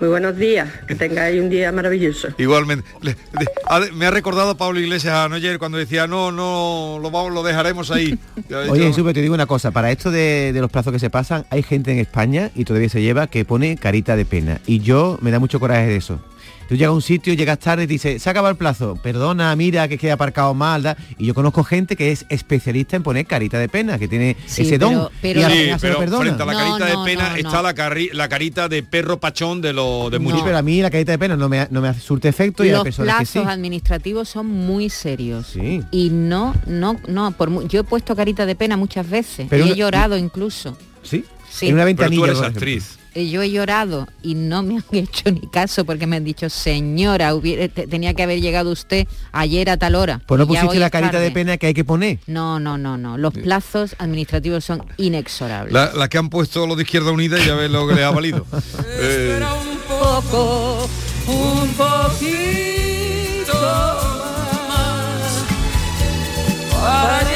Muy 0.00 0.08
buenos 0.08 0.36
días, 0.36 0.68
que 0.86 0.94
tengáis 0.94 1.40
un 1.40 1.48
día 1.48 1.72
maravilloso. 1.72 2.28
Igualmente. 2.38 2.88
Le- 3.00 3.16
me 3.94 4.06
ha 4.06 4.10
recordado 4.10 4.56
Pablo 4.56 4.78
Iglesias 4.80 5.14
anoche 5.14 5.58
cuando 5.58 5.78
decía, 5.78 6.06
no, 6.06 6.30
no, 6.32 6.98
lo, 7.00 7.10
vamos, 7.10 7.32
lo 7.32 7.42
dejaremos 7.42 7.90
ahí. 7.90 8.18
Oye, 8.70 8.88
Jesús, 8.88 9.12
te 9.12 9.22
digo 9.22 9.34
una 9.34 9.46
cosa, 9.46 9.70
para 9.70 9.90
esto 9.90 10.10
de, 10.10 10.52
de 10.52 10.60
los 10.60 10.70
plazos 10.70 10.92
que 10.92 10.98
se 10.98 11.08
pasan, 11.10 11.46
hay 11.50 11.62
gente 11.62 11.92
en 11.92 11.98
España, 11.98 12.50
y 12.54 12.64
todavía 12.64 12.88
se 12.88 13.00
lleva, 13.00 13.26
que 13.26 13.44
pone 13.44 13.76
carita 13.76 14.16
de 14.16 14.24
pena. 14.24 14.60
Y 14.66 14.80
yo 14.80 15.18
me 15.22 15.30
da 15.30 15.38
mucho 15.38 15.58
coraje 15.60 15.86
de 15.86 15.96
eso. 15.96 16.20
Tú 16.68 16.74
llegas 16.74 16.88
a 16.90 16.92
un 16.94 17.02
sitio, 17.02 17.32
llegas 17.34 17.58
tarde 17.60 17.84
y 17.84 17.86
dices, 17.86 18.20
se 18.20 18.28
acaba 18.30 18.50
el 18.50 18.56
plazo, 18.56 18.96
perdona, 19.00 19.54
mira 19.54 19.86
que 19.86 19.98
queda 19.98 20.14
aparcado 20.14 20.52
mal, 20.52 20.82
da". 20.82 20.96
y 21.16 21.26
yo 21.26 21.32
conozco 21.34 21.62
gente 21.62 21.94
que 21.94 22.10
es 22.10 22.26
especialista 22.28 22.96
en 22.96 23.02
poner 23.04 23.24
carita 23.26 23.58
de 23.58 23.68
pena, 23.68 23.98
que 23.98 24.08
tiene 24.08 24.36
Sí, 24.46 24.62
ese 24.62 24.78
pero- 24.78 24.90
don. 24.90 25.08
pero- 25.22 25.40
y 25.40 25.42
al 25.44 25.52
Sí, 25.52 25.70
pero 25.80 25.98
perdona. 25.98 26.24
frente 26.24 26.42
a 26.42 26.46
la 26.46 26.52
carita 26.54 26.78
no, 26.92 27.04
de 27.04 27.10
pena 27.10 27.30
no, 27.30 27.36
está 27.36 27.56
no. 27.56 27.62
La, 27.62 27.74
carri- 27.74 28.12
la 28.12 28.28
carita 28.28 28.68
de 28.68 28.82
perro 28.82 29.20
pachón 29.20 29.60
de 29.60 29.72
lo 29.72 30.10
de 30.10 30.18
Sí, 30.18 30.40
pero 30.44 30.58
a 30.58 30.62
mí 30.62 30.82
la 30.82 30.90
carita 30.90 31.12
de 31.12 31.18
pena 31.18 31.36
no 31.36 31.48
me, 31.48 31.68
no 31.70 31.80
me 31.80 31.88
hace 31.88 32.00
surte 32.00 32.28
efecto 32.28 32.64
y 32.64 32.68
hay 32.68 32.74
Los 32.74 32.82
personas 32.84 33.14
que 33.14 33.22
plazos 33.26 33.42
sí. 33.44 33.48
administrativos 33.48 34.28
son 34.28 34.46
muy 34.46 34.90
serios. 34.90 35.46
Sí. 35.46 35.82
Y 35.92 36.10
no, 36.10 36.54
no, 36.66 36.96
no, 37.06 37.30
por 37.32 37.68
yo 37.68 37.80
he 37.80 37.84
puesto 37.84 38.16
carita 38.16 38.44
de 38.44 38.56
pena 38.56 38.76
muchas 38.76 39.08
veces 39.08 39.46
Pero 39.48 39.64
y 39.64 39.68
he 39.68 39.70
una- 39.72 39.76
llorado 39.76 40.16
incluso. 40.16 40.76
¿Sí? 41.02 41.24
Sí. 41.48 41.68
En 41.68 41.74
una 41.74 41.84
Pero 41.84 41.96
tú 41.96 42.00
ventanilla. 42.02 42.24
eres 42.24 42.36
por 42.38 42.44
ejemplo. 42.46 42.58
actriz. 42.60 42.98
Eh, 43.16 43.30
yo 43.30 43.40
he 43.40 43.50
llorado 43.50 44.06
y 44.22 44.34
no 44.34 44.62
me 44.62 44.74
han 44.76 44.84
hecho 44.92 45.30
ni 45.30 45.46
caso 45.48 45.86
porque 45.86 46.06
me 46.06 46.16
han 46.16 46.24
dicho, 46.24 46.50
señora, 46.50 47.34
hubiera, 47.34 47.66
tenía 47.68 48.12
que 48.12 48.22
haber 48.22 48.42
llegado 48.42 48.70
usted 48.70 49.06
ayer 49.32 49.70
a 49.70 49.78
tal 49.78 49.94
hora. 49.94 50.20
Pues 50.26 50.38
no 50.38 50.46
pusiste 50.46 50.78
la 50.78 50.90
carita 50.90 51.18
de 51.18 51.30
pena 51.30 51.56
que 51.56 51.68
hay 51.68 51.74
que 51.74 51.84
poner. 51.84 52.18
No, 52.26 52.60
no, 52.60 52.76
no, 52.76 52.98
no. 52.98 53.16
Los 53.16 53.32
plazos 53.32 53.96
administrativos 53.98 54.66
son 54.66 54.84
inexorables. 54.98 55.72
La, 55.72 56.08
que 56.08 56.18
han 56.18 56.28
puesto 56.28 56.66
los 56.66 56.76
de 56.76 56.82
Izquierda 56.82 57.10
Unida 57.10 57.42
y 57.42 57.46
ya 57.46 57.54
ves 57.54 57.70
lo 57.70 57.88
que 57.88 57.94
les 57.94 58.04
ha 58.04 58.10
valido. 58.10 58.44
Eh, 58.98 59.40
un 59.42 59.78
poco, 59.88 60.88
un 61.26 61.68
poquito 61.74 63.52
más 64.68 65.44
para 66.80 67.35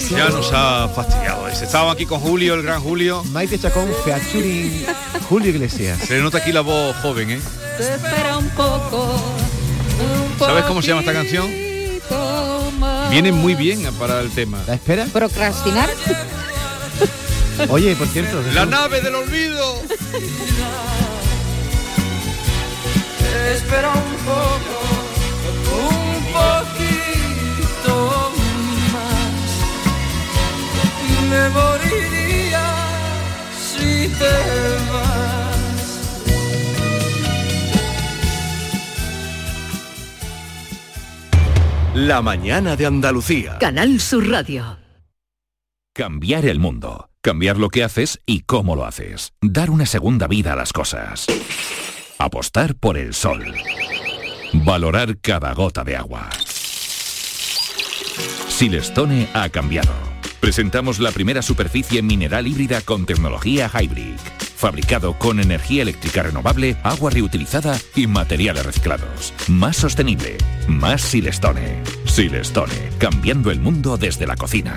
Ya 0.00 0.28
nos 0.28 0.50
ha 0.52 0.88
fastidiado. 0.88 1.46
Estaba 1.48 1.92
aquí 1.92 2.04
con 2.04 2.18
Julio, 2.18 2.54
el 2.54 2.62
gran 2.62 2.82
Julio. 2.82 3.22
Maite 3.30 3.58
Chacón, 3.58 3.88
featuring 4.04 4.84
Julio 5.28 5.50
Iglesias. 5.50 6.00
Se 6.00 6.14
le 6.14 6.22
nota 6.22 6.38
aquí 6.38 6.50
la 6.50 6.62
voz 6.62 6.96
joven, 6.96 7.30
¿eh? 7.30 7.40
espera 7.78 8.38
un 8.38 8.48
poco. 8.50 9.14
¿Sabes 10.38 10.64
cómo 10.64 10.82
se 10.82 10.88
llama 10.88 11.00
esta 11.00 11.12
canción? 11.12 11.48
Viene 13.10 13.30
muy 13.30 13.54
bien 13.54 13.84
para 13.94 14.20
el 14.20 14.30
tema. 14.30 14.60
¿La 14.66 14.74
espera? 14.74 15.06
¿Procrastinar? 15.12 15.88
Oye, 17.68 17.94
por 17.94 18.08
cierto. 18.08 18.42
La 18.52 18.66
nave 18.66 19.00
del 19.00 19.14
olvido. 19.14 19.80
espera 23.52 23.90
un 23.90 24.16
poco. 24.24 24.80
Un 25.76 26.24
poquito 26.32 28.23
La 42.04 42.20
mañana 42.20 42.76
de 42.76 42.84
Andalucía. 42.84 43.56
Canal 43.58 43.98
Sur 43.98 44.28
Radio. 44.28 44.76
Cambiar 45.94 46.44
el 46.44 46.58
mundo. 46.58 47.08
Cambiar 47.22 47.56
lo 47.56 47.70
que 47.70 47.82
haces 47.82 48.20
y 48.26 48.40
cómo 48.40 48.76
lo 48.76 48.84
haces. 48.84 49.32
Dar 49.40 49.70
una 49.70 49.86
segunda 49.86 50.26
vida 50.26 50.52
a 50.52 50.56
las 50.56 50.74
cosas. 50.74 51.24
Apostar 52.18 52.74
por 52.74 52.98
el 52.98 53.14
sol. 53.14 53.54
Valorar 54.52 55.16
cada 55.16 55.54
gota 55.54 55.82
de 55.82 55.96
agua. 55.96 56.28
Silestone 58.48 59.30
ha 59.32 59.48
cambiado. 59.48 59.94
Presentamos 60.40 60.98
la 60.98 61.10
primera 61.10 61.40
superficie 61.40 62.02
mineral 62.02 62.46
híbrida 62.46 62.82
con 62.82 63.06
tecnología 63.06 63.70
Hybrid. 63.72 64.18
Fabricado 64.64 65.18
con 65.18 65.40
energía 65.40 65.82
eléctrica 65.82 66.22
renovable, 66.22 66.78
agua 66.84 67.10
reutilizada 67.10 67.78
y 67.94 68.06
materiales 68.06 68.64
reciclados. 68.64 69.34
Más 69.46 69.76
sostenible. 69.76 70.38
Más 70.66 71.02
Silestone. 71.02 71.82
Silestone. 72.06 72.88
Cambiando 72.96 73.50
el 73.50 73.60
mundo 73.60 73.98
desde 73.98 74.26
la 74.26 74.36
cocina. 74.36 74.74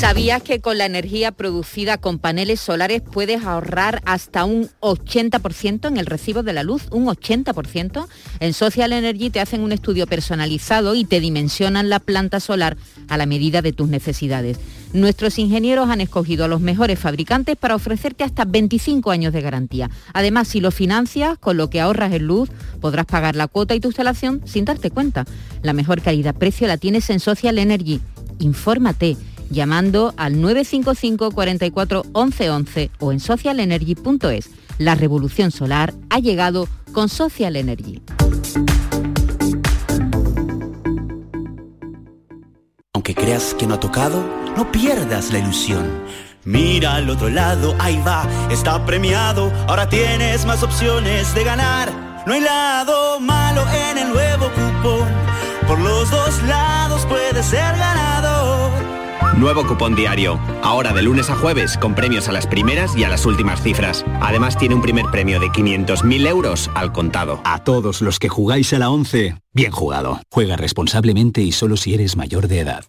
¿Sabías 0.00 0.42
que 0.42 0.60
con 0.60 0.78
la 0.78 0.86
energía 0.86 1.30
producida 1.30 1.98
con 1.98 2.18
paneles 2.18 2.58
solares 2.58 3.02
puedes 3.02 3.44
ahorrar 3.44 4.00
hasta 4.06 4.46
un 4.46 4.70
80% 4.80 5.88
en 5.88 5.98
el 5.98 6.06
recibo 6.06 6.42
de 6.42 6.54
la 6.54 6.62
luz? 6.62 6.86
¿Un 6.90 7.04
80%? 7.04 8.06
En 8.40 8.54
Social 8.54 8.94
Energy 8.94 9.28
te 9.28 9.40
hacen 9.40 9.60
un 9.60 9.72
estudio 9.72 10.06
personalizado 10.06 10.94
y 10.94 11.04
te 11.04 11.20
dimensionan 11.20 11.90
la 11.90 11.98
planta 11.98 12.40
solar 12.40 12.78
a 13.08 13.18
la 13.18 13.26
medida 13.26 13.60
de 13.60 13.74
tus 13.74 13.90
necesidades. 13.90 14.58
Nuestros 14.94 15.38
ingenieros 15.38 15.90
han 15.90 16.00
escogido 16.00 16.46
a 16.46 16.48
los 16.48 16.62
mejores 16.62 16.98
fabricantes 16.98 17.56
para 17.56 17.74
ofrecerte 17.74 18.24
hasta 18.24 18.46
25 18.46 19.10
años 19.10 19.34
de 19.34 19.42
garantía. 19.42 19.90
Además, 20.14 20.48
si 20.48 20.62
lo 20.62 20.70
financias, 20.70 21.36
con 21.36 21.58
lo 21.58 21.68
que 21.68 21.82
ahorras 21.82 22.14
en 22.14 22.26
luz, 22.26 22.48
podrás 22.80 23.04
pagar 23.04 23.36
la 23.36 23.48
cuota 23.48 23.74
y 23.74 23.80
tu 23.80 23.88
instalación 23.88 24.40
sin 24.46 24.64
darte 24.64 24.90
cuenta. 24.90 25.26
La 25.60 25.74
mejor 25.74 26.00
calidad-precio 26.00 26.66
la 26.66 26.78
tienes 26.78 27.10
en 27.10 27.20
Social 27.20 27.58
Energy. 27.58 28.00
Infórmate 28.38 29.18
llamando 29.50 30.14
al 30.16 30.40
955 30.40 31.32
44 31.32 32.04
11 32.12 32.50
11 32.50 32.90
o 33.00 33.12
en 33.12 33.20
socialenergy.es. 33.20 34.50
La 34.78 34.94
revolución 34.94 35.50
solar 35.50 35.92
ha 36.08 36.18
llegado 36.20 36.68
con 36.92 37.08
Social 37.08 37.56
Energy. 37.56 38.00
Aunque 42.94 43.14
creas 43.14 43.54
que 43.54 43.66
no 43.66 43.74
ha 43.74 43.80
tocado, 43.80 44.24
no 44.56 44.70
pierdas 44.72 45.32
la 45.32 45.38
ilusión. 45.38 45.86
Mira 46.44 46.94
al 46.94 47.10
otro 47.10 47.28
lado, 47.28 47.74
ahí 47.78 48.00
va, 48.06 48.26
está 48.50 48.84
premiado. 48.86 49.52
Ahora 49.68 49.88
tienes 49.88 50.46
más 50.46 50.62
opciones 50.62 51.34
de 51.34 51.44
ganar. 51.44 51.92
No 52.26 52.32
hay 52.32 52.40
lado 52.40 53.20
malo 53.20 53.62
en 53.70 53.98
el 53.98 54.08
nuevo 54.08 54.46
cupón. 54.46 55.08
Por 55.66 55.78
los 55.80 56.10
dos 56.10 56.42
lados 56.44 57.04
puedes 57.06 57.44
ser 57.46 57.76
ganador. 57.76 58.39
Nuevo 59.40 59.66
cupón 59.66 59.96
diario. 59.96 60.38
Ahora 60.62 60.92
de 60.92 61.00
lunes 61.00 61.30
a 61.30 61.34
jueves 61.34 61.78
con 61.78 61.94
premios 61.94 62.28
a 62.28 62.32
las 62.32 62.46
primeras 62.46 62.94
y 62.94 63.04
a 63.04 63.08
las 63.08 63.24
últimas 63.24 63.62
cifras. 63.62 64.04
Además 64.20 64.58
tiene 64.58 64.74
un 64.74 64.82
primer 64.82 65.06
premio 65.06 65.40
de 65.40 65.46
500.000 65.46 66.28
euros 66.28 66.70
al 66.74 66.92
contado. 66.92 67.40
A 67.44 67.64
todos 67.64 68.02
los 68.02 68.18
que 68.18 68.28
jugáis 68.28 68.74
a 68.74 68.78
la 68.78 68.90
11, 68.90 69.36
bien 69.54 69.72
jugado. 69.72 70.20
Juega 70.30 70.56
responsablemente 70.56 71.40
y 71.40 71.52
solo 71.52 71.78
si 71.78 71.94
eres 71.94 72.18
mayor 72.18 72.48
de 72.48 72.60
edad. 72.60 72.84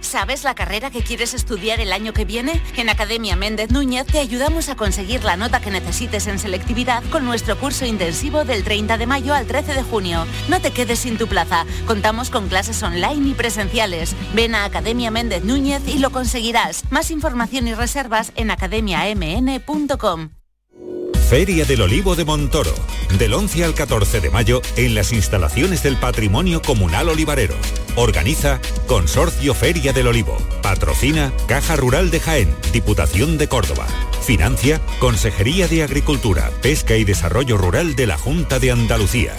¿Sabes 0.00 0.44
la 0.44 0.54
carrera 0.54 0.90
que 0.90 1.02
quieres 1.02 1.34
estudiar 1.34 1.78
el 1.78 1.92
año 1.92 2.12
que 2.12 2.24
viene? 2.24 2.60
En 2.76 2.88
Academia 2.88 3.36
Méndez 3.36 3.70
Núñez 3.70 4.06
te 4.06 4.18
ayudamos 4.18 4.68
a 4.68 4.74
conseguir 4.74 5.22
la 5.22 5.36
nota 5.36 5.60
que 5.60 5.70
necesites 5.70 6.26
en 6.26 6.38
selectividad 6.38 7.04
con 7.10 7.24
nuestro 7.24 7.58
curso 7.58 7.84
intensivo 7.86 8.44
del 8.44 8.64
30 8.64 8.98
de 8.98 9.06
mayo 9.06 9.34
al 9.34 9.46
13 9.46 9.74
de 9.74 9.82
junio. 9.82 10.26
No 10.48 10.60
te 10.60 10.72
quedes 10.72 10.98
sin 11.00 11.16
tu 11.18 11.28
plaza. 11.28 11.64
Contamos 11.86 12.30
con 12.30 12.48
clases 12.48 12.82
online 12.82 13.30
y 13.30 13.34
presenciales. 13.34 14.16
Ven 14.34 14.54
a 14.54 14.64
Academia 14.64 15.10
Méndez 15.10 15.44
Núñez 15.44 15.82
y 15.86 15.98
lo 15.98 16.10
conseguirás. 16.10 16.90
Más 16.90 17.10
información 17.10 17.68
y 17.68 17.74
reservas 17.74 18.32
en 18.34 18.50
academiamn.com. 18.50 20.39
Feria 21.28 21.64
del 21.64 21.82
Olivo 21.82 22.16
de 22.16 22.24
Montoro, 22.24 22.74
del 23.18 23.34
11 23.34 23.64
al 23.64 23.74
14 23.74 24.20
de 24.20 24.30
mayo 24.30 24.62
en 24.76 24.94
las 24.94 25.12
instalaciones 25.12 25.82
del 25.82 25.96
Patrimonio 25.96 26.60
Comunal 26.60 27.08
Olivarero. 27.08 27.54
Organiza 27.96 28.60
Consorcio 28.86 29.54
Feria 29.54 29.92
del 29.92 30.08
Olivo. 30.08 30.36
Patrocina 30.62 31.32
Caja 31.46 31.76
Rural 31.76 32.10
de 32.10 32.20
Jaén, 32.20 32.54
Diputación 32.72 33.38
de 33.38 33.48
Córdoba. 33.48 33.86
Financia 34.22 34.80
Consejería 34.98 35.68
de 35.68 35.82
Agricultura, 35.82 36.50
Pesca 36.62 36.96
y 36.96 37.04
Desarrollo 37.04 37.56
Rural 37.56 37.94
de 37.96 38.06
la 38.06 38.18
Junta 38.18 38.58
de 38.58 38.70
Andalucía. 38.70 39.34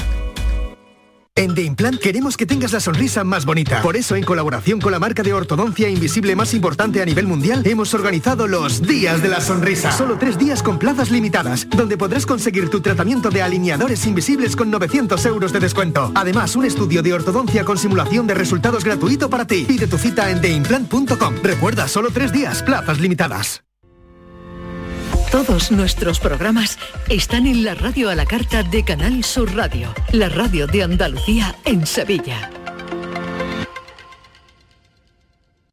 En 1.42 1.56
The 1.56 1.64
Implant 1.64 2.00
queremos 2.00 2.38
que 2.38 2.46
tengas 2.46 2.72
la 2.72 2.80
sonrisa 2.80 3.24
más 3.24 3.46
bonita. 3.46 3.82
Por 3.82 3.98
eso, 3.98 4.16
en 4.16 4.24
colaboración 4.24 4.80
con 4.80 4.92
la 4.92 5.00
marca 5.00 5.24
de 5.24 5.34
ortodoncia 5.34 5.90
invisible 5.90 6.36
más 6.36 6.54
importante 6.54 7.02
a 7.02 7.06
nivel 7.06 7.26
mundial, 7.26 7.64
hemos 7.66 7.96
organizado 7.96 8.48
los 8.48 8.84
Días 8.84 9.24
de 9.24 9.30
la 9.30 9.42
Sonrisa. 9.42 9.92
Solo 9.92 10.20
tres 10.20 10.38
días 10.38 10.62
con 10.62 10.78
plazas 10.78 11.10
limitadas, 11.10 11.68
donde 11.68 11.98
podrás 11.98 12.28
conseguir 12.28 12.70
tu 12.70 12.82
tratamiento 12.82 13.32
de 13.32 13.42
alineadores 13.42 14.06
invisibles 14.06 14.56
con 14.56 14.70
900 14.70 15.26
euros 15.26 15.52
de 15.52 15.62
descuento. 15.62 16.12
Además, 16.14 16.56
un 16.56 16.66
estudio 16.66 17.02
de 17.02 17.14
ortodoncia 17.14 17.66
con 17.66 17.80
simulación 17.80 18.28
de 18.28 18.36
resultados 18.36 18.84
gratuito 18.84 19.28
para 19.28 19.48
ti. 19.48 19.66
Pide 19.68 19.88
tu 19.88 19.98
cita 19.98 20.30
en 20.30 20.42
theimplant.com. 20.42 21.38
Recuerda, 21.42 21.88
solo 21.88 22.12
tres 22.12 22.32
días, 22.32 22.62
plazas 22.62 23.00
limitadas. 23.00 23.64
Todos 25.32 25.72
nuestros 25.72 26.20
programas 26.20 26.78
están 27.08 27.48
en 27.48 27.64
la 27.64 27.74
radio 27.74 28.10
a 28.10 28.16
la 28.16 28.26
carta 28.26 28.64
de 28.64 28.84
Canal 28.84 29.24
Sur 29.24 29.56
Radio, 29.56 29.94
la 30.12 30.28
radio 30.28 30.68
de 30.68 30.84
Andalucía 30.84 31.56
en 31.64 31.88
Sevilla. 31.88 32.61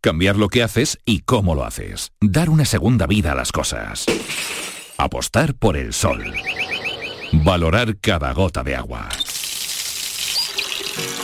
Cambiar 0.00 0.36
lo 0.36 0.48
que 0.48 0.62
haces 0.62 0.98
y 1.04 1.20
cómo 1.20 1.56
lo 1.56 1.64
haces. 1.64 2.12
Dar 2.20 2.50
una 2.50 2.64
segunda 2.64 3.08
vida 3.08 3.32
a 3.32 3.34
las 3.34 3.50
cosas. 3.50 4.06
Apostar 4.96 5.54
por 5.54 5.76
el 5.76 5.92
sol. 5.92 6.22
Valorar 7.32 7.98
cada 7.98 8.32
gota 8.32 8.62
de 8.62 8.76
agua. 8.76 9.08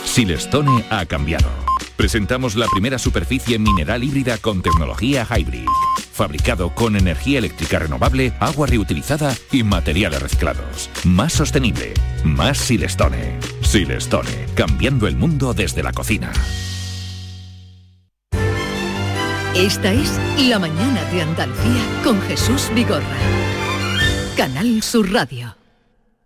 Silestone 0.03 0.83
ha 0.89 1.05
cambiado. 1.05 1.47
Presentamos 1.95 2.57
la 2.57 2.67
primera 2.67 2.99
superficie 2.99 3.57
mineral 3.57 4.03
híbrida 4.03 4.37
con 4.39 4.61
tecnología 4.61 5.25
hybrid. 5.25 5.67
Fabricado 6.11 6.75
con 6.75 6.97
energía 6.97 7.39
eléctrica 7.39 7.79
renovable, 7.79 8.33
agua 8.41 8.67
reutilizada 8.67 9.33
y 9.53 9.63
materiales 9.63 10.21
reciclados. 10.21 10.89
Más 11.05 11.31
sostenible. 11.31 11.93
Más 12.25 12.57
Silestone. 12.57 13.39
Silestone. 13.61 14.47
Cambiando 14.53 15.07
el 15.07 15.15
mundo 15.15 15.53
desde 15.53 15.81
la 15.81 15.93
cocina. 15.93 16.33
Esta 19.55 19.91
es 19.93 20.19
La 20.49 20.59
Mañana 20.59 21.01
de 21.11 21.21
Andalucía 21.21 21.81
con 22.03 22.21
Jesús 22.23 22.69
Vigorra. 22.75 23.05
Canal 24.35 24.83
Sur 24.83 25.09
Radio. 25.13 25.55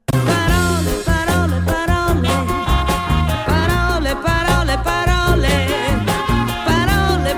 Parole, 0.07 0.91
parole, 1.05 1.61
parole. 1.63 2.29
Parole, 3.45 4.15
parole, 4.15 4.77
parole. 4.83 5.67
Parole, 6.65 7.35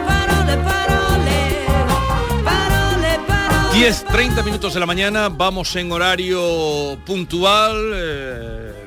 parole. 3.28 3.74
10, 3.74 4.06
30 4.06 4.44
minutos 4.44 4.74
de 4.74 4.80
la 4.80 4.86
mañana, 4.86 5.28
vamos 5.28 5.76
en 5.76 5.92
horario 5.92 6.98
puntual, 7.06 7.92
eh, 7.94 8.81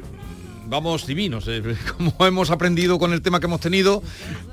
vamos 0.67 1.07
divinos, 1.07 1.45
eh, 1.49 1.63
como 1.97 2.15
hemos 2.27 2.51
aprendido 2.51 2.99
con 2.99 3.13
el 3.13 3.23
tema 3.23 3.41
que 3.41 3.47
hemos 3.47 3.61
tenido, 3.61 4.03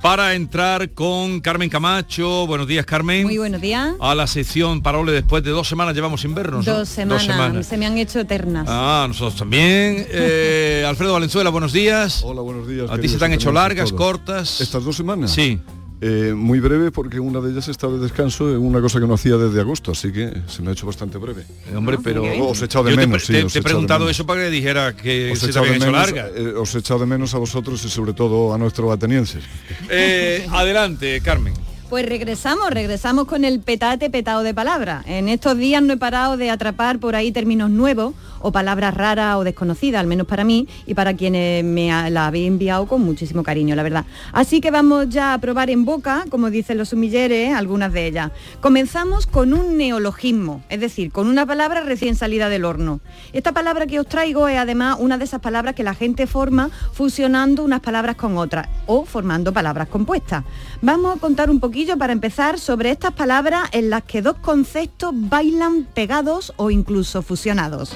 para 0.02 0.36
entrar 0.36 0.92
con 0.92 1.42
Carmen 1.42 1.70
Camacho. 1.70 2.48
Buenos 2.48 2.68
días, 2.68 2.86
Carmen. 2.86 3.24
Muy 3.24 3.38
buenos 3.38 3.62
días. 3.62 3.94
A 4.00 4.16
la 4.16 4.28
sección 4.28 4.82
Parole 4.82 5.12
después 5.12 5.44
de 5.44 5.52
dos 5.52 5.68
semanas 5.68 5.96
llevamos 5.96 6.22
sin 6.22 6.34
vernos. 6.34 6.66
¿no? 6.66 6.78
Dos 6.78 6.90
semanas, 6.90 7.68
se 7.68 7.78
me 7.78 7.86
han 7.86 7.98
hecho 7.98 8.20
eternas. 8.20 8.68
Ah, 8.70 9.06
nosotros 9.08 9.38
también. 9.38 10.08
Eh, 10.24 10.86
Alfredo 10.88 11.14
Valenzuela, 11.14 11.50
buenos 11.50 11.74
días. 11.74 12.22
Hola, 12.24 12.42
buenos 12.42 12.68
días. 12.68 12.90
A 12.90 12.98
ti 12.98 13.08
se 13.08 13.18
te 13.18 13.26
han 13.26 13.34
hecho 13.34 13.52
largas, 13.52 13.92
cortas. 13.92 14.62
¿Estas 14.62 14.84
dos 14.84 14.96
semanas? 14.96 15.32
Sí. 15.32 15.60
Eh, 16.04 16.34
muy 16.36 16.60
breve 16.60 16.90
porque 16.92 17.20
una 17.20 17.40
de 17.42 17.52
ellas 17.52 17.68
está 17.68 17.88
de 17.88 18.00
descanso 18.00 18.50
en 18.50 18.58
una 18.58 18.82
cosa 18.82 19.00
que 19.00 19.06
no 19.06 19.14
hacía 19.14 19.38
desde 19.38 19.62
agosto, 19.62 19.92
así 19.92 20.12
que 20.12 20.34
se 20.48 20.64
me 20.64 20.70
ha 20.70 20.74
hecho 20.74 20.88
bastante 20.88 21.20
breve. 21.20 21.44
Eh, 21.72 21.76
Hombre, 21.76 22.00
pero 22.04 22.24
os 22.48 22.60
he 22.62 22.66
echado 22.66 22.86
de 22.86 22.92
Yo 22.92 22.98
te 23.00 23.06
menos, 23.08 23.24
pre- 23.24 23.36
sí, 23.36 23.40
te, 23.42 23.46
os 23.46 23.54
te 23.54 23.60
he 23.60 23.62
preguntado 23.62 24.10
eso 24.10 24.26
para 24.26 24.42
que 24.42 24.50
dijera 24.50 24.96
que 24.96 25.32
Os 25.32 25.38
he 25.38 25.42
se 25.42 25.46
te 25.46 25.52
echado 25.52 25.66
habían 25.68 25.80
de 25.80 25.86
hecho 25.86 25.92
menos, 25.92 26.12
largas. 26.12 26.32
eh, 26.36 26.54
os 26.58 26.74
he 26.74 26.80
echado 26.80 27.00
de 27.02 27.06
menos 27.06 27.36
a 27.36 27.38
vosotros 27.38 27.86
y 27.86 27.90
sobre 27.90 28.14
todo 28.14 28.52
a 28.54 28.58
nuestros 28.58 28.92
atenienses. 28.92 29.44
Eh, 29.92 30.48
adelante, 30.52 31.22
Carmen. 31.22 31.54
Pues 31.90 32.06
regresamos, 32.06 32.70
regresamos 32.72 33.26
con 33.26 33.44
el 33.44 33.60
petate 33.60 34.10
petado 34.10 34.44
de 34.44 34.54
palabras. 34.54 35.06
En 35.08 35.28
estos 35.28 35.58
días 35.58 35.84
no 35.84 35.94
he 35.94 35.98
parado 35.98 36.38
de 36.38 36.50
atrapar 36.50 37.00
por 37.00 37.16
ahí 37.16 37.34
términos 37.34 37.70
nuevos 37.70 38.14
o 38.42 38.52
palabras 38.52 38.94
raras 38.94 39.38
o 39.38 39.44
desconocidas, 39.44 40.00
al 40.00 40.08
menos 40.08 40.28
para 40.28 40.44
mí 40.44 40.68
y 40.86 40.94
para 40.94 41.16
quienes 41.16 41.64
me 41.64 41.90
la 42.10 42.28
habéis 42.28 42.48
enviado 42.48 42.88
con 42.88 43.02
muchísimo 43.02 43.44
cariño, 43.44 43.76
la 43.76 43.84
verdad. 43.84 44.06
Así 44.34 44.62
que 44.62 44.72
vamos 44.72 45.10
ya 45.10 45.34
a 45.34 45.38
probar 45.40 45.70
en 45.70 45.86
boca, 45.86 46.26
como 46.30 46.50
dicen 46.50 46.78
los 46.78 46.90
sumilleres, 46.90 47.54
algunas 47.54 47.94
de 47.94 48.08
ellas. 48.08 48.32
Comenzamos 48.60 49.28
con 49.28 49.54
un 49.54 49.78
neologismo, 49.78 50.64
es 50.70 50.80
decir, 50.80 51.12
con 51.12 51.28
una 51.28 51.46
palabra 51.46 51.82
recién 51.82 52.16
salida 52.16 52.50
del 52.50 52.66
horno. 52.66 53.00
Esta 53.34 53.52
palabra 53.52 53.88
que 53.88 54.00
os 54.00 54.08
traigo 54.08 54.48
es 54.48 54.58
además 54.58 54.98
una 55.00 55.18
de 55.18 55.26
esas 55.26 55.42
palabras 55.42 55.76
que 55.76 55.84
la 55.84 55.94
gente 55.94 56.28
forma 56.28 56.70
fusionando 56.94 57.64
unas 57.64 57.82
palabras 57.82 58.16
con 58.16 58.38
otras 58.38 58.68
o 58.88 59.06
formando 59.06 59.54
palabras 59.54 59.88
compuestas. 59.88 60.44
Vamos 60.82 61.16
a 61.16 61.20
contar 61.20 61.50
un 61.50 61.60
poquillo 61.60 61.98
para 61.98 62.14
empezar 62.14 62.60
sobre 62.60 62.92
estas 62.92 63.14
palabras 63.14 63.70
en 63.72 63.90
las 63.90 64.04
que 64.04 64.22
dos 64.22 64.36
conceptos 64.38 65.12
bailan 65.14 65.86
pegados 65.94 66.54
o 66.58 66.72
incluso 66.72 67.22
fusionados. 67.22 67.94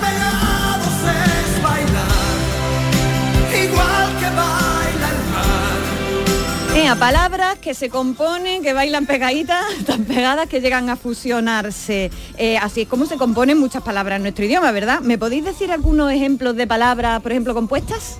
Pegados 0.00 0.96
es 1.16 1.62
bailar, 1.62 2.06
igual 3.64 4.18
que 4.18 4.26
baila 4.26 5.08
el 5.10 5.22
mar. 5.32 6.76
Eh, 6.76 6.88
a 6.88 6.94
palabras 6.96 7.58
que 7.58 7.74
se 7.74 7.88
componen, 7.90 8.62
que 8.62 8.72
bailan 8.72 9.06
pegaditas, 9.06 9.64
tan 9.86 10.04
pegadas 10.04 10.48
que 10.48 10.60
llegan 10.60 10.88
a 10.90 10.96
fusionarse. 10.96 12.10
Eh, 12.36 12.58
así 12.58 12.82
es 12.82 12.88
como 12.88 13.06
se 13.06 13.16
componen 13.16 13.58
muchas 13.58 13.82
palabras 13.82 14.16
en 14.16 14.22
nuestro 14.22 14.44
idioma, 14.44 14.70
¿verdad? 14.72 15.00
¿Me 15.00 15.18
podéis 15.18 15.44
decir 15.44 15.72
algunos 15.72 16.12
ejemplos 16.12 16.56
de 16.56 16.66
palabras, 16.66 17.20
por 17.22 17.32
ejemplo, 17.32 17.54
compuestas? 17.54 18.18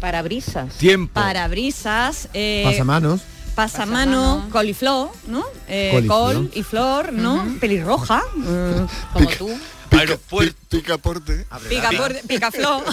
Parabrisas. 0.00 0.74
Tiempo. 0.76 1.12
Parabrisas. 1.14 2.28
eh, 2.32 2.62
Pasamanos. 2.64 3.20
Pasamano, 3.54 4.46
coliflor, 4.50 5.10
¿no? 5.26 5.44
Eh, 5.68 5.90
Coliflor. 5.92 6.34
col 6.34 6.50
y 6.54 6.62
flor, 6.62 7.12
¿no? 7.12 7.44
Pelirroja. 7.60 8.22
mm, 8.34 8.86
Como 9.12 9.28
tú. 9.36 9.50
Aeropuerto. 9.98 10.56
Picaporte. 10.70 11.46
Picapor- 11.68 12.20
Picaflor, 12.28 12.84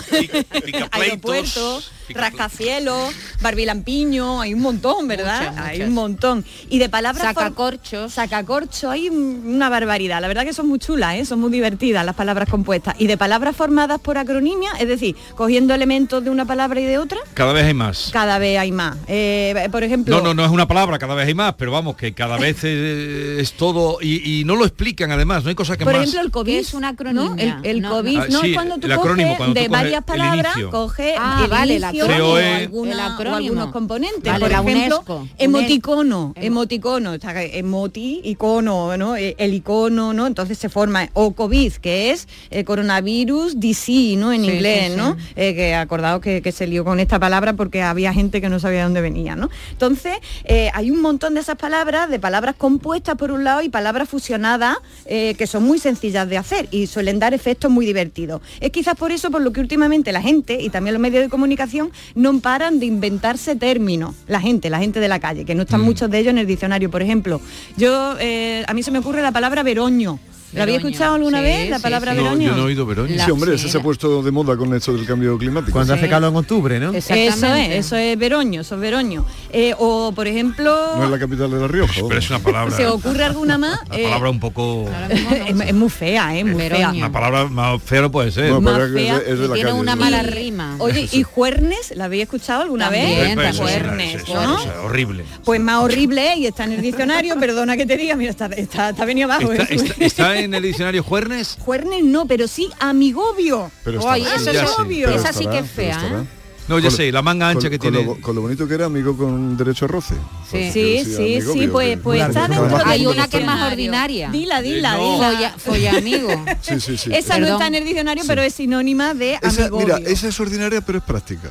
aeropuerto, 0.91 1.83
rascacielos, 2.13 3.13
barbilampiño, 3.41 4.41
hay 4.41 4.53
un 4.53 4.61
montón, 4.61 5.07
¿verdad? 5.07 5.51
Muchas, 5.51 5.65
Hay 5.65 5.81
un 5.81 5.93
montón. 5.93 6.45
Y 6.69 6.79
de 6.79 6.89
palabras... 6.89 7.23
Sacacorchos. 7.33 8.13
Sacacorcho, 8.13 8.89
hay 8.89 9.09
una 9.09 9.69
barbaridad. 9.69 10.21
La 10.21 10.27
verdad 10.27 10.43
que 10.43 10.53
son 10.53 10.67
muy 10.67 10.79
chulas, 10.79 11.15
¿eh? 11.15 11.25
son 11.25 11.39
muy 11.39 11.51
divertidas 11.51 12.05
las 12.05 12.15
palabras 12.15 12.49
compuestas. 12.49 12.95
Y 12.99 13.07
de 13.07 13.17
palabras 13.17 13.55
formadas 13.55 13.99
por 13.99 14.17
acronimia, 14.17 14.71
es 14.79 14.87
decir, 14.87 15.15
cogiendo 15.35 15.73
elementos 15.73 16.23
de 16.23 16.29
una 16.29 16.45
palabra 16.45 16.79
y 16.79 16.85
de 16.85 16.97
otra, 16.97 17.17
Cada 17.33 17.53
vez 17.53 17.65
hay 17.65 17.73
más. 17.73 18.09
cada 18.13 18.39
vez 18.39 18.57
hay 18.59 18.71
más. 18.71 18.97
Eh, 19.07 19.67
por 19.71 19.83
ejemplo... 19.83 20.17
No, 20.17 20.23
no, 20.23 20.33
no 20.33 20.45
es 20.45 20.51
una 20.51 20.67
palabra, 20.67 20.97
cada 20.99 21.15
vez 21.15 21.27
hay 21.27 21.33
más, 21.33 21.55
pero 21.57 21.71
vamos, 21.71 21.95
que 21.95 22.13
cada 22.13 22.37
vez 22.37 22.63
es, 22.63 23.39
es 23.39 23.53
todo 23.53 23.97
y, 24.01 24.39
y 24.39 24.43
no 24.43 24.55
lo 24.55 24.65
explican 24.65 25.11
además, 25.11 25.43
no 25.43 25.49
hay 25.49 25.55
cosa 25.55 25.77
que 25.77 25.83
Por 25.83 25.93
más. 25.93 26.03
ejemplo, 26.03 26.21
el 26.21 26.31
COVID. 26.31 26.47
¿Qué 26.53 26.59
es 26.59 26.73
un 26.73 26.85
acronimia? 26.85 27.07
¿no? 27.29 27.35
El, 27.37 27.55
el 27.63 27.81
No, 27.81 27.89
COVID, 27.91 28.17
Ah, 28.17 28.25
¿no? 28.29 28.41
es 28.43 28.53
cuando 28.53 28.77
tú 28.77 28.87
el 28.87 28.93
acrónimo, 28.93 29.27
coges 29.29 29.37
cuando 29.37 29.53
tú 29.53 29.59
de 29.61 29.67
coges 29.67 29.81
varias 29.81 30.03
palabras, 30.03 30.55
coge 30.71 31.15
Ah, 31.17 31.47
vale, 31.49 31.75
el 31.77 31.83
o, 32.01 32.35
alguna- 32.35 33.17
El 33.17 33.27
o 33.27 33.35
algunos 33.35 33.71
componentes. 33.71 34.23
Vale, 34.23 34.39
por 34.39 34.51
ejemplo, 34.51 34.97
UNESCO. 35.03 35.27
emoticono, 35.37 36.33
Em- 36.35 36.45
emoticono, 36.45 37.13
está 37.13 37.33
que 37.33 37.57
emoti, 37.59 38.21
icono, 38.23 38.95
¿no? 38.97 39.15
Eh, 39.15 39.35
El 39.37 39.53
icono, 39.53 40.13
¿no? 40.13 40.27
Entonces 40.27 40.57
se 40.57 40.69
forma, 40.69 41.09
o 41.13 41.33
COVID, 41.33 41.73
que 41.73 42.11
es 42.11 42.27
eh, 42.49 42.63
coronavirus 42.63 43.59
DC, 43.59 44.15
¿no? 44.17 44.31
En 44.33 44.41
Sí, 44.43 44.51
inglés, 44.51 44.85
sí, 44.87 44.91
sí. 44.91 44.97
¿no? 44.97 45.17
Eh, 45.35 45.53
que 45.55 45.75
acordaos 45.75 46.21
que, 46.21 46.41
que 46.41 46.51
se 46.51 46.67
lió 46.67 46.83
con 46.85 46.99
esta 46.99 47.19
palabra 47.19 47.53
porque 47.53 47.81
había 47.81 48.13
gente 48.13 48.41
que 48.41 48.49
no 48.49 48.59
sabía 48.59 48.79
de 48.79 48.83
dónde 48.85 49.01
venía, 49.01 49.35
¿no? 49.35 49.49
Entonces, 49.71 50.13
eh, 50.45 50.69
hay 50.73 50.91
un 50.91 51.01
montón 51.01 51.33
de 51.33 51.39
esas 51.41 51.55
palabras, 51.57 52.09
de 52.09 52.19
palabras 52.19 52.55
compuestas 52.57 53.15
por 53.15 53.31
un 53.31 53.43
lado 53.43 53.61
y 53.61 53.69
palabras 53.69 54.09
fusionadas 54.09 54.77
eh, 55.05 55.35
que 55.37 55.47
son 55.47 55.63
muy 55.63 55.79
sencillas 55.79 56.27
de 56.29 56.37
hacer 56.37 56.67
y 56.71 56.87
suelen 56.87 57.19
dar 57.19 57.33
efectos 57.33 57.71
muy 57.71 57.85
divertidos. 57.85 58.41
Es 58.59 58.71
quizás 58.71 58.95
por 58.95 59.11
eso 59.11 59.31
por 59.31 59.41
lo 59.41 59.51
que 59.51 59.59
últimamente 59.59 60.11
la 60.11 60.21
gente 60.21 60.61
y 60.61 60.69
también 60.69 60.93
los 60.93 61.01
medios 61.01 61.23
de 61.23 61.29
comunicación 61.29 61.86
no 62.15 62.39
paran 62.39 62.79
de 62.79 62.85
inventarse 62.85 63.55
términos. 63.55 64.15
La 64.27 64.39
gente, 64.39 64.69
la 64.69 64.79
gente 64.79 64.99
de 64.99 65.07
la 65.07 65.19
calle, 65.19 65.45
que 65.45 65.55
no 65.55 65.63
están 65.63 65.81
muchos 65.81 66.09
de 66.09 66.19
ellos 66.19 66.31
en 66.31 66.37
el 66.37 66.47
diccionario. 66.47 66.89
Por 66.91 67.01
ejemplo, 67.01 67.41
yo 67.77 68.15
eh, 68.19 68.63
a 68.67 68.73
mí 68.73 68.83
se 68.83 68.91
me 68.91 68.99
ocurre 68.99 69.21
la 69.21 69.31
palabra 69.31 69.63
veroño. 69.63 70.19
¿La 70.57 70.63
habéis 70.63 70.77
Veroño. 70.77 70.89
escuchado 70.89 71.15
alguna 71.15 71.37
Sí, 71.39 71.43
vez, 71.43 71.69
la 71.69 71.77
sí, 71.77 71.83
palabra 71.83 72.11
sí. 72.11 72.17
No, 72.17 72.23
veroño? 72.23 72.47
yo 72.49 72.55
no 72.55 72.61
he 72.63 72.65
oído. 72.65 72.87
Sí, 73.25 73.31
hombre, 73.31 73.51
sí, 73.51 73.55
ese 73.55 73.69
se 73.69 73.77
ha 73.77 73.81
puesto 73.81 74.21
de 74.23 74.31
moda 74.31 74.57
con 74.57 74.73
esto 74.73 74.93
del 74.93 75.05
cambio 75.05 75.37
climático. 75.37 75.71
Cuando 75.71 75.93
hace 75.93 76.09
calor 76.09 76.31
en 76.31 76.35
octubre, 76.37 76.79
¿no? 76.79 76.91
Eso 76.93 77.13
es, 77.13 77.43
eso 77.43 77.95
es 77.95 78.17
veroño, 78.17 78.61
eso 78.61 78.75
es 78.75 78.81
veroño. 78.81 79.25
Eh, 79.51 79.73
o, 79.77 80.11
por 80.13 80.27
ejemplo, 80.27 80.75
No 80.97 81.05
es 81.05 81.09
la 81.11 81.19
capital 81.19 81.51
de 81.51 81.59
La 81.59 81.67
Rioja. 81.67 81.93
Pero 82.07 82.19
es 82.19 82.29
una 82.29 82.39
palabra. 82.39 82.75
¿se 82.75 82.87
ocurre 82.87 83.23
alguna 83.23 83.57
más? 83.57 83.79
Eh, 83.91 84.03
palabra 84.03 84.29
un 84.29 84.39
poco. 84.39 84.89
es, 85.09 85.59
es 85.67 85.73
muy 85.73 85.89
fea, 85.89 86.37
¿eh? 86.37 86.43
Muy 86.43 86.55
Veroño. 86.55 86.89
fea. 86.91 86.97
Una 86.97 87.11
palabra 87.11 87.45
más 87.45 87.81
fea 87.81 88.01
no 88.01 88.11
puede 88.11 88.31
ser. 88.31 88.49
No, 88.51 88.61
más 88.61 88.73
pero 88.73 88.85
es 88.87 88.91
de- 88.93 88.99
fea. 89.01 89.17
es 89.17 89.39
de 89.39 89.47
la 89.47 89.53
Tiene 89.53 89.69
calle, 89.69 89.81
una 89.81 89.95
¿no? 89.95 90.01
mala 90.03 90.23
rima. 90.23 90.75
Oye, 90.79 91.07
¿y 91.11 91.23
juernes? 91.23 91.93
¿La 91.95 92.05
habéis 92.05 92.23
escuchado 92.23 92.63
alguna 92.63 92.85
También, 92.85 93.37
vez? 93.37 93.57
Juernes, 93.57 94.23
¿no? 94.27 94.57
horrible. 94.83 95.23
Pues 95.43 95.59
más 95.61 95.81
horrible 95.83 96.33
¿eh? 96.33 96.37
y 96.39 96.45
está 96.47 96.63
en 96.65 96.73
el 96.73 96.81
diccionario, 96.81 97.35
perdona 97.39 97.75
que 97.77 97.85
te 97.85 97.97
diga, 97.97 98.15
mira, 98.15 98.31
está, 98.31 98.47
está, 98.47 98.89
está 98.89 99.05
venido 99.05 99.31
abajo. 99.31 99.51
¿Está, 99.51 99.73
¿eh? 99.73 99.95
está 99.99 100.39
en 100.47 100.55
el 100.55 100.63
diccionario 100.63 101.03
Juernes? 101.03 101.57
Juernes 101.59 102.03
no, 102.03 102.25
pero 102.25 102.47
sí 102.47 102.69
amigobio. 102.79 103.71
Pero 103.83 103.99
estará, 103.99 104.17
eso 104.17 104.49
es 104.51 104.69
obvio. 104.79 105.07
pero 105.07 105.19
Esa 105.19 105.31
sí 105.33 105.45
que 105.47 105.59
es 105.59 105.69
fea. 105.71 106.01
¿eh? 106.23 106.27
No, 106.67 106.79
ya 106.79 106.89
Con- 106.89 106.97
sé, 106.97 107.11
la 107.13 107.21
manga 107.21 107.47
ancha 107.47 107.61
con- 107.61 107.69
que 107.69 107.79
con 107.79 107.91
tiene. 107.93 108.05
Lo, 108.05 108.19
con 108.19 108.35
lo 108.35 108.41
bonito 108.41 108.67
que 108.67 108.73
era 108.73 108.87
amigo 108.87 109.15
con 109.15 109.55
derecho 109.55 109.85
a 109.85 109.87
roce. 109.87 110.15
Sí, 110.51 110.69
sí, 110.73 111.05
sí, 111.05 111.15
amigo, 111.15 111.53
sí, 111.53 111.59
digo 111.61 111.71
pues, 111.73 111.97
pues 112.03 112.21
está 112.27 112.47
dentro 112.49 112.79
Hay 112.85 113.05
una 113.07 113.29
que 113.29 113.37
es 113.37 113.45
más 113.45 113.71
ordinaria. 113.71 114.29
Dila, 114.29 114.61
dila, 114.61 114.97
No. 114.97 115.13
dila. 115.13 115.31
Folla, 115.31 115.55
folla 115.57 115.97
amigo. 115.97 116.27
Sí, 116.61 116.79
sí, 116.81 116.97
sí. 116.97 117.09
Esa 117.13 117.39
no 117.39 117.47
está 117.47 117.67
en 117.67 117.75
el 117.75 117.85
diccionario, 117.85 118.23
pero 118.27 118.41
es 118.41 118.53
sinónima 118.53 119.13
de 119.13 119.39
amigo. 119.41 119.79
mira, 119.79 119.97
esa 120.05 120.27
es 120.27 120.37
ordinaria, 120.41 120.81
pero 120.81 120.97
es 120.97 121.03
práctica. 121.05 121.49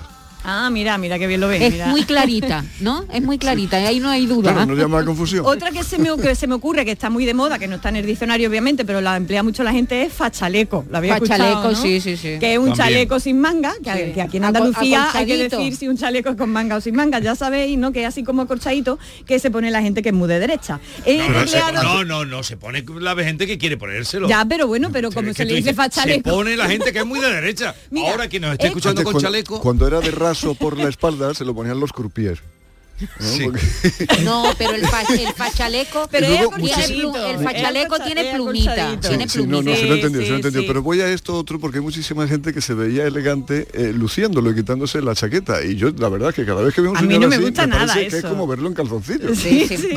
Ah, 0.49 0.71
mira, 0.71 0.97
mira 0.99 1.19
qué 1.19 1.27
bien 1.27 1.41
lo 1.41 1.49
ves. 1.49 1.61
Es 1.61 1.73
mira. 1.73 1.87
muy 1.89 2.05
clarita, 2.05 2.65
¿no? 2.81 3.05
Es 3.13 3.21
muy 3.23 3.37
clarita, 3.39 3.77
ahí 3.79 3.99
no 4.01 4.09
hay 4.11 4.27
duda. 4.27 4.53
Claro, 4.53 4.67
no 4.67 4.75
llama 4.81 5.01
a 5.01 5.05
confusión. 5.05 5.45
Otra 5.45 5.71
que 5.73 5.83
se, 5.83 5.99
me, 5.99 6.17
que 6.17 6.35
se 6.35 6.47
me 6.47 6.55
ocurre, 6.55 6.85
que 6.85 6.93
está 6.93 7.11
muy 7.11 7.25
de 7.27 7.35
moda, 7.35 7.59
que 7.59 7.67
no 7.69 7.77
está 7.77 7.89
en 7.89 7.97
el 7.97 8.07
diccionario 8.07 8.49
obviamente, 8.49 8.85
pero 8.85 9.01
la 9.01 9.17
emplea 9.17 9.43
mucho 9.43 9.63
la 9.65 9.73
gente, 9.73 10.03
es 10.03 10.13
fachaleco. 10.13 10.85
¿La 10.91 10.99
había 10.99 11.19
Fachaleco, 11.19 11.45
escuchado, 11.71 11.71
no? 11.73 11.77
sí, 11.83 12.01
sí, 12.01 12.17
sí. 12.17 12.37
Que 12.39 12.53
es 12.55 12.59
un 12.59 12.67
También. 12.69 12.77
chaleco 12.89 13.19
sin 13.21 13.41
manga, 13.41 13.73
que, 13.83 13.93
Sí. 14.07 14.13
que 14.15 14.23
aquí 14.23 14.37
en 14.37 14.45
Andalucía 14.45 15.11
hay 15.13 15.27
que 15.27 15.33
acolchadito. 15.35 15.59
decir 15.59 15.77
si 15.77 15.89
un 15.89 15.97
chaleco 15.97 16.31
es 16.31 16.37
con 16.37 16.51
manga 16.51 16.77
o 16.77 16.81
sin 16.81 16.95
manga. 16.95 17.19
Ya 17.19 17.35
sabéis, 17.35 17.77
¿no? 17.79 17.93
Que 17.93 18.03
es 18.03 18.07
así 18.09 18.23
como 18.23 18.43
acorchadito, 18.43 18.99
que 19.27 19.39
se 19.39 19.51
pone 19.51 19.71
la 19.71 19.83
gente 19.83 20.03
que 20.03 20.11
es 20.11 20.15
muy 20.15 20.29
de 20.29 20.39
derecha. 20.39 20.79
No, 21.07 21.29
no, 21.29 21.47
se- 21.47 21.59
no, 21.73 22.05
no, 22.05 22.25
no, 22.25 22.43
se 22.43 22.57
pone 22.57 22.85
la 23.01 23.15
gente 23.17 23.47
que 23.47 23.59
quiere 23.59 23.77
ponérselo. 23.77 24.29
Ya, 24.29 24.45
pero 24.49 24.67
bueno, 24.69 24.91
pero 24.93 25.11
como 25.11 25.33
se 25.35 25.45
le 25.45 25.55
dice 25.55 25.75
fachaleco. 25.75 26.31
Se 26.31 26.35
pone 26.37 26.57
la 26.57 26.69
gente 26.69 26.93
que 26.93 27.01
es 27.01 27.07
muy 27.07 27.19
de 27.21 27.31
derecha. 27.33 27.75
Mira, 27.91 28.11
Ahora 28.13 28.29
que 28.29 28.39
nos 28.39 28.53
esté 28.53 28.67
eh, 28.67 28.69
escuchando 28.69 29.03
con 29.03 29.13
cuando, 29.15 29.29
chaleco. 29.29 29.61
cuando 29.61 29.87
era 29.87 30.01
de 30.01 30.11
por 30.59 30.77
la 30.77 30.89
espalda, 30.89 31.35
se 31.35 31.45
lo 31.45 31.55
ponían 31.55 31.81
los 31.81 31.93
croupiers. 31.93 32.41
¿No? 33.01 33.27
Sí. 33.27 33.45
Porque- 33.45 33.61
No, 34.25 34.45
pero 34.59 34.73
el, 34.75 34.87
fa- 34.87 35.03
el 35.03 35.33
fachaleco, 35.35 36.09
Pero 36.11 36.29
luego 36.29 36.57
el 36.57 37.39
fachaleco 37.45 37.99
tiene 38.01 38.33
plumita, 38.35 38.99
tiene 39.01 39.29
sí, 39.29 39.45
no, 39.47 39.63
no, 39.63 39.75
se 39.75 39.85
lo 39.87 39.95
he 39.95 39.97
entendido, 39.97 40.23
se 40.25 40.29
lo 40.31 40.37
he 40.37 40.41
Sí, 40.41 40.47
entendido. 40.47 40.63
sí. 40.63 40.67
Pero 40.69 40.83
voy 40.83 41.01
a 41.01 41.09
esto 41.09 41.35
otro 41.37 41.59
porque 41.61 41.79
hay 41.79 41.85
muchísima 41.85 42.27
gente 42.27 42.53
que 42.53 42.61
se 42.61 42.75
veía 42.75 43.05
elegante 43.07 43.69
eh, 43.73 43.93
luciéndolo 43.95 44.51
y 44.51 44.55
quitándose 44.55 45.01
la 45.03 45.15
chaqueta. 45.15 45.63
Y 45.65 45.77
yo, 45.77 45.91
la 45.91 46.09
verdad, 46.09 46.31
es 46.31 46.35
que 46.35 46.45
cada 46.47 46.63
vez 46.63 46.75
que 46.75 46.81
veo 46.81 46.91
un 46.93 46.97
A 46.97 47.03
mí 47.03 47.09
señor 47.09 47.23
no 47.23 47.29
me 47.29 47.37
así, 47.37 47.45
gusta 47.45 47.67
nada 47.67 47.87
parece 47.87 48.01
que 48.01 48.07
es 48.09 48.15
eso. 48.15 48.29
como 48.29 48.47
verlo 48.47 48.69
en 48.69 48.75
calzoncillos. 48.75 49.39
Sí, 49.39 49.67
Sí, 49.69 49.77
sí. 49.77 49.89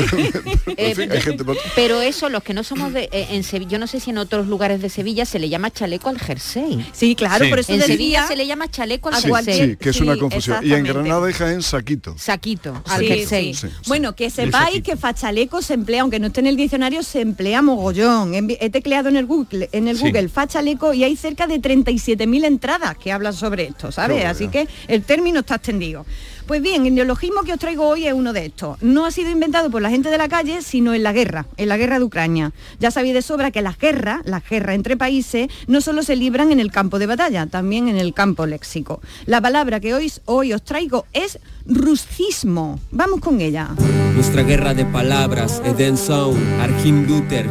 Eh, 0.67 0.89
En 0.89 0.95
fin, 0.95 1.11
hay 1.11 1.21
gente- 1.21 1.43
Pero 1.75 2.01
eso, 2.01 2.29
los 2.29 2.43
que 2.43 2.53
no 2.53 2.63
somos 2.63 2.93
de 2.93 3.09
eh, 3.11 3.27
en 3.31 3.43
Sevilla, 3.43 3.71
yo 3.71 3.79
no 3.79 3.87
sé 3.87 3.99
si 3.99 4.09
en 4.11 4.17
otros 4.17 4.47
lugares 4.47 4.81
de 4.81 4.89
Sevilla 4.89 5.25
se 5.25 5.39
le 5.39 5.49
llama 5.49 5.71
chaleco 5.71 6.09
al 6.09 6.19
jersey. 6.19 6.85
Sí, 6.93 7.15
claro, 7.15 7.45
Sí. 7.45 7.49
por 7.49 7.59
eso 7.59 7.73
En. 7.73 7.81
Sevilla 7.83 8.27
se 8.27 8.35
le 8.35 8.45
llama 8.47 8.69
chaleco 8.69 9.09
al 9.09 9.21
jersey. 9.21 9.69
sí, 9.71 9.75
que 9.77 9.89
es 9.89 9.99
una 10.01 10.17
confusión. 10.17 10.65
Y 10.65 10.73
en. 10.73 10.83
Granada 10.83 11.29
y 11.29 11.33
Jaén, 11.33 11.61
saquito. 11.61 12.15
Saquito, 12.17 12.81
al 12.89 12.99
Sí, 13.01 13.07
jersey. 13.07 13.53
sí. 13.53 13.59
Sí, 13.61 13.67
sí. 13.67 13.87
Bueno, 13.87 14.15
que 14.15 14.29
sepáis 14.29 14.81
que 14.83 14.97
fachaleco 14.97 15.61
se 15.61 15.73
emplea, 15.75 16.01
aunque 16.01 16.19
no 16.19 16.27
esté 16.27 16.39
en 16.41 16.47
el 16.47 16.55
diccionario, 16.55 17.03
se 17.03 17.21
emplea 17.21 17.61
mogollón. 17.61 18.33
He 18.33 18.69
tecleado 18.69 19.09
en 19.09 19.15
el 19.15 19.25
Google, 19.25 19.69
en 19.71 19.87
el 19.87 19.97
Sí. 19.97 20.03
Google 20.05 20.29
fachaleco 20.29 20.93
y 20.93 21.03
hay 21.03 21.15
cerca 21.15 21.47
de 21.47 21.59
37.000 21.59 22.45
entradas 22.45 22.97
que 22.97 23.11
hablan 23.11 23.33
sobre 23.33 23.65
esto, 23.67 23.91
¿sabes? 23.91 24.25
Así 24.25 24.47
que 24.47 24.67
el 24.87 25.03
término 25.03 25.39
está 25.41 25.55
extendido. 25.55 26.05
Pues 26.49 26.63
bien, 26.63 26.87
el 26.87 26.95
neologismo 26.95 27.43
que 27.43 27.53
os 27.53 27.59
traigo 27.59 27.87
hoy 27.87 28.07
es 28.07 28.13
uno 28.13 28.33
de 28.33 28.47
estos. 28.47 28.81
No 28.81 29.05
ha 29.05 29.11
sido 29.11 29.29
inventado 29.29 29.69
por 29.69 29.83
la 29.83 29.91
gente 29.91 30.09
de 30.09 30.17
la 30.17 30.27
calle, 30.27 30.63
sino 30.63 30.95
en 30.95 31.03
la 31.03 31.13
guerra, 31.13 31.45
en 31.57 31.69
la 31.69 31.77
guerra 31.77 31.99
de 31.99 32.05
Ucrania. 32.05 32.53
Ya 32.79 32.89
sabéis 32.89 33.13
de 33.13 33.21
sobra 33.21 33.51
que 33.51 33.61
las 33.61 33.77
guerras, 33.77 34.21
las 34.25 34.49
guerras 34.49 34.73
entre 34.73 34.97
países, 34.97 35.47
no 35.67 35.79
solo 35.79 36.01
se 36.01 36.15
libran 36.15 36.51
en 36.51 36.59
el 36.59 36.71
campo 36.71 36.97
de 36.97 37.05
batalla, 37.05 37.45
también 37.45 37.87
en 37.87 37.97
el 37.99 38.15
campo 38.15 38.47
léxico. 38.47 38.99
La 39.27 39.41
palabra 39.41 39.79
que 39.79 39.93
hoy, 39.93 40.11
hoy 40.25 40.53
os 40.53 40.63
traigo 40.63 41.05
es 41.13 41.37
ruscismo. 41.67 42.79
Vamos 42.89 43.19
con 43.19 43.41
ella. 43.41 43.69
Nuestra 44.15 44.41
guerra 44.41 44.73
de 44.73 44.85
palabras, 44.85 45.61
Eden 45.63 45.97
Sound, 45.97 46.59
Arjim 46.59 47.05
Luther. 47.05 47.47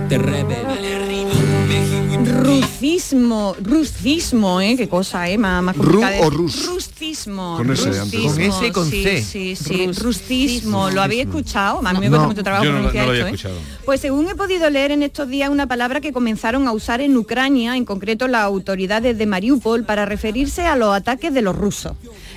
Ruscismo, 2.60 3.54
ruscismo, 3.62 4.60
¿eh? 4.60 4.74
Qué 4.76 4.88
cosa, 4.88 5.28
¿eh? 5.28 5.38
Más, 5.38 5.62
más 5.62 5.76
¿Ru 5.76 6.02
o 6.22 6.30
rus? 6.30 6.66
Ruscismo. 6.66 7.56
Con 7.56 7.68
ruscismo, 7.68 8.32
Con 8.32 8.40
S 8.40 8.66
y 8.66 8.70
con 8.72 8.90
sí, 8.90 9.02
C. 9.04 9.22
Sí, 9.22 9.56
sí, 9.56 9.86
Rus- 9.86 9.98
ruscismo. 10.02 10.90
¿Lo 10.90 11.00
habéis 11.02 11.26
escuchado? 11.26 11.80
A 11.86 11.92
mí 11.92 12.00
me 12.00 12.08
cuesta 12.08 12.26
mucho 12.26 12.42
trabajo 12.42 12.64
Yo 12.64 12.72
no 12.72 12.78
lo- 12.82 12.90
pronunciar 12.90 13.06
no 13.06 13.12
lo 13.12 13.18
había 13.18 13.28
esto, 13.36 13.48
¿eh? 13.48 13.52
escuchado. 13.54 13.84
Pues 13.84 14.00
según 14.00 14.28
he 14.28 14.34
podido 14.34 14.68
leer 14.70 14.90
en 14.90 15.02
estos 15.02 15.28
días 15.28 15.50
una 15.50 15.66
palabra 15.66 16.00
que 16.00 16.12
comenzaron 16.12 16.66
a 16.66 16.72
usar 16.72 17.00
en 17.00 17.16
Ucrania, 17.16 17.76
en 17.76 17.84
concreto 17.84 18.26
las 18.28 18.42
autoridades 18.42 19.16
de 19.16 19.26
Mariupol, 19.26 19.84
para 19.84 20.04
referirse 20.04 20.66
a 20.66 20.74
los 20.76 20.94
ataques 20.94 21.32
de 21.32 21.42
los 21.42 21.56
rusos. 21.56 21.92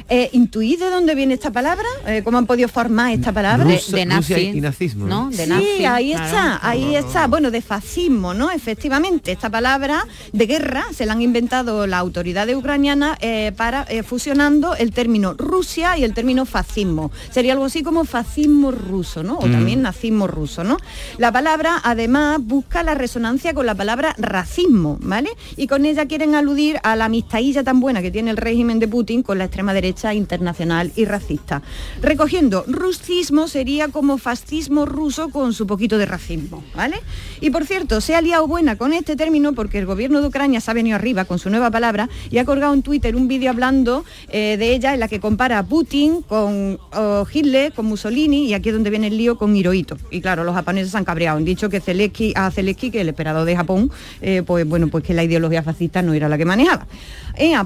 Eh, 0.10 0.30
¿Intuís 0.34 0.80
de 0.80 0.90
dónde 0.90 1.16
viene 1.16 1.34
esta 1.34 1.52
palabra? 1.52 1.86
Eh, 2.06 2.22
¿Cómo 2.24 2.38
han 2.38 2.46
podido 2.46 2.68
formar 2.68 3.12
esta 3.12 3.32
palabra? 3.32 3.66
De, 3.66 4.06
nazi, 4.06 4.34
Rusia 4.34 4.40
y 4.40 4.62
nazismo, 4.62 5.06
¿no? 5.06 5.30
De 5.30 5.44
sí, 5.44 5.50
nazi, 5.50 5.86
ahí 5.86 6.12
claro. 6.12 6.26
está, 6.26 6.68
ahí 6.68 6.96
está. 6.96 7.28
Bueno, 7.28 7.52
de 7.52 7.62
fascismo, 7.62 8.34
¿no? 8.34 8.52
Efectivamente, 8.52 9.32
esta 9.32 9.50
palabra 9.50 10.06
de 10.32 10.46
guerra 10.46 10.86
se 10.94 11.06
la 11.06 11.14
han 11.14 11.22
inventado 11.22 11.88
las 11.88 12.00
autoridades 12.00 12.56
ucranianas 12.56 13.18
eh, 13.22 13.52
para 13.56 13.86
eh, 13.90 14.04
fusionando 14.04 14.76
el 14.76 14.92
término 14.92 15.34
Rusia 15.34 15.98
y 15.98 16.04
el 16.04 16.14
término 16.14 16.46
fascismo. 16.46 17.12
Sería 17.30 17.54
algo 17.54 17.66
así 17.66 17.84
como 17.84 18.06
fascismo 18.06 18.72
ruso, 18.72 19.24
¿no? 19.24 19.38
O 19.38 19.48
también 19.50 19.82
nazismo 19.82 20.28
ruso, 20.28 20.64
¿no? 20.64 20.78
La 21.18 21.32
palabra 21.32 21.80
además 21.84 22.40
busca 22.42 22.84
la 22.84 22.96
resonancia 22.96 23.54
con 23.54 23.66
la 23.66 23.76
palabra 23.76 24.16
racismo, 24.18 24.98
¿vale? 25.02 25.30
Y 25.58 25.68
con 25.68 25.86
ella 25.86 26.06
quieren 26.08 26.36
aludir 26.36 26.80
a 26.84 26.96
la 26.96 27.06
amistadilla 27.06 27.64
tan 27.64 27.80
buena 27.80 28.02
que 28.02 28.12
tiene 28.12 28.32
el 28.32 28.38
régimen 28.38 28.80
de 28.80 28.88
Putin 28.88 29.24
con 29.24 29.38
la 29.38 29.46
extrema 29.46 29.74
derecha 29.74 29.91
internacional 30.14 30.92
y 30.96 31.06
racista. 31.06 31.62
Recogiendo, 32.02 32.64
ruscismo 32.68 33.48
sería 33.48 33.90
como 33.90 34.18
fascismo 34.18 34.86
ruso 34.86 35.30
con 35.30 35.54
su 35.54 35.68
poquito 35.68 35.98
de 35.98 36.06
racismo, 36.06 36.64
¿vale? 36.76 36.98
Y 37.42 37.50
por 37.50 37.66
cierto, 37.66 38.02
se 38.02 38.16
ha 38.16 38.22
liado 38.22 38.48
buena 38.48 38.78
con 38.78 38.94
este 38.94 39.16
término 39.16 39.54
porque 39.54 39.80
el 39.80 39.86
gobierno 39.86 40.22
de 40.22 40.28
Ucrania 40.28 40.62
se 40.62 40.72
ha 40.72 40.74
venido 40.74 40.96
arriba 40.96 41.26
con 41.26 41.40
su 41.40 41.50
nueva 41.50 41.72
palabra 41.72 42.10
y 42.30 42.38
ha 42.38 42.46
colgado 42.46 42.74
en 42.74 42.82
Twitter 42.82 43.16
un 43.16 43.28
vídeo 43.28 43.50
hablando 43.50 44.06
eh, 44.30 44.56
de 44.58 44.74
ella 44.74 44.94
en 44.94 45.00
la 45.00 45.08
que 45.08 45.20
compara 45.20 45.60
a 45.60 45.64
Putin 45.64 46.22
con 46.22 46.80
oh, 46.94 47.26
Hitler, 47.32 47.74
con 47.74 47.86
Mussolini 47.86 48.48
y 48.48 48.54
aquí 48.54 48.70
es 48.70 48.76
donde 48.76 48.90
viene 48.90 49.08
el 49.08 49.18
lío 49.18 49.38
con 49.38 49.56
Hirohito. 49.56 49.98
Y 50.10 50.22
claro, 50.22 50.44
los 50.44 50.56
japoneses 50.56 50.92
se 50.92 50.98
han 50.98 51.06
cabreado, 51.06 51.38
han 51.38 51.46
dicho 51.46 51.70
que 51.70 51.82
Zelensky, 51.82 52.34
a 52.36 52.50
Zelensky, 52.52 52.92
que 52.92 53.02
el 53.02 53.10
esperado 53.10 53.46
de 53.46 53.56
Japón, 53.56 53.92
eh, 54.22 54.44
pues 54.46 54.66
bueno, 54.66 54.88
pues 54.88 55.04
que 55.04 55.14
la 55.14 55.24
ideología 55.24 55.64
fascista 55.64 56.02
no 56.02 56.14
era 56.14 56.30
la 56.30 56.38
que 56.38 56.46
manejaba. 56.46 56.88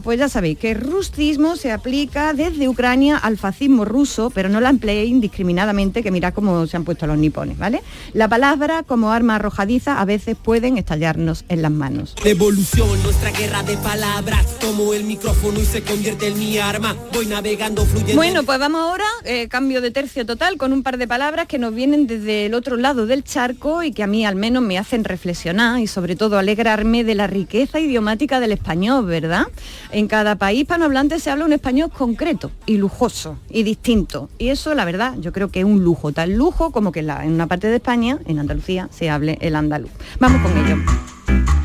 Pues 0.03 0.19
ya 0.19 0.29
sabéis 0.29 0.57
que 0.57 0.71
el 0.71 0.81
ruscismo 0.81 1.55
se 1.57 1.71
aplica 1.71 2.14
desde 2.15 2.69
Ucrania 2.69 3.17
al 3.17 3.37
fascismo 3.37 3.83
ruso, 3.83 4.29
pero 4.29 4.47
no 4.47 4.61
la 4.61 4.69
empleéis 4.69 5.11
indiscriminadamente, 5.11 6.01
que 6.01 6.11
mirad 6.11 6.33
cómo 6.33 6.65
se 6.65 6.77
han 6.77 6.85
puesto 6.85 7.07
los 7.07 7.17
nipones, 7.17 7.57
¿vale? 7.57 7.81
La 8.13 8.29
palabra 8.29 8.83
como 8.83 9.11
arma 9.11 9.35
arrojadiza 9.35 9.99
a 9.99 10.05
veces 10.05 10.37
pueden 10.41 10.77
estallarnos 10.77 11.43
en 11.49 11.61
las 11.61 11.71
manos. 11.71 12.15
Evolución, 12.23 13.03
nuestra 13.03 13.31
guerra 13.31 13.63
de 13.63 13.75
palabras, 13.77 14.57
tomo 14.59 14.93
el 14.93 15.03
micrófono 15.03 15.59
y 15.59 15.65
se 15.65 15.81
convierte 15.81 16.27
en 16.27 16.39
mi 16.39 16.57
arma. 16.57 16.95
Voy 17.13 17.25
navegando, 17.25 17.85
fluyendo. 17.85 18.15
Bueno, 18.15 18.43
pues 18.43 18.59
vamos 18.59 18.81
ahora, 18.81 19.05
eh, 19.25 19.49
cambio 19.49 19.81
de 19.81 19.91
tercio 19.91 20.25
total, 20.25 20.57
con 20.57 20.71
un 20.71 20.83
par 20.83 20.97
de 20.97 21.07
palabras 21.07 21.47
que 21.47 21.59
nos 21.59 21.75
vienen 21.75 22.07
desde 22.07 22.45
el 22.45 22.53
otro 22.53 22.77
lado 22.77 23.07
del 23.07 23.25
charco 23.25 23.83
y 23.83 23.91
que 23.91 24.03
a 24.03 24.07
mí 24.07 24.25
al 24.25 24.35
menos 24.35 24.63
me 24.63 24.77
hacen 24.77 25.03
reflexionar 25.03 25.79
y 25.81 25.87
sobre 25.87 26.15
todo 26.15 26.37
alegrarme 26.37 27.03
de 27.03 27.15
la 27.15 27.27
riqueza 27.27 27.81
idiomática 27.81 28.39
del 28.39 28.53
español, 28.53 29.05
¿verdad? 29.05 29.47
En 29.91 30.07
cada 30.07 30.37
país 30.37 30.61
hispanohablante 30.61 31.19
se 31.19 31.29
habla 31.29 31.45
un 31.45 31.53
español 31.53 31.91
concreto 32.05 32.51
y 32.67 32.77
lujoso 32.77 33.39
y 33.49 33.63
distinto. 33.63 34.29
Y 34.37 34.49
eso, 34.49 34.75
la 34.75 34.85
verdad, 34.85 35.15
yo 35.19 35.33
creo 35.33 35.49
que 35.49 35.61
es 35.61 35.65
un 35.65 35.83
lujo, 35.83 36.11
tal 36.11 36.33
lujo 36.33 36.71
como 36.71 36.91
que 36.91 36.99
en, 36.99 37.33
una 37.33 37.47
parte 37.47 37.67
de 37.67 37.77
España, 37.77 38.19
en 38.27 38.37
Andalucía, 38.37 38.89
se 38.91 39.09
hable 39.09 39.39
el 39.41 39.55
andaluz. 39.55 39.89
Vamos 40.19 40.39
con 40.43 40.55
ello. 40.55 41.64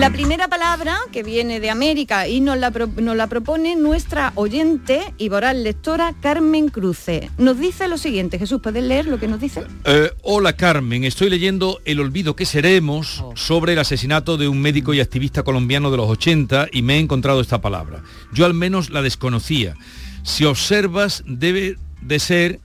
La 0.00 0.08
primera 0.10 0.48
palabra 0.48 0.96
que 1.12 1.22
viene 1.22 1.60
de 1.60 1.68
América 1.68 2.26
y 2.26 2.40
nos 2.40 2.56
la, 2.56 2.70
pro- 2.70 2.86
nos 2.86 3.14
la 3.16 3.26
propone 3.26 3.76
nuestra 3.76 4.32
oyente 4.34 5.12
y 5.18 5.28
voraz 5.28 5.54
lectora 5.54 6.14
Carmen 6.22 6.68
Cruce. 6.70 7.30
Nos 7.36 7.58
dice 7.60 7.86
lo 7.86 7.98
siguiente, 7.98 8.38
Jesús, 8.38 8.62
¿puedes 8.62 8.82
leer 8.82 9.04
lo 9.04 9.18
que 9.20 9.28
nos 9.28 9.40
dice? 9.40 9.62
Eh, 9.84 10.10
hola 10.22 10.54
Carmen, 10.54 11.04
estoy 11.04 11.28
leyendo 11.28 11.80
El 11.84 12.00
olvido 12.00 12.34
que 12.34 12.46
seremos 12.46 13.22
sobre 13.34 13.74
el 13.74 13.78
asesinato 13.78 14.38
de 14.38 14.48
un 14.48 14.62
médico 14.62 14.94
y 14.94 15.00
activista 15.00 15.42
colombiano 15.42 15.90
de 15.90 15.98
los 15.98 16.08
80 16.08 16.68
y 16.72 16.80
me 16.80 16.96
he 16.96 16.98
encontrado 16.98 17.42
esta 17.42 17.60
palabra. 17.60 18.02
Yo 18.32 18.46
al 18.46 18.54
menos 18.54 18.88
la 18.88 19.02
desconocía. 19.02 19.76
Si 20.22 20.46
observas, 20.46 21.22
debe 21.26 21.76
de 22.00 22.18
ser, 22.20 22.60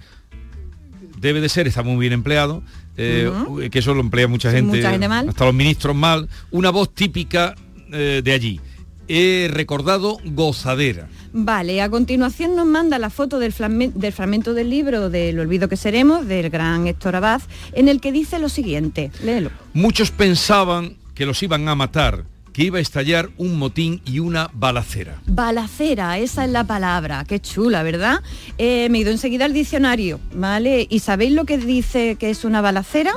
debe 1.19 1.41
de 1.41 1.49
ser, 1.49 1.67
está 1.67 1.83
muy 1.83 1.97
bien 1.99 2.13
empleado, 2.13 2.63
eh, 2.97 3.69
que 3.71 3.79
eso 3.79 3.93
lo 3.93 4.01
emplea 4.01 4.27
mucha 4.27 4.51
gente, 4.51 4.77
mucha 4.77 4.91
gente 4.91 5.07
mal. 5.07 5.29
hasta 5.29 5.45
los 5.45 5.53
ministros 5.53 5.95
mal, 5.95 6.29
una 6.51 6.69
voz 6.69 6.93
típica 6.93 7.55
eh, 7.91 8.21
de 8.23 8.31
allí. 8.31 8.59
He 9.07 9.49
recordado 9.51 10.17
gozadera. 10.23 11.07
Vale, 11.31 11.81
a 11.81 11.89
continuación 11.89 12.55
nos 12.55 12.65
manda 12.65 12.97
la 12.97 13.09
foto 13.09 13.37
del, 13.39 13.53
del 13.95 14.13
fragmento 14.13 14.53
del 14.53 14.69
libro 14.69 15.09
del 15.09 15.39
olvido 15.39 15.69
que 15.69 15.77
seremos, 15.77 16.27
del 16.27 16.49
gran 16.49 16.87
Héctor 16.87 17.17
Abad, 17.17 17.41
en 17.73 17.87
el 17.87 18.01
que 18.01 18.11
dice 18.11 18.39
lo 18.39 18.49
siguiente, 18.49 19.11
léelo. 19.23 19.51
Muchos 19.73 20.11
pensaban 20.11 20.95
que 21.13 21.25
los 21.25 21.43
iban 21.43 21.67
a 21.67 21.75
matar, 21.75 22.25
que 22.55 22.63
iba 22.63 22.77
a 22.77 22.81
estallar 22.81 23.29
un 23.37 23.57
motín 23.57 24.01
y 24.05 24.19
una 24.19 24.49
balacera. 24.53 25.21
Balacera, 25.27 26.17
esa 26.19 26.45
es 26.45 26.51
la 26.51 26.63
palabra, 26.63 27.25
qué 27.27 27.41
chula, 27.41 27.83
¿verdad? 27.83 28.21
Eh, 28.57 28.87
me 28.89 28.97
he 28.97 29.01
ido 29.01 29.11
enseguida 29.11 29.43
al 29.43 29.51
diccionario, 29.51 30.21
¿vale? 30.33 30.87
¿Y 30.89 30.99
sabéis 30.99 31.33
lo 31.33 31.43
que 31.43 31.57
dice 31.57 32.15
que 32.15 32.29
es 32.29 32.45
una 32.45 32.61
balacera? 32.61 33.11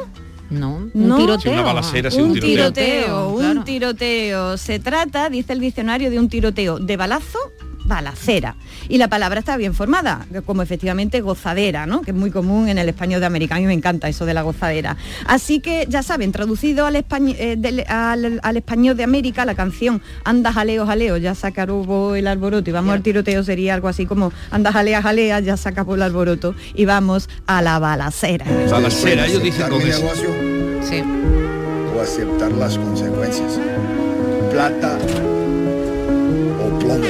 No, 0.50 0.90
un 0.92 1.08
No. 1.08 1.16
tiroteo. 1.18 1.38
Sí, 1.40 1.48
una 1.50 1.62
balacera, 1.62 2.10
sí, 2.10 2.16
un 2.20 2.30
un 2.32 2.40
tiroteo, 2.40 2.72
tiroteo. 2.72 3.28
un 3.28 3.64
tiroteo. 3.64 4.56
Se 4.56 4.80
trata, 4.80 5.30
dice 5.30 5.52
el 5.52 5.60
diccionario, 5.60 6.10
de 6.10 6.18
un 6.18 6.28
tiroteo 6.28 6.80
de 6.80 6.96
balazo, 6.96 7.38
balacera. 7.88 8.54
Y 8.88 8.98
la 8.98 9.08
palabra 9.08 9.40
está 9.40 9.56
bien 9.56 9.74
formada, 9.74 10.26
como 10.46 10.62
efectivamente 10.62 11.20
gozadera, 11.20 11.86
¿no? 11.86 12.02
Que 12.02 12.12
es 12.12 12.16
muy 12.16 12.30
común 12.30 12.68
en 12.68 12.78
el 12.78 12.88
español 12.88 13.20
de 13.20 13.26
América. 13.26 13.56
A 13.56 13.58
mí 13.58 13.66
me 13.66 13.72
encanta 13.72 14.08
eso 14.08 14.24
de 14.26 14.34
la 14.34 14.42
gozadera. 14.42 14.96
Así 15.26 15.60
que 15.60 15.86
ya 15.88 16.02
saben, 16.02 16.30
traducido 16.32 16.86
al, 16.86 16.94
españ- 16.96 17.34
eh, 17.38 17.56
del- 17.58 17.84
al- 17.88 18.40
al 18.42 18.56
español 18.56 18.96
de 18.96 19.04
América, 19.04 19.44
la 19.44 19.54
canción 19.54 20.00
Anda 20.24 20.52
jaleo, 20.52 20.86
jaleo, 20.86 21.16
ya 21.16 21.34
se 21.34 21.46
acabó 21.46 22.14
el 22.14 22.26
alboroto 22.26 22.70
y 22.70 22.72
vamos 22.72 22.92
al 22.94 23.02
tiroteo 23.02 23.42
sería 23.42 23.74
algo 23.74 23.88
así 23.88 24.06
como 24.06 24.32
Anda 24.50 24.70
jalea, 24.72 25.02
jalea, 25.02 25.40
ya 25.40 25.56
se 25.56 25.68
acabó 25.68 25.94
el 25.94 26.02
alboroto 26.02 26.54
y 26.74 26.84
vamos 26.84 27.28
a 27.46 27.62
la 27.62 27.78
balacera. 27.78 28.44
Balacera, 28.70 29.26
ellos 29.26 29.42
dicen 29.42 29.68
con 29.68 29.80
eso. 29.82 30.08
Sí. 30.82 31.02
o 31.96 32.00
aceptar 32.00 32.52
las 32.52 32.78
consecuencias. 32.78 33.58
Plata 34.52 34.96
o 36.60 36.78
plomo. 36.78 37.04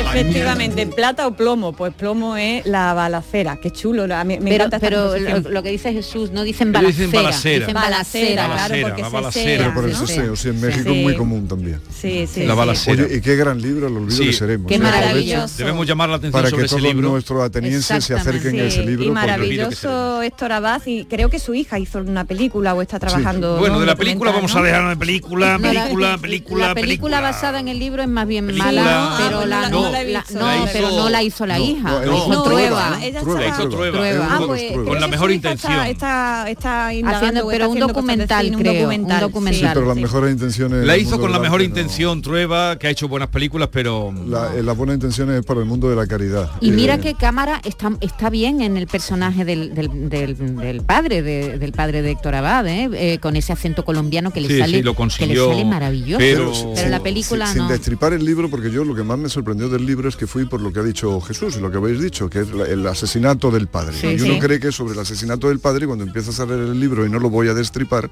Efectivamente, 0.00 0.86
plata 0.86 1.26
o 1.26 1.34
plomo, 1.34 1.72
pues 1.72 1.92
plomo 1.94 2.36
es 2.36 2.64
la 2.66 2.94
balacera, 2.94 3.58
qué 3.60 3.70
chulo, 3.70 4.06
la- 4.06 4.24
me, 4.24 4.38
me 4.40 4.50
pero 4.50 4.64
encanta 4.64 4.76
esta 4.76 4.88
pero 4.88 5.18
lo, 5.42 5.50
lo 5.50 5.62
que 5.62 5.70
dice 5.70 5.92
Jesús, 5.92 6.30
no 6.30 6.42
dicen 6.42 6.72
balacera. 6.72 6.96
dicen 7.06 7.12
balacera. 7.12 7.58
Dicen 7.66 7.74
Balacera, 7.74 8.48
balacera. 8.48 8.94
claro, 8.94 9.10
porque 9.12 9.32
se 9.32 9.44
Pero 9.44 9.74
por 9.74 9.84
el 9.84 9.92
¿no? 9.92 10.06
ceseo, 10.06 10.36
sí, 10.36 10.48
en 10.48 10.60
México 10.60 10.90
Sí. 10.90 10.96
es 10.98 11.02
muy 11.02 11.14
común 11.16 11.48
también. 11.48 11.80
Sí, 11.94 12.26
sí. 12.26 12.44
La 12.44 12.54
balacera. 12.54 13.04
Oye, 13.04 13.16
y 13.16 13.20
qué 13.20 13.36
gran 13.36 13.60
libro, 13.60 13.86
el 13.88 13.96
olvido 13.96 14.16
Sí, 14.16 14.26
que 14.26 14.32
seremos. 14.32 14.68
qué 14.68 14.78
maravilloso. 14.78 15.54
Debemos 15.58 15.86
llamar 15.86 16.08
la 16.08 16.16
atención 16.16 16.32
Para 16.32 16.50
sobre 16.50 16.62
que 16.62 16.66
ese 16.66 16.76
todos 16.76 16.88
libro. 16.88 17.10
nuestros 17.10 17.42
atenienses 17.42 18.04
se 18.04 18.14
acerquen 18.14 18.60
a 18.60 18.64
ese 18.64 18.84
libro. 18.84 19.04
y 19.04 19.10
maravilloso 19.10 20.22
Héctor 20.22 20.52
Abad 20.52 20.82
y 20.86 21.04
creo 21.04 21.28
que 21.30 21.38
su 21.38 21.54
hija 21.54 21.78
hizo 21.78 21.98
una 21.98 22.24
película 22.24 22.74
o 22.74 22.82
está 22.82 22.98
trabajando 22.98 23.58
Bueno, 23.58 23.74
¿no? 23.74 23.80
de 23.80 23.86
la 23.86 23.96
película 23.96 24.30
vamos 24.32 24.54
a 24.56 24.62
dejar 24.62 24.88
de 24.88 24.96
película, 24.96 25.58
No, 25.58 25.72
la- 25.72 25.82
película, 25.84 26.10
la 26.10 26.18
película, 26.18 26.74
película 26.74 27.20
basada 27.20 27.60
en 27.60 27.68
el 27.68 27.78
libro 27.78 28.02
es 28.02 28.08
más 28.08 28.26
bien 28.26 28.46
Película. 28.46 28.70
mala, 28.72 29.08
Ah, 29.10 29.18
pero 29.24 29.38
pues 29.38 29.48
la, 29.48 29.68
no 29.68 29.82
la- 29.82 29.89
no, 29.90 29.96
no 29.96 29.98
la 29.98 30.02
he 30.02 30.12
la- 30.12 30.18
visto. 30.20 30.38
no, 30.38 30.46
La 30.46 30.56
hizo- 30.56 30.68
pero 30.72 30.90
no 30.90 31.08
la 31.10 31.22
hizo 31.22 31.46
la 31.46 31.58
no, 31.58 31.64
hija, 31.64 31.90
no, 31.90 32.04
no, 32.06 32.28
no, 32.28 32.42
Trueba. 32.44 32.98
ella 33.02 33.20
Trueba. 33.20 33.46
hizo 33.48 33.68
Trueba. 33.68 33.98
Trueba. 33.98 34.28
Ah, 34.30 34.40
pues, 34.46 34.72
Con 34.72 35.00
la 35.00 35.08
mejor 35.08 35.30
intención. 35.32 35.72
Está, 35.86 36.48
está, 36.50 36.88
Haciendo- 36.88 37.00
pero 37.10 37.24
está 37.24 37.40
un 37.40 37.72
haciendo 37.72 37.86
documental, 37.88 38.46
creo, 38.56 38.72
un 38.72 38.78
documental, 38.80 39.16
Sí, 39.18 39.22
documental. 39.22 39.70
pero 39.74 39.86
las 39.86 39.96
sí. 39.96 40.02
mejores 40.02 40.32
intenciones. 40.32 40.86
La 40.86 40.96
hizo 40.96 41.20
con 41.20 41.32
la 41.32 41.38
mejor 41.38 41.62
intención 41.62 42.22
Trueba, 42.22 42.78
que 42.78 42.86
ha 42.86 42.90
hecho 42.90 43.08
buenas 43.08 43.28
películas, 43.28 43.68
pero 43.72 44.12
La- 44.26 44.54
eh, 44.56 44.62
las 44.62 44.76
buenas 44.76 44.94
intenciones 44.94 45.40
es 45.40 45.44
para 45.46 45.60
el 45.60 45.66
mundo 45.66 45.88
de 45.90 45.96
la 45.96 46.06
caridad. 46.06 46.50
Y 46.60 46.70
mira 46.72 46.94
Eh, 46.94 47.00
que 47.00 47.14
cámara 47.14 47.60
está, 47.64 47.90
está 48.00 48.30
bien 48.30 48.60
en 48.60 48.76
el 48.76 48.86
personaje 48.86 49.44
del, 49.44 49.74
del- 49.74 50.08
del- 50.08 50.56
del 50.56 50.80
padre 50.82 51.22
de, 51.22 51.58
del 51.58 51.72
padre 51.72 52.02
de 52.02 52.10
Héctor 52.12 52.34
Abad, 52.34 52.66
¿eh? 52.66 52.88
Eh, 52.92 53.18
con 53.18 53.36
ese 53.36 53.52
acento 53.52 53.84
colombiano 53.84 54.30
que 54.32 54.40
le 54.40 54.48
Sí, 54.48 54.58
sale, 54.58 54.78
sí, 54.78 54.82
lo 54.82 54.94
que 54.94 55.26
le 55.26 55.36
sale 55.36 55.64
maravilloso. 55.64 56.18
pero- 56.18 56.52
Pero, 56.74 56.88
la 56.88 57.00
película 57.02 57.46
sin, 57.46 57.66
destripar 57.68 58.12
el 58.12 58.24
libro, 58.24 58.50
porque 58.50 58.70
yo 58.70 58.84
lo 58.84 58.94
que 58.94 59.02
más 59.02 59.18
me 59.18 59.28
sorprendió 59.28 59.68
del 59.70 59.86
libro 59.86 60.08
es 60.08 60.16
que 60.16 60.26
fui 60.26 60.44
por 60.44 60.60
lo 60.60 60.72
que 60.72 60.80
ha 60.80 60.82
dicho 60.82 61.20
Jesús 61.20 61.56
y 61.56 61.60
lo 61.60 61.70
que 61.70 61.78
habéis 61.78 62.00
dicho, 62.00 62.28
que 62.28 62.40
es 62.40 62.50
la- 62.52 62.66
el 62.66 62.86
asesinato 62.86 63.50
del 63.50 63.66
padre. 63.68 63.96
Sí, 63.98 64.08
y 64.08 64.20
uno 64.20 64.34
sí. 64.34 64.38
cree 64.40 64.60
que 64.60 64.72
sobre 64.72 64.94
el 64.94 65.00
asesinato 65.00 65.48
del 65.48 65.58
padre, 65.60 65.86
cuando 65.86 66.04
empiezas 66.04 66.38
a 66.40 66.46
leer 66.46 66.60
el 66.60 66.78
libro 66.80 67.06
y 67.06 67.10
no 67.10 67.18
lo 67.18 67.30
voy 67.30 67.48
a 67.48 67.54
destripar, 67.54 68.10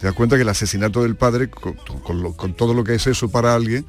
te 0.00 0.06
das 0.06 0.14
cuenta 0.14 0.36
que 0.36 0.42
el 0.42 0.48
asesinato 0.48 1.02
del 1.02 1.16
padre, 1.16 1.48
con, 1.50 1.74
con 1.74 2.22
lo- 2.22 2.32
con 2.32 2.54
todo 2.54 2.72
lo 2.74 2.84
que 2.84 2.94
es 2.94 3.06
eso 3.06 3.28
para 3.30 3.54
alguien, 3.54 3.84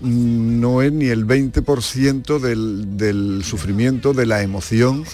mm, 0.00 0.60
no 0.60 0.82
es 0.82 0.92
ni 0.92 1.06
el 1.06 1.24
20% 1.24 2.38
del, 2.38 2.96
del 2.96 3.42
sufrimiento, 3.44 4.12
de 4.12 4.26
la 4.26 4.42
emoción 4.42 5.04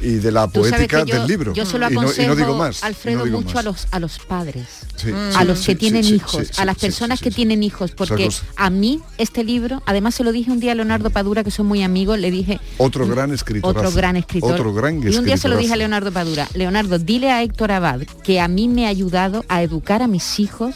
y 0.00 0.14
de 0.14 0.32
la 0.32 0.46
poética 0.48 1.04
yo, 1.04 1.16
del 1.16 1.26
libro. 1.26 1.52
Yo 1.52 1.66
se 1.66 1.78
lo 1.78 1.90
y, 1.90 1.94
no, 1.94 2.00
y 2.00 2.04
aconsejo, 2.04 2.28
no 2.28 2.36
digo 2.36 2.56
más. 2.56 2.82
Alfredo, 2.82 3.18
no 3.18 3.24
digo 3.24 3.40
mucho 3.40 3.54
más. 3.54 3.64
a 3.64 3.68
los, 3.68 3.88
a 3.90 4.00
los 4.00 4.18
padres. 4.18 4.66
Sí, 4.96 5.10
a 5.36 5.44
los 5.44 5.64
que 5.64 5.74
tienen 5.74 6.04
hijos, 6.04 6.58
a 6.58 6.64
las 6.64 6.78
personas 6.78 7.20
que 7.20 7.30
tienen 7.30 7.62
hijos, 7.62 7.92
porque 7.92 8.28
a 8.56 8.70
mí 8.70 9.00
este 9.18 9.44
libro, 9.44 9.82
además 9.86 10.14
se 10.14 10.24
lo 10.24 10.32
dije 10.32 10.50
un 10.50 10.60
día 10.60 10.72
a 10.72 10.74
Leonardo 10.74 11.10
Padura, 11.10 11.44
que 11.44 11.50
son 11.50 11.66
muy 11.66 11.82
amigos, 11.82 12.18
le 12.18 12.30
dije, 12.30 12.60
Otro 12.78 13.06
gran 13.06 13.32
escritor. 13.32 13.76
otro 13.76 13.92
gran 13.92 14.16
escritor. 14.16 14.52
Otro 14.52 14.74
gran 14.74 15.02
y 15.02 15.16
un 15.16 15.24
día 15.24 15.36
se 15.36 15.48
lo 15.48 15.56
dije 15.56 15.72
a. 15.72 15.76
Leonardo 15.76 16.12
Padura, 16.12 16.46
Leonardo, 16.54 16.98
dile 16.98 17.30
a 17.30 17.42
Héctor 17.42 17.72
Abad 17.72 18.02
que 18.22 18.40
a 18.40 18.48
mí 18.48 18.68
me 18.68 18.86
ha 18.86 18.90
ayudado 18.90 19.44
a 19.48 19.62
educar 19.62 20.02
a 20.02 20.06
mis 20.06 20.38
hijos 20.38 20.74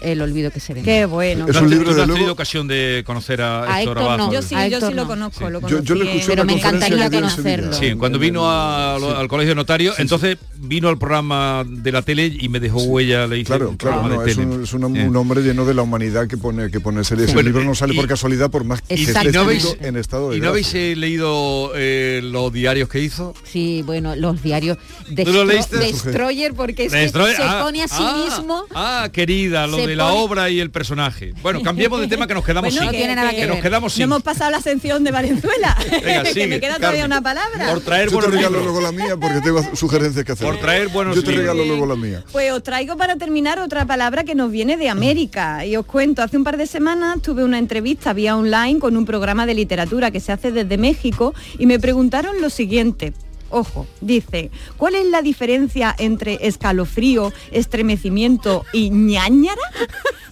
el 0.00 0.20
olvido 0.22 0.50
que 0.50 0.60
se 0.60 0.74
ve. 0.74 0.82
Qué 0.82 1.06
bueno. 1.06 1.46
Es 1.48 1.54
¿No 1.54 1.60
un 1.60 1.64
has- 1.66 1.70
libro 1.70 1.94
de 1.94 2.00
has 2.02 2.06
luego- 2.06 2.14
tenido 2.14 2.32
ocasión 2.32 2.68
de 2.68 3.02
conocer 3.06 3.42
a, 3.42 3.64
A 3.72 3.82
Héctor 3.82 3.96
no. 4.18 4.32
Yo 4.32 4.42
sí, 4.42 4.54
A 4.54 4.68
yo 4.68 4.76
Héctor 4.76 4.90
sí 4.90 4.94
lo 4.96 5.02
no. 5.02 5.08
conozco, 5.08 5.50
lo 5.50 5.60
Yo- 5.60 5.68
conocí. 5.68 5.84
yo 5.86 5.94
le 5.94 6.12
en- 6.20 6.26
Pero 6.26 6.44
me 6.44 6.52
encantaría 6.54 7.10
conocerlo. 7.10 7.72
Sí, 7.72 7.94
cuando 7.94 8.18
vino 8.18 8.50
a- 8.50 8.96
al 8.96 9.28
colegio 9.28 9.54
notario, 9.54 9.92
entonces 9.98 10.36
vino 10.58 10.88
al 10.88 10.98
programa 10.98 11.64
de 11.66 11.92
la 11.92 12.02
tele 12.02 12.26
y 12.38 12.48
me 12.48 12.60
dejó 12.60 12.82
huella, 12.82 13.26
le 13.26 13.38
hice 13.38 13.46
Claro, 13.46 13.74
claro, 13.76 13.96
programa 14.02 14.08
no, 14.16 14.22
de 14.22 14.30
es, 14.30 14.36
un, 14.38 14.62
es 14.64 14.72
una- 14.74 14.86
un 14.86 15.16
hombre 15.16 15.42
lleno 15.42 15.64
de 15.64 15.74
la 15.74 15.82
humanidad 15.82 16.26
que 16.26 16.36
pone 16.36 16.70
que 16.70 16.80
pone 16.80 17.04
series. 17.04 17.26
Bueno, 17.32 17.40
el 17.40 17.54
libro 17.54 17.64
no 17.64 17.74
sale 17.74 17.94
y- 17.94 17.96
por 17.96 18.06
casualidad 18.08 18.50
por 18.50 18.64
más 18.64 18.82
que 18.82 18.94
esté 18.94 19.10
Exactamente. 19.10 19.30
¿Y 19.30 19.32
no 19.38 19.40
habéis, 19.70 19.76
en 19.80 19.96
estado 19.96 20.30
de 20.30 20.36
y 20.36 20.40
no 20.40 20.48
habéis 20.48 20.74
eh, 20.74 20.94
leído 20.96 21.72
eh, 21.74 22.20
los 22.22 22.52
diarios 22.52 22.88
que 22.88 23.00
hizo? 23.00 23.34
Sí, 23.44 23.82
bueno, 23.86 24.16
los 24.16 24.42
diarios. 24.42 24.78
¿Tú 25.24 25.32
lo 25.32 25.44
leíste? 25.44 25.76
Destroyer, 25.78 26.54
porque 26.54 26.86
es 26.86 26.92
que 26.92 26.98
Destroyer, 26.98 27.36
se 27.36 27.42
ah, 27.42 27.60
pone 27.62 27.82
a 27.82 27.88
sí 27.88 27.94
ah, 27.98 28.24
mismo. 28.24 28.64
Ah, 28.74 29.08
querida, 29.12 29.66
lo 29.66 29.76
de 29.86 29.96
la 29.96 30.04
pone- 30.08 30.20
obra 30.20 30.50
y 30.50 30.60
el 30.60 30.70
personaje. 30.70 31.32
Bueno, 31.42 31.62
cambiemos 31.62 32.00
de 32.00 32.08
tema 32.08 32.26
que 32.26 32.34
nos 32.34 32.44
quedamos 32.44 32.72
Bueno, 32.74 32.78
sin. 32.80 32.86
No 32.86 32.92
tiene 32.92 33.14
nada 33.14 33.30
que 33.30 33.36
que 33.36 33.46
nos 33.46 33.58
quedamos 33.60 33.92
No 33.92 33.96
sin. 33.96 34.02
hemos 34.04 34.22
pasado 34.22 34.50
la 34.50 34.60
sección 34.60 35.04
de 35.04 35.10
Valenzuela. 35.10 35.76
Venga, 36.04 36.22
que 36.34 36.46
me 36.46 36.60
queda 36.60 36.76
todavía 36.76 37.04
una 37.04 37.20
palabra. 37.22 37.70
Por 37.70 37.80
traer 37.80 38.04
Yo 38.04 38.10
te 38.10 38.14
buenos 38.16 38.34
regalo 38.34 38.60
luego 38.62 38.80
la 38.80 38.92
mía 38.92 39.16
porque 39.16 39.40
tengo 39.40 39.62
sugerencias 39.76 40.24
que 40.24 40.32
hacer. 40.32 40.46
Por 40.46 40.58
traer 40.58 40.88
buenos 40.88 41.14
Yo 41.16 41.22
te 41.22 41.30
libros. 41.30 41.42
regalo 41.48 41.64
luego 41.64 41.86
la 41.86 41.96
mía. 41.96 42.24
Pues 42.32 42.52
os 42.52 42.62
traigo 42.62 42.96
para 42.96 43.16
terminar 43.16 43.58
otra 43.58 43.84
palabra 43.86 44.24
que 44.24 44.34
nos 44.34 44.50
viene 44.50 44.76
de 44.76 44.88
América. 44.88 45.64
Y 45.66 45.76
os 45.76 45.86
cuento, 45.86 46.22
hace 46.22 46.36
un 46.36 46.44
par 46.44 46.56
de 46.56 46.66
semanas 46.66 47.20
tuve 47.22 47.44
una 47.44 47.58
entrevista 47.58 48.12
vía 48.12 48.36
online 48.36 48.78
con 48.78 48.96
un 48.96 49.04
programa 49.04 49.46
de 49.46 49.54
literatura 49.54 50.10
que 50.10 50.20
se 50.20 50.32
hace 50.32 50.50
desde 50.52 50.78
México 50.78 51.34
y 51.58 51.66
me 51.66 51.78
preguntaron 51.78 52.40
lo 52.40 52.50
siguiente. 52.50 53.12
Ojo, 53.56 53.86
dice, 54.02 54.50
¿cuál 54.76 54.96
es 54.96 55.06
la 55.06 55.22
diferencia 55.22 55.94
entre 55.98 56.46
escalofrío, 56.46 57.32
estremecimiento 57.52 58.66
y 58.74 58.90
ñañara? 58.90 59.62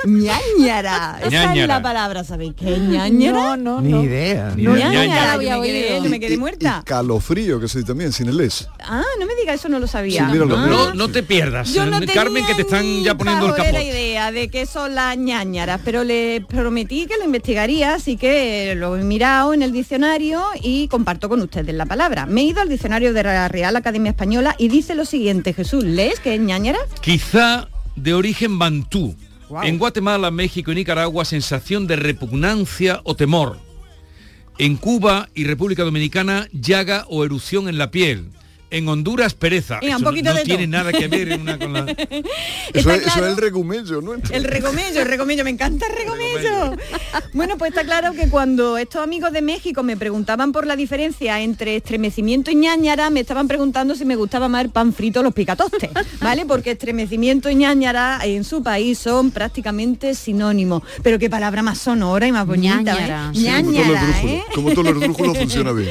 ñañara. 0.07 1.17
Esa 1.21 1.27
es 1.27 1.33
Ñáñara. 1.33 1.67
la 1.77 1.83
palabra, 1.83 2.25
¿sabéis 2.25 2.53
qué 2.55 2.75
es 2.75 2.81
ñañara? 2.83 3.57
No, 3.57 3.57
no, 3.57 3.81
Ni 3.81 3.93
no. 3.93 4.03
idea. 4.05 4.53
Ni 4.55 4.65
No, 4.65 4.77
idea. 4.77 4.89
ñañara, 4.91 5.07
Ñañara. 5.07 5.33
yo 5.33 5.39
me 5.39 5.51
había 5.53 5.63
quedé, 5.73 5.87
oído. 5.93 6.05
yo 6.05 6.11
me 6.11 6.21
quedé 6.21 6.35
Y- 6.35 6.37
muerta. 6.37 6.81
Y 6.83 6.85
calofrío, 6.85 7.59
que 7.61 7.69
se 7.69 7.79
dice 7.79 7.87
también, 7.89 8.13
sin 8.13 8.29
el 8.29 8.39
es. 8.43 8.69
Ah, 8.81 9.03
no 9.19 9.25
me 9.25 9.35
diga 9.37 9.55
eso, 9.55 9.71
no 9.71 9.79
lo 9.79 9.87
sabía. 9.87 10.27
Sí, 10.27 10.33
míralo, 10.33 10.59
Ah. 10.59 10.67
No, 10.67 10.93
no 10.95 11.09
te 11.09 11.23
pierdas. 11.23 11.73
Yo 11.73 11.87
no 11.87 11.99
Carmen, 12.13 12.45
que 12.45 12.55
te 12.55 12.61
están 12.63 13.03
ya 13.03 13.15
poniendo 13.17 13.47
el 13.47 13.53
la 13.53 13.57
capot. 13.57 13.81
idea 13.83 14.31
de 14.31 14.49
qué 14.49 14.67
son 14.67 14.95
las 14.95 15.17
ñañaras, 15.17 15.81
pero 15.83 16.05
le 16.05 16.45
prometí 16.47 17.07
que 17.07 17.17
lo 17.17 17.25
investigaría, 17.25 17.95
así 17.95 18.19
que 18.19 18.75
lo 18.77 18.99
he 18.99 19.03
mirado 19.05 19.55
en 19.55 19.63
el 19.63 19.73
diccionario 19.73 20.45
y 20.61 20.87
comparto 20.89 21.31
con 21.31 21.41
ustedes 21.41 21.75
la 21.75 21.87
palabra. 21.87 22.27
Me 22.27 22.43
he 22.43 22.45
ido 22.45 22.61
al 22.61 22.69
diccionario 22.69 23.14
de 23.15 23.23
la 23.23 23.49
Real 23.49 23.77
Academia 23.77 24.11
Española 24.11 24.55
y 24.59 24.69
dice 24.69 24.95
lo 24.95 25.05
siguiente, 25.05 25.55
Jesús, 25.55 25.85
¿lees 25.85 26.21
qué 26.21 26.35
es 26.35 26.41
ñañara? 26.41 26.79
Quizá 27.01 27.69
de 27.97 28.15
origen 28.15 28.59
bantú. 28.59 29.17
En 29.63 29.79
Guatemala, 29.79 30.31
México 30.31 30.73
y 30.73 30.75
Nicaragua, 30.75 31.25
sensación 31.25 31.87
de 31.87 31.97
repugnancia 31.97 33.01
o 33.05 33.15
temor. 33.15 33.59
En 34.59 34.77
Cuba 34.77 35.29
y 35.35 35.45
República 35.45 35.85
Dominicana, 35.85 36.49
llaga 36.53 37.07
o 37.09 37.25
erupción 37.25 37.69
en 37.69 37.79
la 37.79 37.91
piel. 37.91 38.31
En 38.75 38.89
Honduras, 38.89 39.35
pereza. 39.35 39.79
Venga, 39.81 39.97
un 39.97 40.03
Eso 40.03 40.11
poquito 40.11 40.31
no 40.31 40.37
de 40.37 40.43
tiene 40.43 40.67
todo. 40.67 40.79
nada 40.79 40.93
que 40.93 41.07
ver 41.09 41.39
una 41.41 41.59
con 41.59 41.73
la... 41.73 41.85
Eso, 42.75 42.91
es, 42.91 43.07
eso 43.07 43.25
el 43.25 43.37
regumello, 43.37 44.01
¿no? 44.03 44.15
El 44.31 44.45
regomello, 44.45 45.03
el 45.03 45.07
regomello, 45.09 45.45
me 45.45 45.51
encanta 45.51 45.87
el 45.87 45.97
regomello. 45.97 46.77
Bueno, 47.35 47.57
pues 47.57 47.71
está 47.71 47.85
claro 47.85 48.13
que 48.15 48.29
cuando 48.29 48.77
estos 48.79 49.01
amigos 49.03 49.31
de 49.33 49.43
México 49.43 49.83
me 49.85 49.97
preguntaban 49.97 50.51
por 50.51 50.67
la 50.67 50.75
diferencia 50.75 51.41
entre 51.41 51.77
estremecimiento 51.77 52.51
y 52.51 52.57
ñañara, 52.57 53.11
me 53.11 53.21
estaban 53.21 53.47
preguntando 53.47 53.95
si 53.95 54.05
me 54.05 54.17
gustaba 54.17 54.49
más 54.49 54.65
el 54.65 54.71
pan 54.71 54.93
frito 54.93 55.21
o 55.21 55.23
los 55.23 55.35
picatostes, 55.35 55.91
¿vale? 56.21 56.45
Porque 56.47 56.73
estremecimiento 56.73 57.49
y 57.51 57.55
ñañara 57.55 58.19
en 58.25 58.43
su 58.43 58.63
país 58.63 58.99
son 58.99 59.31
prácticamente 59.31 60.15
sinónimos. 60.15 60.83
Pero 61.03 61.19
qué 61.21 61.31
palabra 61.31 61.63
más 61.63 61.79
sonora 61.79 62.27
y 62.27 62.33
más 62.33 62.47
bonita, 62.47 62.83
Ñañara. 62.83 63.31
¿eh? 63.33 63.37
Sí, 63.37 63.45
Como 63.47 63.53
todo 63.55 63.71
el 63.71 63.73
Ñañara, 63.75 64.07
drújulo. 64.07 64.33
¿eh? 64.33 64.43
Como 64.55 64.71
todo 64.73 64.89
el 64.91 65.01
drújulo 65.01 65.35
funciona 65.35 65.73
bien. 65.73 65.91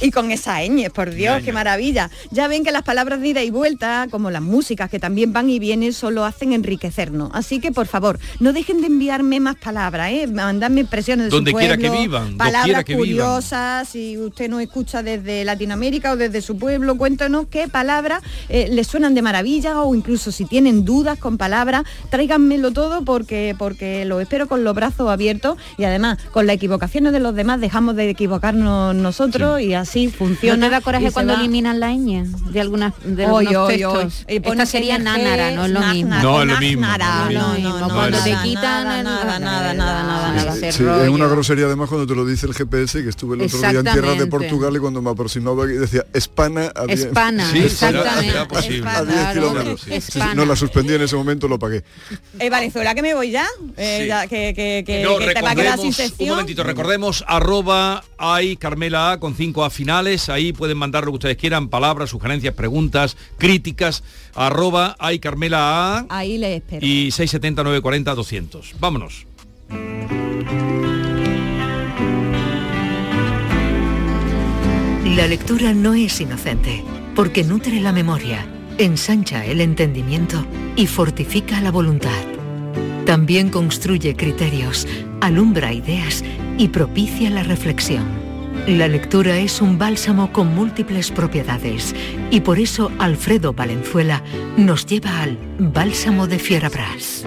y 0.00 0.10
con 0.10 0.30
esa 0.30 0.60
ñ, 0.62 0.88
por 0.90 1.10
Dios, 1.10 1.42
qué 1.44 1.52
maravilla. 1.52 2.10
Ya 2.30 2.48
ven 2.48 2.64
que 2.64 2.70
las 2.72 2.82
palabras 2.82 3.20
de 3.20 3.28
ida 3.28 3.42
y 3.42 3.50
vuelta, 3.50 4.06
como 4.10 4.30
las 4.30 4.42
músicas 4.42 4.90
que 4.90 4.98
también 4.98 5.32
van 5.32 5.50
y 5.50 5.58
vienen, 5.58 5.92
solo 5.92 6.24
hacen 6.24 6.52
enriquecernos. 6.52 7.30
Así 7.34 7.60
que, 7.60 7.72
por 7.72 7.86
favor, 7.86 8.18
no 8.40 8.52
dejen 8.52 8.80
de 8.80 8.86
enviarme 8.86 9.40
más 9.40 9.56
palabras, 9.56 10.10
¿eh? 10.12 10.26
Mandarme 10.26 10.80
impresiones 10.80 11.26
de 11.26 11.30
Donde 11.30 11.50
su 11.50 11.56
quiera 11.56 11.76
pueblo, 11.76 11.94
que 11.96 12.02
vivan, 12.02 12.36
palabras 12.36 12.84
que 12.84 12.92
vivan. 12.94 13.08
curiosas, 13.08 13.88
si 13.88 14.16
usted 14.18 14.48
nos 14.48 14.60
escucha 14.62 15.02
desde 15.02 15.44
Latinoamérica 15.44 16.12
o 16.12 16.16
desde 16.16 16.40
su 16.42 16.56
pueblo, 16.58 16.96
cuéntanos 16.96 17.46
qué 17.50 17.68
palabras 17.68 18.22
eh, 18.48 18.68
les 18.70 18.86
suenan 18.86 19.14
de 19.14 19.22
maravilla 19.22 19.80
o 19.82 19.94
incluso 19.94 20.32
si 20.32 20.44
tienen 20.44 20.84
dudas 20.84 21.18
con 21.18 21.38
palabras, 21.38 21.82
tráiganmelo 22.10 22.70
todo 22.72 23.02
porque, 23.04 23.54
porque 23.58 24.04
lo 24.04 24.20
espero 24.20 24.46
con 24.48 24.64
los 24.64 24.74
brazos 24.74 25.08
abiertos 25.10 25.56
y 25.78 25.84
además 25.84 26.18
con 26.32 26.46
las 26.46 26.56
equivocaciones 26.56 27.12
de 27.12 27.20
los 27.20 27.34
demás 27.34 27.60
dejamos 27.60 27.96
de 27.96 28.10
equivocarnos 28.10 28.94
nosotros 28.94 29.60
y 29.60 29.74
así 29.74 30.08
funciona. 30.08 30.56
¿No 30.56 30.66
te 30.66 30.70
da 30.70 30.80
coraje 30.80 31.10
cuando 31.10 31.34
va- 31.34 31.40
eliminan 31.40 31.80
la 31.80 31.90
ñ? 31.92 32.11
De 32.20 32.60
algunas 32.60 32.92
de 33.04 33.26
Oy, 33.26 33.46
algunos 33.46 33.68
oy, 33.68 33.76
textos. 33.78 34.24
oy. 34.28 34.36
Esta 34.44 34.66
sería 34.66 34.98
NG, 34.98 35.04
nánara, 35.04 35.50
no 35.52 35.64
es 35.66 35.70
lo 35.70 35.80
mismo. 35.80 36.14
No 36.22 36.42
es 36.42 36.48
lo 36.48 36.58
mismo. 36.58 36.86
Cuando 36.86 38.10
nada, 38.10 38.24
te 38.24 38.36
quitan 38.42 38.84
nada, 39.04 39.38
nada, 39.38 39.74
nada, 39.74 40.32
nada, 40.32 40.68
es 40.68 40.80
una 40.80 41.26
grosería 41.26 41.66
además 41.66 41.88
cuando 41.88 42.06
te 42.06 42.14
lo 42.14 42.24
dice 42.24 42.46
el 42.46 42.54
GPS, 42.54 43.02
que 43.02 43.08
estuve 43.08 43.36
el 43.36 43.42
otro 43.42 43.58
día 43.58 43.70
en 43.80 43.84
tierras 43.84 44.18
de. 44.18 44.26
Portugal 44.26 44.74
y 44.76 44.78
cuando 44.78 45.02
me 45.02 45.10
aproximaba 45.10 45.64
y 45.66 45.74
decía 45.74 46.06
Espana 46.14 46.72
a 46.74 46.84
diez- 46.86 47.06
Espana, 47.06 47.44
Sí, 47.50 47.68
será- 47.68 47.98
exactamente. 48.00 48.30
será 48.32 48.48
posible. 48.48 48.88
a 48.88 49.02
10 49.04 49.14
Claro, 49.16 49.32
kilómetros. 49.34 49.80
Sí, 49.82 49.90
sí, 49.90 49.94
Espana. 49.96 50.34
no 50.34 50.44
la 50.46 50.56
suspendí 50.56 50.94
en 50.94 51.02
ese 51.02 51.16
momento, 51.16 51.48
lo 51.48 51.58
pagué. 51.58 51.84
Eh, 52.38 52.48
Valenzuela, 52.48 52.94
que 52.94 53.02
me 53.02 53.14
voy 53.14 53.30
ya. 53.30 53.46
Eh, 53.76 54.08
que 54.28 55.34
te 55.34 55.42
va 55.42 55.50
a 55.50 55.54
quedar 55.54 55.78
sin 55.78 55.92
recordemos, 55.92 56.20
un 56.20 56.28
momentito, 56.28 56.62
recordemos 56.62 57.24
arroba 57.26 58.04
hay 58.18 58.56
Carmela 58.56 59.12
A 59.12 59.20
con 59.20 59.34
cinco 59.34 59.64
A 59.64 59.70
finales, 59.70 60.28
ahí 60.28 60.52
pueden 60.52 60.78
mandar 60.78 61.04
lo 61.04 61.10
que 61.12 61.16
ustedes 61.16 61.36
quieran, 61.36 61.68
palabras, 61.68 61.91
sugerencias, 62.10 62.54
preguntas, 62.54 63.16
críticas, 63.38 64.02
arroba 64.34 64.96
hay 64.98 65.18
Carmela 65.18 65.98
A 65.98 66.06
Ahí 66.08 66.38
le 66.38 66.56
espero. 66.56 66.84
y 66.86 67.10
670 67.10 67.62
940 67.62 68.14
200. 68.14 68.74
Vámonos. 68.80 69.26
La 75.16 75.26
lectura 75.26 75.74
no 75.74 75.94
es 75.94 76.20
inocente, 76.20 76.82
porque 77.14 77.44
nutre 77.44 77.80
la 77.80 77.92
memoria, 77.92 78.46
ensancha 78.78 79.44
el 79.44 79.60
entendimiento 79.60 80.44
y 80.76 80.86
fortifica 80.86 81.60
la 81.60 81.70
voluntad. 81.70 82.10
También 83.04 83.50
construye 83.50 84.16
criterios, 84.16 84.86
alumbra 85.20 85.72
ideas 85.72 86.24
y 86.56 86.68
propicia 86.68 87.28
la 87.30 87.42
reflexión. 87.42 88.04
La 88.66 88.86
lectura 88.86 89.38
es 89.38 89.60
un 89.60 89.76
bálsamo 89.76 90.32
con 90.32 90.54
múltiples 90.54 91.10
propiedades 91.10 91.96
y 92.30 92.42
por 92.42 92.60
eso 92.60 92.92
Alfredo 93.00 93.52
Valenzuela 93.52 94.22
nos 94.56 94.86
lleva 94.86 95.20
al 95.20 95.36
Bálsamo 95.58 96.28
de 96.28 96.38
Fierabras. 96.38 97.26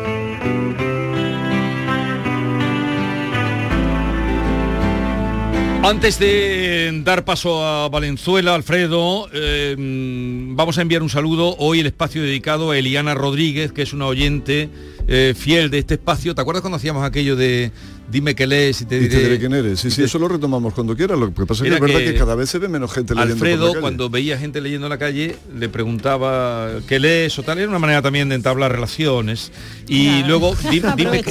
Antes 5.83 6.17
de 6.19 7.01
dar 7.03 7.25
paso 7.25 7.63
a 7.63 7.89
Valenzuela, 7.89 8.55
Alfredo, 8.55 9.29
eh, 9.33 9.75
vamos 9.77 10.77
a 10.77 10.81
enviar 10.81 11.03
un 11.03 11.09
saludo 11.09 11.57
hoy 11.59 11.81
el 11.81 11.85
espacio 11.85 12.23
dedicado 12.23 12.71
a 12.71 12.77
Eliana 12.77 13.13
Rodríguez, 13.13 13.73
que 13.73 13.81
es 13.81 13.91
una 13.91 14.07
oyente 14.07 14.69
eh, 15.07 15.35
fiel 15.37 15.69
de 15.69 15.79
este 15.79 15.95
espacio. 15.95 16.33
¿Te 16.33 16.41
acuerdas 16.41 16.61
cuando 16.61 16.77
hacíamos 16.77 17.03
aquello 17.03 17.35
de 17.35 17.71
dime 18.11 18.35
qué 18.35 18.47
lees 18.47 18.81
y 18.81 18.85
te 18.85 18.95
Y 18.97 18.99
diré, 19.01 19.15
te 19.15 19.23
diré 19.23 19.39
quién 19.39 19.53
eres. 19.53 19.79
Sí, 19.79 19.87
y 19.87 19.91
sí, 19.91 19.97
te- 19.97 20.03
eso 20.05 20.19
lo 20.19 20.27
retomamos 20.27 20.73
cuando 20.73 20.95
quiera. 20.95 21.15
Lo 21.15 21.33
que 21.33 21.45
pasa 21.45 21.63
es 21.63 21.69
que 21.69 21.75
es 21.75 21.81
verdad 21.81 21.99
que, 21.99 22.05
que 22.13 22.15
cada 22.15 22.35
vez 22.35 22.49
se 22.49 22.59
ve 22.59 22.67
menos 22.67 22.91
gente 22.93 23.13
leyendo 23.15 23.35
por 23.37 23.47
la 23.47 23.51
Alfredo, 23.53 23.71
calle. 23.71 23.81
cuando 23.81 24.09
veía 24.09 24.37
gente 24.37 24.61
leyendo 24.61 24.87
en 24.87 24.89
la 24.91 24.97
calle, 24.97 25.35
le 25.57 25.69
preguntaba 25.69 26.69
qué 26.87 26.99
lees 26.99 27.37
o 27.39 27.43
tal. 27.43 27.59
Era 27.59 27.69
una 27.69 27.79
manera 27.79 28.01
también 28.01 28.29
de 28.29 28.35
entablar 28.35 28.71
relaciones. 28.71 29.51
Y 29.87 30.07
Claro. 30.07 30.27
luego 30.27 30.55
di- 30.71 30.81
dime, 30.95 31.23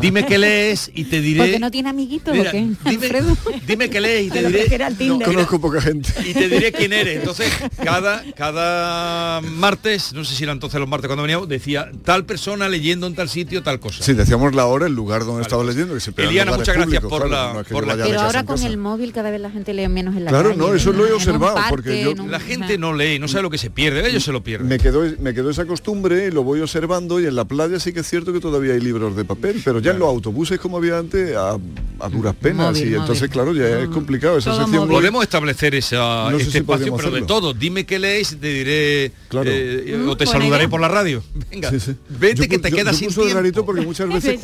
dime 0.00 0.26
qué 0.26 0.38
lees 0.38 0.90
y 0.94 1.04
te 1.04 1.20
diré... 1.20 1.38
Porque 1.40 1.58
no 1.58 1.70
tiene 1.70 1.88
amiguitos 1.90 2.34
Mira, 2.34 2.52
dime, 2.52 2.76
dime 3.66 3.90
qué 3.90 4.00
lees 4.00 4.26
y 4.26 4.30
te 4.30 4.46
diré... 4.46 4.64
que 4.66 4.74
era 4.74 4.88
el 4.88 4.96
Tinder. 4.96 5.26
No, 5.28 5.34
Conozco 5.34 5.60
poca 5.60 5.80
gente. 5.80 6.08
y 6.26 6.32
te 6.32 6.48
diré 6.48 6.72
quién 6.72 6.92
eres. 6.92 7.18
Entonces, 7.18 7.50
cada, 7.82 8.22
cada 8.34 9.40
martes, 9.40 10.12
no 10.12 10.24
sé 10.24 10.34
si 10.34 10.42
era 10.44 10.52
entonces 10.52 10.78
los 10.80 10.88
martes 10.88 11.06
cuando 11.08 11.22
veníamos, 11.22 11.48
decía 11.48 11.90
tal 12.04 12.24
persona 12.24 12.68
leyendo 12.68 13.06
en 13.06 13.14
tal 13.14 13.28
sitio, 13.28 13.62
tal 13.62 13.80
cosa. 13.80 14.02
Sí, 14.02 14.12
decíamos 14.14 14.54
la 14.54 14.66
hora, 14.66 14.86
el 14.86 14.94
lugar 14.94 15.24
donde 15.24 15.42
estaba 15.42 15.64
leyendo, 15.64 15.94
que 15.94 16.00
siempre 16.00 16.21
eran 16.21 16.21
Eliana, 16.28 16.52
muchas 16.56 16.74
gracias 16.76 17.00
públicos, 17.02 17.10
por 17.10 17.28
claro, 17.28 17.46
la- 17.48 17.52
no 17.54 17.60
es 17.60 17.66
que 17.66 17.72
por 17.74 17.86
la- 17.86 17.96
de 17.96 18.04
Pero 18.04 18.20
ahora 18.20 18.44
con 18.44 18.56
casa. 18.56 18.66
el 18.68 18.76
móvil 18.76 19.12
cada 19.12 19.30
vez 19.30 19.40
la 19.40 19.50
gente 19.50 19.74
lee 19.74 19.88
menos 19.88 20.16
en 20.16 20.24
la 20.24 20.30
Claro, 20.30 20.50
calle. 20.50 20.58
no, 20.60 20.74
eso 20.74 20.92
lo 20.92 21.06
he 21.06 21.12
observado, 21.12 21.54
parque, 21.54 21.70
porque 21.70 22.02
yo- 22.02 22.12
un- 22.12 22.30
La 22.30 22.40
gente 22.40 22.78
no 22.78 22.94
lee, 22.94 23.18
no 23.18 23.28
sabe 23.28 23.42
lo 23.42 23.50
que 23.50 23.58
se 23.58 23.70
pierde, 23.70 24.08
ellos 24.08 24.22
se 24.24 24.32
lo 24.32 24.42
pierden. 24.42 24.68
Me 24.68 24.78
quedó, 24.78 25.02
me 25.18 25.34
quedó 25.34 25.50
esa 25.50 25.66
costumbre 25.66 26.26
y 26.28 26.30
lo 26.30 26.42
voy 26.44 26.60
observando 26.60 27.20
y 27.20 27.26
en 27.26 27.34
la 27.36 27.44
playa 27.44 27.78
sí 27.80 27.92
que 27.92 28.00
es 28.00 28.08
cierto 28.08 28.32
que 28.32 28.40
todavía 28.40 28.74
hay 28.74 28.80
libros 28.80 29.14
de 29.16 29.24
papel, 29.24 29.60
pero 29.64 29.78
ya 29.80 29.90
en 29.92 29.98
los 29.98 30.08
autobuses 30.08 30.58
como 30.58 30.76
había 30.78 30.98
antes 30.98 31.36
a, 31.36 31.58
a 32.00 32.08
duras 32.08 32.34
penas 32.40 32.72
Móvil, 32.72 32.90
y 32.90 32.94
entonces 32.94 33.20
móvil. 33.22 33.30
claro 33.30 33.54
ya 33.54 33.80
es 33.80 33.88
complicado 33.88 34.38
esa 34.38 34.54
sección. 34.56 34.88
Podemos 34.88 35.22
establecer 35.22 35.74
esa, 35.74 36.30
No 36.30 36.36
sé 36.36 36.36
este 36.44 36.52
si 36.52 36.58
espacio, 36.58 36.96
pero 36.96 37.10
de 37.10 37.16
hacerlo. 37.18 37.26
todo. 37.26 37.54
Dime 37.54 37.84
qué 37.86 37.98
lees 37.98 38.32
y 38.32 38.36
te 38.36 38.48
diré 38.48 39.12
Claro. 39.28 39.50
eh, 39.52 39.98
Mm, 39.98 40.08
o 40.08 40.16
te 40.16 40.26
saludaré 40.26 40.68
por 40.68 40.80
la 40.80 40.88
radio. 40.88 41.22
Venga, 41.50 41.70
Sí, 41.70 41.80
sí. 41.80 41.94
vete 42.08 42.42
Yo 42.42 42.48
que 42.48 42.58
te 42.58 42.70
yo- 42.70 42.76
quedas 42.76 42.92
yo 42.94 42.98
sin 42.98 43.08
de 43.08 43.14
tiempo. 43.14 43.34
rarito 43.34 43.64
porque 43.66 43.80
muchas 43.82 44.08
veces 44.12 44.40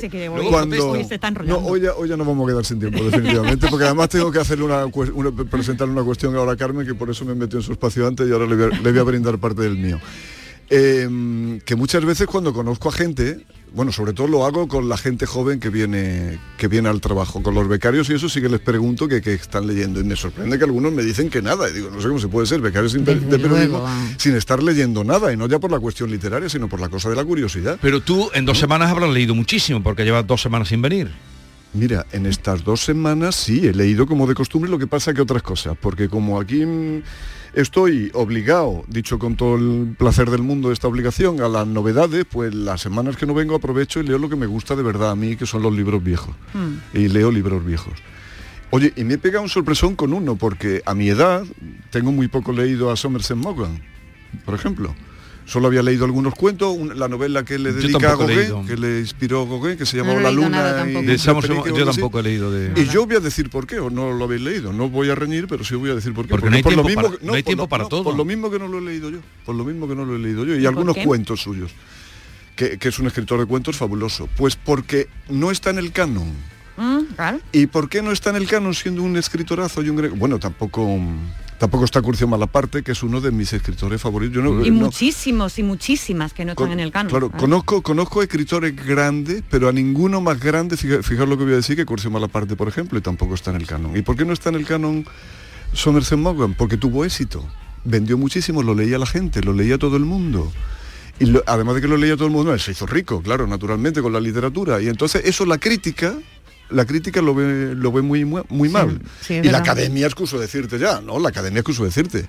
cuando 0.49 0.76
no. 1.45 1.59
Hoy 1.69 1.81
ya, 1.81 1.93
hoy 1.95 2.09
ya 2.09 2.16
no 2.16 2.25
vamos 2.25 2.47
a 2.49 2.53
quedar 2.53 2.64
sin 2.64 2.79
tiempo 2.81 3.03
definitivamente 3.05 3.66
porque 3.69 3.85
además 3.87 4.09
tengo 4.09 4.31
que 4.33 4.39
hacerle 4.41 4.64
una, 4.64 4.87
una- 4.87 5.31
presentarle 5.51 5.93
una 5.93 6.03
cuestión 6.03 6.35
ahora 6.37 6.53
a 6.53 6.57
Carmen 6.57 6.87
que 6.87 6.95
por 6.95 7.09
eso 7.11 7.25
me 7.25 7.35
metió 7.35 7.59
en 7.59 7.64
su 7.64 7.73
espacio 7.73 8.07
antes 8.07 8.29
y 8.29 8.33
ahora 8.33 8.47
le 8.47 8.57
voy 8.57 8.64
a, 8.73 8.81
le 8.81 8.91
voy 8.93 9.01
a 9.01 9.03
brindar 9.05 9.39
parte 9.39 9.62
del 9.62 9.77
mío 9.77 9.99
Eh, 10.71 11.09
que 11.64 11.77
muchas 11.77 12.05
veces 12.05 12.27
cuando 12.27 12.53
conozco 12.53 12.91
a 12.91 12.93
gente 12.93 13.41
bueno 13.73 13.91
sobre 13.91 14.12
todo 14.12 14.27
lo 14.29 14.45
hago 14.45 14.69
con 14.69 14.87
la 14.87 14.99
gente 14.99 15.25
joven 15.25 15.61
que 15.61 15.71
viene 15.71 16.39
que 16.59 16.69
viene 16.69 16.91
al 16.91 17.01
trabajo 17.01 17.43
con 17.43 17.55
los 17.55 17.66
becarios 17.66 18.11
y 18.11 18.14
eso 18.14 18.29
sí 18.29 18.43
que 18.43 18.51
les 18.51 18.61
pregunto 18.61 19.09
que, 19.09 19.23
que 19.23 19.33
están 19.33 19.66
leyendo 19.66 19.99
y 19.99 20.05
me 20.05 20.14
sorprende 20.14 20.59
que 20.59 20.64
algunos 20.64 20.93
me 20.93 21.03
dicen 21.03 21.31
que 21.31 21.41
nada 21.41 21.71
y 21.71 21.73
digo 21.73 21.89
no 21.91 22.03
sé 22.03 22.09
cómo 22.09 22.21
se 22.21 22.29
puede 22.29 22.47
ser 22.47 22.61
becarios 22.61 22.93
sin, 22.93 23.03
de 23.07 23.14
periodismo 23.39 23.83
ah. 23.87 24.09
sin 24.19 24.37
estar 24.37 24.62
leyendo 24.62 25.05
nada 25.05 25.33
y 25.33 25.39
no 25.39 25.47
ya 25.49 25.59
por 25.59 25.71
la 25.73 25.81
cuestión 25.81 26.11
literaria 26.11 26.51
sino 26.51 26.69
por 26.69 26.81
la 26.81 26.91
cosa 26.91 27.09
de 27.09 27.16
la 27.16 27.25
curiosidad 27.25 27.79
Pero 27.81 28.01
tú 28.03 28.29
en 28.35 28.45
dos 28.45 28.59
semanas 28.59 28.91
habrás 28.91 29.09
leído 29.09 29.35
muchísimo 29.35 29.83
porque 29.83 30.05
llevas 30.05 30.27
dos 30.27 30.43
semanas 30.43 30.69
sin 30.69 30.83
venir. 30.83 31.11
Mira, 31.75 32.07
en 32.12 32.25
estas 32.25 32.64
dos 32.64 32.81
semanas 32.81 33.35
sí, 33.35 33.66
he 33.66 33.75
leído 33.75 34.07
como 34.07 34.27
de 34.27 34.35
costumbre, 34.35 34.71
lo 34.71 34.79
que 34.79 34.87
pasa 34.87 35.12
que 35.12 35.21
otras 35.21 35.43
cosas, 35.43 35.77
porque 35.79 36.09
como 36.09 36.41
aquí 36.41 36.64
mm, 36.64 37.03
estoy 37.55 38.11
obligado, 38.14 38.85
dicho 38.89 39.19
con 39.19 39.37
todo 39.37 39.57
el 39.57 39.95
placer 39.99 40.31
del 40.31 40.43
mundo, 40.43 40.73
esta 40.73 40.89
obligación 40.89 41.43
a 41.43 41.49
las 41.49 41.66
novedades, 41.66 42.25
pues 42.25 42.55
las 42.55 42.81
semanas 42.81 43.16
que 43.16 43.27
no 43.27 43.35
vengo 43.35 43.55
aprovecho 43.55 44.01
y 44.01 44.05
leo 44.05 44.19
lo 44.19 44.31
que 44.31 44.37
me 44.37 44.47
gusta 44.47 44.77
de 44.77 44.83
verdad 44.83 45.11
a 45.11 45.16
mí, 45.16 45.37
que 45.37 45.45
son 45.45 45.62
los 45.62 45.75
libros 45.75 46.03
viejos. 46.03 46.35
Y 46.95 47.09
leo 47.09 47.31
libros 47.31 47.64
viejos. 47.64 47.95
Oye, 48.71 48.93
y 48.97 49.05
me 49.05 49.14
he 49.14 49.19
pegado 49.19 49.43
un 49.43 49.49
sorpresón 49.51 49.95
con 49.95 50.14
uno, 50.14 50.37
porque 50.37 50.83
a 50.87 50.95
mi 50.95 51.09
edad 51.09 51.45
tengo 51.91 52.12
muy 52.12 52.29
poco 52.29 52.53
leído 52.53 52.91
a 52.91 52.97
Somerset 52.97 53.37
Maugham, 53.37 53.79
por 54.47 54.55
ejemplo. 54.55 54.95
Solo 55.49 55.69
había 55.69 55.83
leído 55.83 56.05
algunos 56.05 56.35
cuentos, 56.35 56.77
un- 56.77 56.99
la 56.99 57.09
novela 57.09 57.43
que 57.43 57.59
le 57.59 57.73
dedica 57.73 58.13
a 58.13 58.17
Gauguin, 58.17 58.67
que 58.67 58.77
le 58.77 59.01
inspiró 59.01 59.47
Gauguin, 59.49 59.79
que 59.79 59.87
se 59.87 59.97
No 59.97 60.03
llamaba 60.05 60.21
he 60.21 60.23
La 60.25 60.29
leído 60.31 60.43
Luna. 60.45 60.57
nada 60.59 60.91
y- 60.91 61.07
De 61.07 61.17
yo 61.17 61.85
tampoco 61.87 62.19
he 62.21 62.23
leído 62.23 62.51
de- 62.51 62.79
Y 62.81 62.87
yo 62.89 63.07
voy 63.07 63.17
a 63.17 63.21
decir 63.21 63.49
por 63.49 63.67
qué, 63.67 63.79
o 63.79 63.89
no 63.89 64.13
lo 64.13 64.25
habéis 64.25 64.43
leído. 64.43 64.75
No 64.75 64.91
voy 64.91 65.09
a 65.09 65.15
reñir, 65.15 65.47
pero 65.49 65.65
sí 65.65 65.75
voy 65.75 65.89
a 65.91 65.95
decir 65.95 66.13
por 66.13 66.27
qué. 66.27 66.31
Porque 66.33 66.51
no 66.51 66.57
hay 66.57 66.63
por 66.63 66.75
lo 66.77 66.83
tiempo 66.83 66.89
mismo 66.89 67.03
para- 67.09 67.19
que- 67.19 67.27
no 67.27 67.33
hay 67.33 67.43
por 67.43 67.47
tiempo 67.49 67.63
lo- 67.65 67.69
para 67.71 67.83
no, 67.85 67.89
todo. 67.89 68.05
Por 68.05 68.17
lo 68.17 68.25
mismo 68.27 68.51
que 68.51 68.59
no 68.59 68.69
lo 68.69 68.79
he 68.79 68.83
leído 68.83 69.09
yo. 69.09 69.19
Por 69.47 69.55
lo 69.55 69.65
mismo 69.65 69.89
que 69.89 69.95
no 69.95 70.05
lo 70.05 70.17
he 70.17 70.19
leído 70.19 70.45
yo. 70.45 70.55
Y 70.55 70.67
algunos 70.67 70.97
cuentos 70.99 71.41
suyos. 71.41 71.71
Que, 72.55 72.77
que 72.77 72.89
es 72.89 72.99
un 72.99 73.07
escritor 73.07 73.41
de 73.41 73.47
cuentos 73.47 73.77
fabuloso. 73.77 74.29
Pues 74.37 74.55
porque 74.57 75.09
no 75.31 75.51
está 75.51 75.71
en 75.71 75.79
el 75.79 75.93
canon. 75.93 76.31
Mm. 76.77 77.01
¿Y 77.53 77.67
por 77.69 77.89
qué 77.89 78.03
no 78.03 78.13
está 78.13 78.31
en 78.31 78.37
el 78.37 78.47
canon 78.47 78.75
siendo 78.75 79.03
un 79.03 79.17
escritorazo 79.17 79.81
y 79.83 79.89
un 79.89 80.19
Bueno, 80.19 80.39
tampoco 80.39 80.99
tampoco 81.59 81.85
está 81.85 82.01
Curcio 82.01 82.27
Malaparte, 82.29 82.83
que 82.83 82.93
es 82.93 83.03
uno 83.03 83.21
de 83.21 83.31
mis 83.31 83.53
escritores 83.53 84.01
favoritos. 84.01 84.43
No- 84.43 84.65
Y 84.65 84.71
no- 84.71 84.87
muchísimos 84.87 85.59
y 85.59 85.63
muchísimas 85.63 86.33
que 86.33 86.45
no 86.45 86.53
están 86.53 86.73
en 86.73 86.81
el 86.81 86.91
canon. 86.93 87.11
Claro, 87.11 87.31
conozco, 87.31 87.83
conozco 87.83 88.23
escritores 88.23 88.75
grandes, 88.77 89.43
pero 89.51 89.69
a 89.69 89.73
ninguno 89.73 90.21
más 90.21 90.41
grande, 90.41 90.77
fija- 90.77 91.03
fijaos 91.03 91.29
lo 91.29 91.37
que 91.37 91.45
voy 91.45 91.53
a 91.55 91.57
decir, 91.57 91.77
que 91.77 91.85
Curcio 91.85 92.11
Malaparte, 92.11 92.57
por 92.57 92.69
ejemplo, 92.69 92.99
y 92.99 93.03
tampoco 93.03 93.35
está 93.35 93.51
en 93.51 93.57
el 93.57 93.67
canon. 93.67 93.97
¿Y 93.97 94.03
por 94.03 94.17
qué 94.17 94.25
no 94.25 94.33
está 94.33 94.49
en 94.51 94.55
el 94.57 94.65
canon 94.67 95.05
Somerset 95.73 96.19
Maugham? 96.19 96.55
Porque 96.55 96.77
tuvo 96.77 97.05
éxito. 97.05 97.45
Vendió 97.85 98.19
muchísimo, 98.19 98.63
lo 98.63 98.75
leía 98.75 98.99
la 98.99 99.07
gente, 99.07 99.41
lo 99.43 99.53
leía 99.53 99.79
todo 99.79 99.97
el 99.97 100.05
mundo. 100.05 100.53
Y 101.21 101.27
lo- 101.27 101.43
además 101.47 101.75
de 101.77 101.81
que 101.81 101.89
lo 101.89 101.97
leía 101.97 102.17
todo 102.17 102.27
el 102.27 102.33
mundo, 102.33 102.53
él 102.55 102.61
se 102.61 102.71
hizo 102.73 102.87
rico, 102.87 103.21
claro, 103.23 103.47
naturalmente, 103.47 104.01
con 104.03 104.13
la 104.13 104.21
literatura. 104.21 104.81
Y 104.81 104.89
entonces 104.89 105.23
eso 105.25 105.45
la 105.47 105.59
crítica, 105.59 106.15
la 106.71 106.85
crítica 106.85 107.21
lo 107.23 107.35
ve, 107.35 107.75
lo 107.75 107.91
ve 107.93 108.03
muy, 108.03 108.25
muy, 108.25 108.43
mal. 108.69 109.01
sí, 109.21 109.35
y 109.35 109.43
la 109.45 109.59
academia 109.59 110.07
excuso 110.07 110.39
decirte 110.39 110.79
ya, 110.79 111.01
¿no? 111.01 111.19
La 111.19 111.29
academia 111.31 111.61
excuso 111.61 111.85
decirte. 111.85 112.27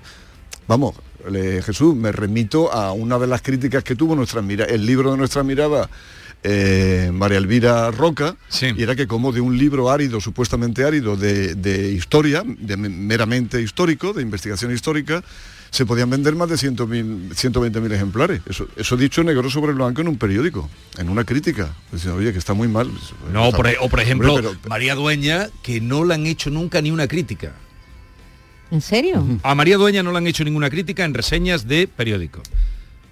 Vamos, 0.68 0.94
le- 1.28 1.62
Jesús, 1.62 1.94
me 1.96 2.12
remito 2.12 2.72
a 2.72 2.92
una 2.92 3.18
de 3.18 3.26
las 3.26 3.42
críticas 3.42 3.82
que 3.84 3.96
tuvo 3.96 4.14
nuestra 4.14 4.40
mira, 4.42 4.64
el 4.66 4.86
libro 4.86 5.10
de 5.12 5.16
nuestra 5.18 5.42
mirada, 5.42 5.90
eh, 6.42 7.10
María 7.12 7.38
Elvira 7.38 7.90
Roca, 7.90 8.36
y 8.78 8.82
era 8.82 8.96
que 8.96 9.06
como 9.06 9.32
de 9.32 9.40
un 9.40 9.58
libro 9.58 9.90
árido, 9.90 10.20
supuestamente 10.20 10.84
árido, 10.84 11.16
de, 11.16 11.54
de 11.54 11.90
historia, 11.92 12.42
de 12.46 12.76
me- 12.76 12.88
meramente 12.88 13.60
histórico, 13.60 14.12
de 14.12 14.22
investigación 14.22 14.72
histórica, 14.72 15.22
se 15.70 15.86
podían 15.86 16.10
vender 16.10 16.34
más 16.34 16.48
de 16.48 16.56
100.000 16.56 17.30
120.000 17.30 17.92
ejemplares. 17.92 18.40
Eso, 18.48 18.66
eso 18.76 18.96
dicho 18.96 19.22
negro 19.22 19.48
sobre 19.50 19.72
blanco 19.72 20.00
en 20.00 20.08
un 20.08 20.16
periódico, 20.18 20.68
en 20.98 21.08
una 21.08 21.24
crítica. 21.24 21.74
Diciendo, 21.92 22.18
oye, 22.18 22.32
que 22.32 22.38
está 22.38 22.54
muy 22.54 22.68
mal. 22.68 22.90
No, 23.32 23.44
Está- 23.46 23.56
por, 23.56 23.66
e- 23.68 23.76
o 23.80 23.88
por 23.88 24.00
ejemplo, 24.00 24.34
Hombre, 24.34 24.50
pero- 24.52 24.68
María 24.68 24.94
Dueña, 24.94 25.48
que 25.62 25.80
no 25.80 26.04
le 26.04 26.14
han 26.14 26.26
hecho 26.26 26.50
nunca 26.50 26.80
ni 26.82 26.90
una 26.90 27.06
crítica. 27.06 27.52
¿En 28.70 28.80
serio? 28.80 29.24
A 29.42 29.54
María 29.54 29.76
Dueña 29.76 30.02
no 30.02 30.12
le 30.12 30.18
han 30.18 30.26
hecho 30.26 30.44
ninguna 30.44 30.70
crítica 30.70 31.04
en 31.04 31.12
reseñas 31.14 31.66
de 31.66 31.88
periódicos. 31.88 32.42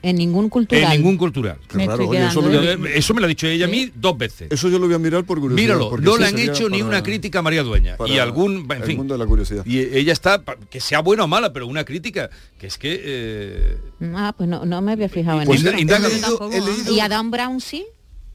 En 0.00 0.16
ningún 0.16 0.48
cultural. 0.48 0.84
En 0.84 0.90
ningún 0.90 1.16
cultural. 1.16 1.56
Me 1.74 1.82
estoy 1.82 1.86
Raro, 1.86 2.08
oye, 2.08 2.26
eso 2.96 3.14
me 3.14 3.20
lo 3.20 3.24
ha 3.26 3.28
dicho 3.28 3.46
ella 3.48 3.64
a 3.64 3.68
mí 3.68 3.90
dos 3.94 4.16
veces. 4.16 4.46
Eso 4.50 4.68
yo 4.68 4.78
lo 4.78 4.86
voy 4.86 4.94
a 4.94 4.98
mirar 4.98 5.24
por 5.24 5.40
curiosidad. 5.40 5.76
Míralo, 5.76 5.96
no 5.98 6.12
sí 6.14 6.20
le 6.20 6.26
han 6.28 6.38
hecho 6.38 6.68
ni 6.68 6.82
una 6.82 7.02
crítica 7.02 7.40
a 7.40 7.42
María 7.42 7.62
Dueña. 7.64 7.96
Y 8.06 8.18
algún, 8.18 8.66
en 8.70 8.76
el 8.78 8.84
fin. 8.84 8.96
mundo 8.96 9.14
de 9.14 9.18
la 9.18 9.26
curiosidad. 9.26 9.66
Y 9.66 9.78
ella 9.80 10.12
está, 10.12 10.42
que 10.70 10.80
sea 10.80 11.00
buena 11.00 11.24
o 11.24 11.26
mala, 11.28 11.52
pero 11.52 11.66
una 11.66 11.84
crítica, 11.84 12.30
que 12.58 12.68
es 12.68 12.78
que... 12.78 13.00
eh, 13.04 13.78
Ah, 14.14 14.32
pues 14.36 14.48
no, 14.48 14.64
no 14.64 14.80
me 14.82 14.92
había 14.92 15.08
fijado 15.08 15.40
en 15.40 15.46
Pues 15.46 15.60
eso. 15.60 15.70
he 15.70 15.76
leído- 15.76 16.50
he 16.52 16.60
leído- 16.60 16.92
Y 16.94 17.00
a 17.00 17.08
Dan 17.08 17.30
Brown 17.32 17.60
sí. 17.60 17.84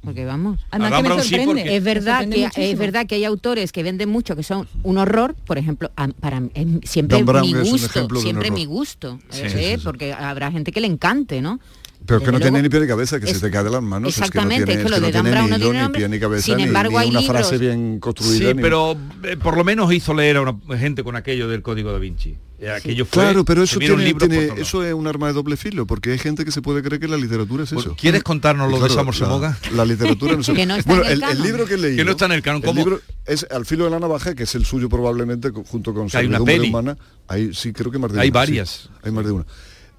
Porque 0.04 0.26
vamos. 0.26 0.60
Además 0.70 0.92
que 1.02 1.10
me 1.10 1.22
sí, 1.24 1.30
sorprende. 1.30 1.46
porque- 1.46 1.76
es 1.78 1.84
verdad 1.84 2.12
sorprende 2.20 2.36
que 2.36 2.42
muchísimo. 2.44 2.66
es 2.74 2.80
verdad 2.80 3.06
que 3.08 3.16
hay 3.16 3.24
autores 3.26 3.72
que 3.72 3.84
venden 3.84 4.10
mucho 4.10 4.36
que 4.36 4.44
son 4.44 4.68
un 4.84 4.98
horror, 4.98 5.34
por 5.46 5.58
ejemplo, 5.58 5.92
a- 5.96 6.10
para 6.10 6.40
mí, 6.42 6.50
em, 6.56 6.82
siempre 6.84 7.24
mi 7.24 7.54
gusto, 7.54 8.08
siempre 8.20 8.52
mi 8.52 8.66
gusto, 8.66 9.20
Sí, 9.30 9.44
eh, 9.46 9.76
sí. 9.78 9.82
porque 9.84 10.12
habrá 10.14 10.52
gente 10.52 10.72
que 10.72 10.82
le 10.82 10.88
encante, 10.88 11.42
¿no? 11.42 11.60
Pero 12.06 12.20
que 12.20 12.32
no 12.32 12.38
tiene 12.40 12.52
luego, 12.52 12.64
ni 12.64 12.70
pie 12.70 12.80
ni 12.82 12.88
cabeza, 12.88 13.20
que 13.20 13.26
es- 13.26 13.38
se 13.38 13.40
te 13.40 13.52
cae 13.52 13.64
de 13.64 13.70
las 13.72 13.82
manos. 13.82 14.10
Exactamente, 14.18 14.64
es 14.64 14.66
que 14.66 14.66
no 14.66 14.72
es 14.72 14.78
tiene, 14.78 14.84
que 14.84 14.90
lo 14.90 15.00
no 15.00 15.06
de 15.08 15.12
Dan 15.12 15.24
tiene 15.24 15.32
Brown 15.38 15.46
ni 15.46 15.50
no 15.52 15.56
hilo, 15.58 15.66
tiene 15.66 15.78
ni 15.78 15.84
nombre. 15.84 16.00
pie 16.00 16.10
ni 16.10 16.20
cabeza, 16.20 16.46
Sin 16.46 16.58
ni- 16.58 16.64
embargo, 16.64 16.92
ni 16.92 16.98
hay 16.98 17.10
una 17.10 17.20
libros- 17.22 17.38
frase 17.40 17.58
bien 17.58 18.00
construida. 18.00 18.38
Sí, 18.50 18.54
ni- 18.56 18.62
pero 18.62 18.98
eh, 19.24 19.38
por 19.38 19.56
lo 19.58 19.64
menos 19.64 19.94
hizo 19.94 20.14
leer 20.14 20.38
a 20.38 20.42
una 20.42 20.78
gente 20.78 21.04
con 21.04 21.16
aquello 21.16 21.48
del 21.48 21.62
código 21.62 21.92
da 21.92 22.00
Vinci. 22.00 22.38
Eh, 22.66 22.80
fue, 23.04 23.06
Claro, 23.24 23.44
pero 23.44 23.66
se 23.68 23.72
eso, 23.72 23.80
tiene, 23.80 24.14
tiene- 24.14 24.48
lados. 24.48 24.60
eso 24.60 24.86
es 24.86 24.94
un 24.94 25.06
arma 25.06 25.28
de 25.28 25.34
doble 25.34 25.58
filo, 25.58 25.86
porque 25.86 26.12
hay 26.14 26.18
gente 26.18 26.46
que 26.46 26.52
se 26.52 26.62
puede 26.62 26.82
creer 26.82 27.02
que 27.02 27.10
la 27.10 27.18
literatura 27.18 27.66
es 27.66 27.74
eso. 27.74 27.94
¿Quieres 28.00 28.24
contarnos 28.24 28.68
lo 28.72 28.78
de 28.78 28.88
Claro, 28.88 28.94
Samor 28.94 29.14
la- 29.16 29.20
Somoga? 29.20 29.58
La, 29.76 29.84
literatura 29.84 30.38
no 30.38 30.44
sé. 30.44 30.54
Que 30.54 30.66
no 30.66 30.76
está 30.78 30.90
bueno, 30.94 31.06
en 31.06 31.12
el 31.12 31.24
el, 31.24 31.30
el 31.32 31.42
libro 31.44 31.66
que 31.66 31.76
leído. 31.76 31.98
Que 31.98 32.06
no 32.06 32.12
está 32.12 32.26
en 32.28 32.32
el 32.32 32.42
canon, 32.42 32.62
el 32.62 32.66
¿cómo? 32.68 32.80
libro 32.80 33.02
es 33.26 33.46
Al 33.52 33.66
filo 33.66 33.84
de 33.84 33.90
la 33.92 34.00
navaja, 34.00 34.34
que 34.34 34.44
es 34.44 34.56
el 34.56 34.66
suyo 34.66 34.88
probablemente, 34.88 35.50
junto 35.50 35.94
con 35.94 36.08
Que 36.08 36.18
hay 36.18 36.28
una 36.28 36.40
peli. 36.40 36.70
humana. 36.70 36.98
Hay, 37.28 37.54
sí, 37.54 37.74
creo 37.74 37.92
que 37.92 37.98
más 38.00 38.14
de 38.14 38.22
Hay 38.22 38.30
una, 38.30 38.40
varias. 38.40 38.70
sí, 38.70 38.90
hay 39.04 39.12
más 39.12 39.26
de 39.26 39.32
una. 39.34 39.46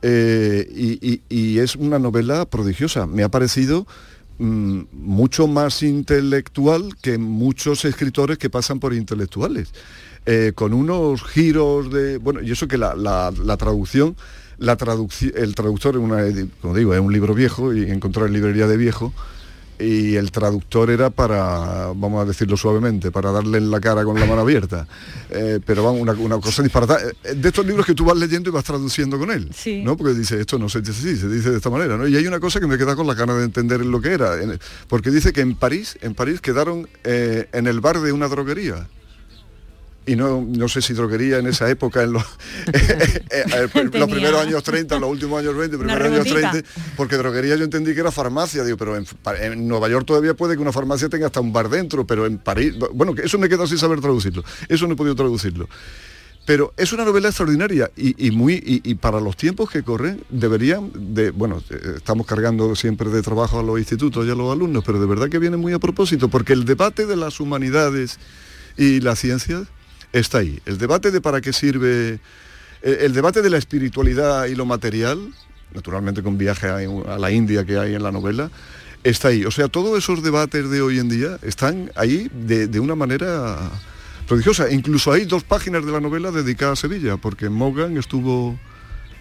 Eh, 0.07 1.21
y, 1.31 1.59
es 1.59 1.77
una 1.77 1.99
novela 1.99 2.45
prodigiosa. 2.45 3.07
Me 3.07 3.23
ha 3.23 3.31
parecido 3.31 3.87
mm, 4.39 4.81
mucho 4.93 5.47
más 5.47 5.83
intelectual 5.83 6.95
que 7.01 7.17
muchos 7.17 7.87
escritores 7.87 8.37
que 8.37 8.51
pasan 8.51 8.81
por 8.81 8.93
intelectuales. 8.93 9.73
Eh, 10.27 10.53
con 10.55 10.75
unos 10.75 11.23
giros 11.23 11.91
de. 11.91 12.19
Bueno, 12.19 12.43
y 12.43 12.51
eso 12.51 12.69
que 12.69 12.77
la, 12.77 12.95
la- 12.95 13.57
traducción, 13.57 14.15
la 14.59 14.77
el 15.35 15.55
traductor, 15.55 15.97
una, 15.97 16.23
como 16.61 16.75
digo, 16.75 16.95
es 16.95 17.01
un 17.01 17.13
libro 17.13 17.33
viejo 17.35 17.73
y 17.75 17.91
encontrar 17.91 18.27
en 18.27 18.35
librería 18.35 18.67
de 18.67 18.77
viejo. 18.77 19.13
Y 19.79 20.15
el 20.15 20.31
traductor 20.31 20.89
era 20.91 21.11
para, 21.11 21.87
vamos 21.89 22.23
a 22.23 22.25
decirlo 22.25 22.57
suavemente, 22.57 23.11
para 23.11 23.33
darle 23.33 23.59
en 23.59 23.71
la 23.71 23.81
cara 23.81 24.05
con 24.05 24.19
la 24.19 24.25
mano 24.27 24.43
abierta. 24.43 24.87
Eh, 25.31 25.59
pero 25.65 25.83
vamos, 25.83 26.01
una, 26.01 26.13
una 26.13 26.39
cosa 26.39 26.63
disparatada. 26.63 27.01
Eh, 27.25 27.35
De 27.35 27.49
estos 27.49 27.67
libros 27.67 27.85
que 27.85 27.95
tú 27.95 28.05
vas 28.05 28.17
leyendo 28.17 28.51
y 28.51 28.53
vas 28.53 28.65
traduciendo 28.65 29.19
con 29.19 29.31
él. 29.31 29.51
Sí. 29.55 29.83
¿no? 29.83 29.97
Porque 29.97 30.15
dice, 30.15 30.41
esto 30.41 30.59
no 30.59 30.69
se 30.69 30.81
dice 30.81 30.93
así, 30.93 31.17
se 31.17 31.29
dice 31.29 31.51
de 31.51 31.57
esta 31.57 31.71
manera. 31.71 31.97
¿no? 31.97 32.07
Y 32.07 32.17
hay 32.17 32.27
una 32.27 32.39
cosa 32.39 32.61
que 32.61 32.67
me 32.67 32.79
queda 32.79 32.95
con 32.95 33.07
la 33.07 33.15
gana 33.15 33.35
de 33.35 33.45
entender 33.45 33.85
lo 33.85 34.01
que 34.01 34.13
era. 34.13 34.37
Porque 34.89 35.11
dice 35.11 35.33
que 35.33 35.41
en 35.41 35.57
París, 35.57 35.99
en 36.03 36.15
París 36.15 36.41
quedaron 36.41 36.89
eh, 37.03 37.49
en 37.53 37.67
el 37.67 37.81
bar 37.81 38.01
de 38.01 38.13
una 38.13 38.29
droguería. 38.29 38.87
Y 40.07 40.17
no, 40.17 40.43
no 40.47 40.69
sé 40.69 40.83
si 40.83 40.93
droguería 40.93 41.39
en 41.39 41.47
esa 41.47 41.71
época, 41.71 42.03
en 42.03 42.13
los, 42.13 42.23
eh, 42.73 43.09
eh, 43.31 43.69
los 43.73 43.91
Tenía- 43.91 44.07
primeros 44.07 44.41
años 44.41 44.63
30, 44.63 44.99
los 44.99 45.11
últimos 45.11 45.41
años 45.41 45.57
20, 45.57 45.77
Una 45.77 45.95
primeros 45.95 46.13
años 46.13 46.29
rebotica. 46.29 46.51
30, 46.51 46.71
porque 46.97 47.17
droguería 47.17 47.57
yo 47.57 47.65
entendí 47.65 47.95
que 47.95 48.01
era 48.01 48.11
farmacia, 48.13 48.65
digo, 48.65 48.77
pero 48.77 48.97
en, 48.97 49.07
en 49.41 49.67
Nueva 49.67 49.89
York 49.89 50.05
todavía 50.07 50.35
puede 50.35 50.57
que 50.57 50.63
una 50.63 50.73
farmacia 50.73 51.09
tenga 51.09 51.27
hasta 51.27 51.41
un 51.41 51.53
bar 51.55 51.71
dentro, 51.71 52.07
pero 52.07 52.27
en 52.27 52.37
París, 52.39 52.75
bueno, 52.93 53.15
eso 53.23 53.39
me 53.39 53.49
queda 53.49 53.67
sin 53.67 53.79
saber 53.79 54.01
traducirlo, 54.01 54.45
eso 54.69 54.87
no 54.87 54.93
he 54.93 54.97
podido 54.97 55.15
traducirlo. 55.15 55.69
Pero 56.47 56.75
es 56.77 56.93
una 56.93 57.07
novela 57.07 57.29
extraordinaria 57.29 57.91
y, 57.97 58.27
y 58.27 58.31
muy 58.31 58.55
y, 58.57 58.83
y 58.91 58.97
para 58.97 59.19
los 59.19 59.35
tiempos 59.35 59.71
que 59.71 59.83
corren 59.83 60.21
deberían 60.29 60.91
de 60.95 61.31
bueno 61.31 61.63
eh, 61.71 61.95
estamos 61.97 62.27
cargando 62.27 62.77
siempre 62.77 63.09
de 63.09 63.23
trabajo 63.23 63.59
a 63.61 63.63
los 63.63 63.79
institutos 63.79 64.27
y 64.27 64.31
a 64.31 64.35
los 64.35 64.53
alumnos, 64.53 64.85
pero 64.85 65.01
de 65.01 65.07
verdad 65.07 65.31
que 65.31 65.39
viene 65.39 65.57
muy 65.57 65.73
a 65.73 65.79
propósito 65.79 66.29
porque 66.29 66.53
el 66.53 66.67
debate 66.67 67.07
de 67.07 67.17
las 67.17 67.41
humanidades 67.41 68.19
y 68.77 69.01
las 69.01 69.21
ciencias 69.21 69.63
está 70.21 70.39
ahí. 70.39 70.61
El 70.65 70.79
debate 70.79 71.11
de 71.11 71.21
para 71.21 71.41
qué 71.41 71.53
sirve 71.53 72.21
el, 72.83 72.95
el 72.95 73.13
debate 73.13 73.43
de 73.43 73.51
la 73.51 73.59
espiritualidad 73.59 74.47
y 74.47 74.55
lo 74.55 74.65
material, 74.65 75.19
naturalmente 75.75 76.23
con 76.23 76.39
viaje 76.39 76.69
a 76.69 77.19
la 77.19 77.31
India 77.31 77.65
que 77.65 77.79
hay 77.79 77.95
en 77.95 78.03
la 78.03 78.13
novela, 78.13 78.51
está 79.03 79.29
ahí. 79.29 79.45
O 79.45 79.51
sea, 79.51 79.69
todos 79.69 79.99
esos 79.99 80.23
debates 80.23 80.71
de 80.71 80.81
hoy 80.81 80.99
en 80.99 81.09
día 81.09 81.39
están 81.43 81.91
ahí 81.95 82.31
de, 82.33 82.69
de 82.69 82.81
una 82.81 82.95
manera 82.95 83.59
prodigiosa. 84.27 84.71
Incluso 84.71 85.13
hay 85.13 85.25
dos 85.25 85.45
páginas 85.45 85.85
de 85.85 85.93
la 85.93 86.01
novela 86.01 86.31
dedicadas 86.31 86.79
a 86.79 86.83
Sevilla, 86.83 87.17
porque 87.17 87.49
Morgan 87.51 87.97
estuvo 87.99 88.59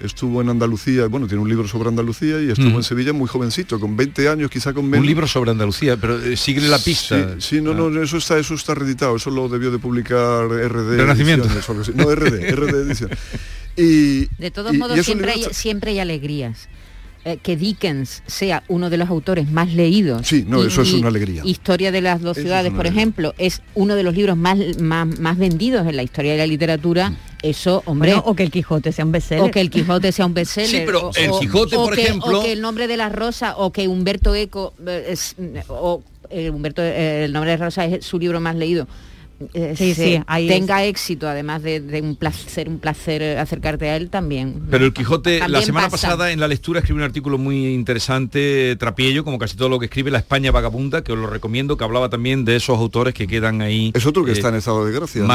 estuvo 0.02 0.42
en 0.42 0.50
Andalucía, 0.50 1.08
bueno, 1.08 1.28
tiene 1.28 1.42
un 1.42 1.50
libro 1.50 1.68
sobre 1.68 1.90
Andalucía 1.90 2.42
y 2.42 2.50
estuvo 2.50 2.70
en 2.78 2.84
Sevilla 2.84 3.14
muy 3.14 3.28
jovencito, 3.28 3.80
con 3.80 3.96
20 3.96 4.28
años, 4.30 4.50
quizá 4.52 4.74
con 4.74 4.86
menos. 4.86 5.02
Un 5.02 5.08
libro 5.08 5.28
sobre 5.28 5.52
Andalucía, 5.52 5.98
pero 5.98 6.22
eh, 6.22 6.36
sigue 6.38 6.62
la 6.62 6.80
pista. 6.80 7.36
Sí, 7.40 7.56
sí, 7.58 7.62
no, 7.62 7.74
no, 7.74 8.02
eso 8.02 8.18
está, 8.18 8.38
eso 8.38 8.54
está 8.54 8.74
reeditado, 8.76 9.16
eso 9.16 9.30
lo 9.30 9.48
debió 9.50 9.72
de 9.72 9.80
publicar 9.80 10.48
RD. 10.48 10.98
Renacimiento. 10.98 11.46
Ediciones 11.46 11.70
o 11.70 11.72
algo 11.72 11.82
así. 11.84 11.92
No, 11.96 12.14
RD, 12.14 12.52
RD 12.56 12.76
Edición. 12.88 13.10
Y, 13.76 14.26
De 14.42 14.52
todos 14.52 14.74
y- 14.74 14.78
modos, 14.78 15.00
siempre 15.06 15.32
hay, 15.32 15.46
siempre 15.52 15.92
hay 15.92 16.00
alegrías. 16.00 16.68
Eh, 17.26 17.38
que 17.42 17.56
Dickens 17.56 18.22
sea 18.28 18.64
uno 18.68 18.90
de 18.90 18.98
los 18.98 19.10
autores 19.10 19.50
más 19.50 19.72
leídos. 19.74 20.28
Sí, 20.28 20.44
no, 20.46 20.62
eso 20.62 20.82
es 20.82 20.92
una 20.92 21.08
alegría. 21.08 21.42
Historia 21.46 21.90
de 21.94 22.02
las 22.02 22.22
dos 22.22 22.36
Eso 22.38 22.44
ciudades, 22.44 22.72
por 22.72 22.82
alegría. 22.82 23.02
ejemplo, 23.02 23.34
es 23.38 23.62
uno 23.76 23.96
de 23.96 24.04
los 24.04 24.14
libros 24.14 24.36
más, 24.36 24.58
más, 24.80 25.08
más 25.20 25.38
vendidos 25.38 25.88
en 25.88 25.96
la 25.96 26.04
historia 26.04 26.34
de 26.34 26.40
la 26.40 26.48
literatura. 26.48 27.12
Mm. 27.12 27.18
Eso, 27.44 27.82
hombre. 27.86 28.12
Bueno, 28.12 28.24
o 28.28 28.36
que 28.36 28.44
el 28.44 28.52
Quijote 28.52 28.92
sea 28.92 29.06
un 29.06 29.14
bestseller. 29.14 29.44
o 29.46 29.52
que 29.52 29.62
el 29.62 29.70
Quijote 29.70 30.12
sea 30.12 30.26
un 30.26 30.34
bestseller. 30.34 30.70
Sí, 30.70 30.82
pero 30.86 31.08
o- 31.10 31.12
el 31.16 31.32
Quijote, 31.40 31.78
o 31.78 31.86
por 31.86 31.96
que- 31.96 32.04
ejemplo- 32.04 32.40
O 32.42 32.44
que 32.44 32.52
el 32.52 32.60
nombre 32.62 32.88
de 32.88 32.98
la 32.98 33.08
rosa, 33.08 33.56
o 33.56 33.72
que 33.72 33.88
Humberto 33.88 34.36
Eco, 34.36 34.74
eh, 34.86 35.06
es, 35.10 35.36
o 35.70 36.02
eh, 36.30 36.50
Humberto, 36.50 36.82
eh, 36.82 37.24
el 37.24 37.32
nombre 37.32 37.52
de 37.52 37.58
la 37.58 37.66
rosa 37.66 37.86
es 37.86 38.06
su 38.06 38.20
libro 38.20 38.42
más 38.42 38.56
leído. 38.58 38.86
Eh, 39.54 39.74
Sí, 39.78 39.94
se 39.94 40.06
sí, 40.18 40.24
ahí 40.28 40.48
tenga 40.48 40.84
éxito, 40.84 41.28
además 41.28 41.64
de, 41.64 41.80
de 41.80 42.02
un 42.02 42.16
placer, 42.16 42.70
un 42.70 42.80
placer 42.80 43.38
acercarte 43.38 43.90
a 43.90 43.96
él 43.96 44.10
también. 44.10 44.64
Pero 44.70 44.86
el 44.86 44.94
Quijote, 44.94 45.48
la 45.48 45.62
semana 45.62 45.90
pasa. 45.90 46.08
pasada 46.08 46.32
en 46.32 46.40
la 46.40 46.48
lectura 46.48 46.80
escribió 46.80 47.04
un 47.04 47.06
artículo 47.06 47.38
muy 47.38 47.74
interesante, 47.74 48.76
Trapiello, 48.78 49.24
como 49.24 49.38
casi 49.40 49.56
todo 49.56 49.70
lo 49.70 49.80
que 49.80 49.86
escribe 49.86 50.12
La 50.12 50.20
España 50.20 50.52
Vagabunda, 50.52 51.04
que 51.04 51.12
os 51.12 51.18
lo 51.20 51.28
recomiendo, 51.28 51.78
que 51.78 51.84
hablaba 51.84 52.10
también 52.10 52.46
de 52.46 52.56
esos 52.56 52.78
autores 52.78 53.14
que 53.14 53.28
quedan 53.28 53.62
ahí. 53.62 53.92
Es 53.96 54.06
otro 54.06 54.24
que 54.24 54.32
eh, 54.32 54.34
está 54.34 54.50
en 54.50 54.56
estado 54.56 54.86
de 54.86 54.94
gracia. 54.94 55.24
¿eh? 55.24 55.28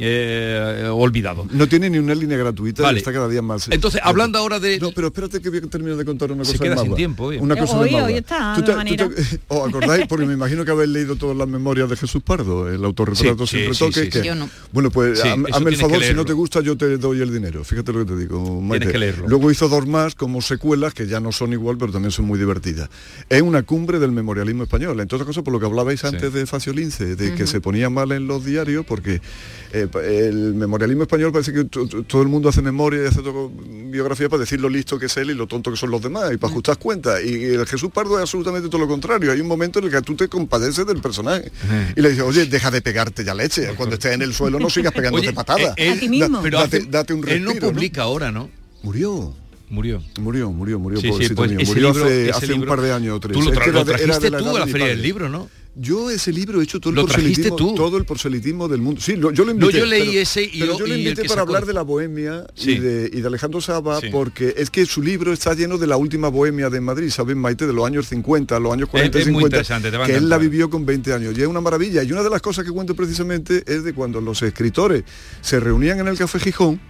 Eh, 0.00 0.88
olvidados. 0.92 1.50
No 1.52 1.68
tiene 1.68 1.90
ni 1.90 1.98
una 1.98 2.14
línea 2.14 2.36
gratuita 2.38 2.82
Vale. 2.82 2.98
y 2.98 3.00
está 3.00 3.12
cada 3.12 3.28
día 3.28 3.42
más. 3.42 3.68
Entonces, 3.70 4.00
hablando 4.04 4.38
ahora 4.38 4.58
de... 4.60 4.78
No, 4.78 4.92
pero 4.92 5.08
espérate 5.08 5.40
que 5.40 5.48
voy 5.50 5.58
a 5.58 5.62
terminar 5.62 5.96
de 5.96 6.04
contar 6.04 6.32
una 6.32 6.44
Se 6.44 6.52
cosa 6.52 6.64
queda 6.64 6.74
del 6.76 6.84
sin 6.86 6.94
tiempo 6.94 7.24
hoy. 7.24 7.38
Una 7.38 7.54
Eh, 7.54 7.58
cosa 7.58 7.78
hoy- 7.78 7.94
hoy 7.94 8.14
está 8.14 8.54
¿Tú 8.56 8.62
te- 8.62 8.72
tú 8.72 8.96
te- 9.14 9.40
¿Os 9.48 9.68
acordáis? 9.68 10.06
Porque 10.06 10.26
me 10.26 10.34
imagino 10.34 10.64
que 10.64 10.70
habéis 10.70 10.90
leído 10.90 11.16
todas 11.16 11.36
las 11.36 11.48
memorias 11.48 11.88
de 11.90 11.96
Jesús 11.96 12.22
Pardo, 12.22 12.68
el 12.72 12.84
autorretrato 12.84 13.46
Sí, 13.46 13.56
sin 13.56 13.74
sí, 13.74 13.84
retoque. 13.84 13.92
sí, 13.92 14.04
sí, 14.04 14.10
que-. 14.20 14.26
Yo 14.26 14.34
no. 14.34 14.48
Bueno, 14.72 14.90
pues 14.90 15.20
hazme 15.24 15.48
el 15.48 15.54
tienes 15.54 15.80
favor, 15.80 16.02
si 16.02 16.14
no 16.14 16.24
te 16.24 16.32
gusta 16.32 16.60
yo 16.60 16.76
te 16.76 16.96
doy 16.98 17.20
el 17.20 17.32
dinero. 17.32 17.64
Fíjate 17.64 17.92
lo 17.92 18.00
que 18.06 18.12
te 18.12 18.16
digo, 18.18 18.60
Maite. 18.60 18.88
que 18.92 18.98
leerlo. 18.98 19.28
Luego 19.28 19.50
hizo 19.50 19.68
dos 19.68 19.86
más 19.86 20.14
como 20.14 20.40
secuelas 20.42 20.94
que 20.94 21.06
ya 21.06 21.20
no 21.20 21.32
son 21.32 21.52
igual, 21.52 21.76
pero 21.78 21.92
también 21.92 22.12
son 22.12 22.24
muy 22.26 22.38
divertidas. 22.38 22.88
Es 23.28 23.42
una 23.42 23.62
cumbre 23.62 23.98
del 23.98 24.12
memorialismo 24.12 24.62
español. 24.62 25.00
Entre 25.00 25.16
otras 25.16 25.26
cosas, 25.26 25.42
por 25.42 25.52
lo 25.52 25.60
que 25.60 25.66
hablabais 25.66 26.04
antes 26.04 26.32
de 26.32 26.46
Facio 26.46 26.72
Lince, 26.72 27.16
de 27.16 27.34
que 27.34 27.46
se 27.46 27.60
ponía 27.60 27.90
mal 27.90 28.12
en 28.12 28.26
los 28.26 28.44
diarios, 28.44 28.84
porque 28.86 29.20
eh, 29.72 29.86
el 30.04 30.54
memorialismo 30.54 31.02
español 31.02 31.32
parece 31.32 31.52
que 31.52 31.64
to- 31.64 31.86
to- 31.88 32.02
todo 32.04 32.22
el 32.22 32.28
mundo 32.28 32.48
hace 32.48 32.62
memoria 32.62 33.04
y 33.04 33.06
hace 33.06 33.20
biografía 33.90 34.28
para 34.28 34.40
decir 34.40 34.60
lo 34.60 34.68
listo 34.68 34.98
que 34.98 35.06
es 35.06 35.16
él 35.16 35.30
y 35.30 35.34
lo 35.34 35.46
tonto 35.46 35.70
que 35.70 35.76
son 35.76 35.90
los 35.90 36.02
demás 36.02 36.32
y 36.32 36.36
para 36.36 36.50
ajustar 36.52 36.78
cuentas. 36.78 37.22
Y 37.24 37.44
el 37.44 37.66
Jesús 37.66 37.90
Pardo 37.92 38.16
es 38.16 38.22
absolutamente 38.22 38.68
todo 38.68 38.80
lo 38.80 38.88
contrario. 38.88 39.32
Hay 39.32 39.40
un 39.40 39.48
momento 39.48 39.78
en 39.78 39.86
el 39.86 39.90
que 39.90 40.02
tú 40.02 40.14
te 40.14 40.28
compadeces 40.28 40.86
del 40.86 41.00
personaje 41.00 41.50
y 41.96 42.00
le 42.00 42.10
dices, 42.10 42.24
oye, 42.24 42.46
deja 42.46 42.70
de 42.70 42.80
pegarte 42.82 43.24
ya 43.24 43.34
leche. 43.34 43.68
Cuando 43.76 43.94
estés 43.94 44.14
en 44.14 44.22
el 44.22 44.34
suelo 44.34 44.58
no 44.58 44.70
sigas 44.70 44.92
pegándote 44.92 45.28
Oye, 45.28 45.34
patadas. 45.34 45.74
eh, 45.76 45.98
él- 46.00 46.18
Da- 46.18 46.40
pero 46.42 46.58
date, 46.88 47.12
un 47.14 47.28
él 47.28 47.42
no 47.44 47.50
respiro, 47.50 47.72
publica 47.72 48.02
ahora, 48.02 48.30
¿no? 48.32 48.50
Murió. 48.82 49.34
Murió. 49.70 50.02
Murió, 50.18 50.50
murió, 50.50 50.78
murió, 50.78 50.98
Sí, 51.00 51.10
sí, 51.18 51.34
pues 51.34 51.52
Murió 51.52 51.92
libro- 51.92 52.06
hace, 52.34 52.52
un 52.54 52.64
par 52.64 52.80
de 52.80 52.90
años 52.92 53.16
o 53.16 53.20
tres. 53.20 53.34
Tú 53.36 53.42
lo 53.42 53.52
Es 53.52 53.58
tra- 53.58 53.64
que 53.64 53.72
lo 53.72 53.80
era 53.80 53.84
de- 53.84 53.92
era 53.92 53.98
trajiste 54.18 54.24
de 54.24 54.30
la 54.30 54.38
tú 54.38 54.56
a 54.56 54.60
la 54.60 54.66
Feria 54.66 54.86
del. 54.86 55.02
Libro, 55.02 55.28
¿no? 55.28 55.48
Yo 55.80 56.10
ese 56.10 56.32
libro 56.32 56.60
he 56.60 56.64
hecho 56.64 56.80
todo 56.80 56.90
el 56.90 56.96
Lo 56.96 57.04
proselitismo, 57.06 57.54
tú. 57.54 57.74
todo 57.76 57.98
el 57.98 58.04
proselitismo 58.04 58.66
del 58.66 58.80
mundo. 58.80 59.00
Sí, 59.00 59.14
lo- 59.14 59.30
yo 59.30 59.44
lo 59.44 59.54
No, 59.54 59.60
invité. 59.60 59.78
yo 59.78 59.86
leí 59.86 60.08
pero- 60.08 60.20
ese 60.22 60.42
y 60.42 60.58
pero 60.58 60.72
yo- 60.72 60.78
yo 60.80 60.86
lo 60.88 60.94
invité 60.96 61.14
para 61.22 61.28
sacó- 61.28 61.40
hablar 61.42 61.66
de 61.66 61.72
la 61.72 61.82
bohemia 61.82 62.46
Sí. 62.54 62.72
y, 62.72 62.78
de, 62.80 63.10
y 63.12 63.20
de 63.20 63.26
Alejandro 63.28 63.60
Saba 63.60 64.00
Sí. 64.00 64.08
porque 64.10 64.54
es 64.56 64.70
que 64.70 64.84
su 64.86 65.02
libro 65.02 65.32
está 65.32 65.54
lleno 65.54 65.78
de 65.78 65.86
la 65.86 65.96
última 65.96 66.28
bohemia 66.28 66.68
de 66.68 66.80
Madrid, 66.80 67.10
¿sabes, 67.10 67.36
Maite? 67.36 67.64
De 67.66 67.72
los 67.72 67.86
años 67.86 68.08
50, 68.08 68.58
los 68.58 68.72
años 68.72 68.88
40 68.88 69.18
Es- 69.18 69.22
es 69.22 69.28
y 69.28 69.30
muy 69.30 69.42
50, 69.42 69.56
interesante, 69.58 69.90
te 69.92 69.96
va 69.96 70.04
a 70.04 70.06
que 70.08 70.16
él 70.16 70.28
la 70.28 70.38
vivió 70.38 70.68
con 70.68 70.84
20 70.84 71.12
años. 71.12 71.38
Y 71.38 71.42
es 71.42 71.46
una 71.46 71.60
maravilla. 71.60 72.02
Y 72.02 72.10
una 72.10 72.24
de 72.24 72.30
las 72.30 72.42
cosas 72.42 72.64
que 72.64 72.72
cuento 72.72 72.96
precisamente 72.96 73.62
es 73.64 73.84
de 73.84 73.92
cuando 73.94 74.20
los 74.20 74.42
escritores 74.42 75.04
se 75.42 75.60
reunían 75.60 76.00
en 76.00 76.08
el 76.08 76.18
Café 76.18 76.40
Gijón 76.40 76.80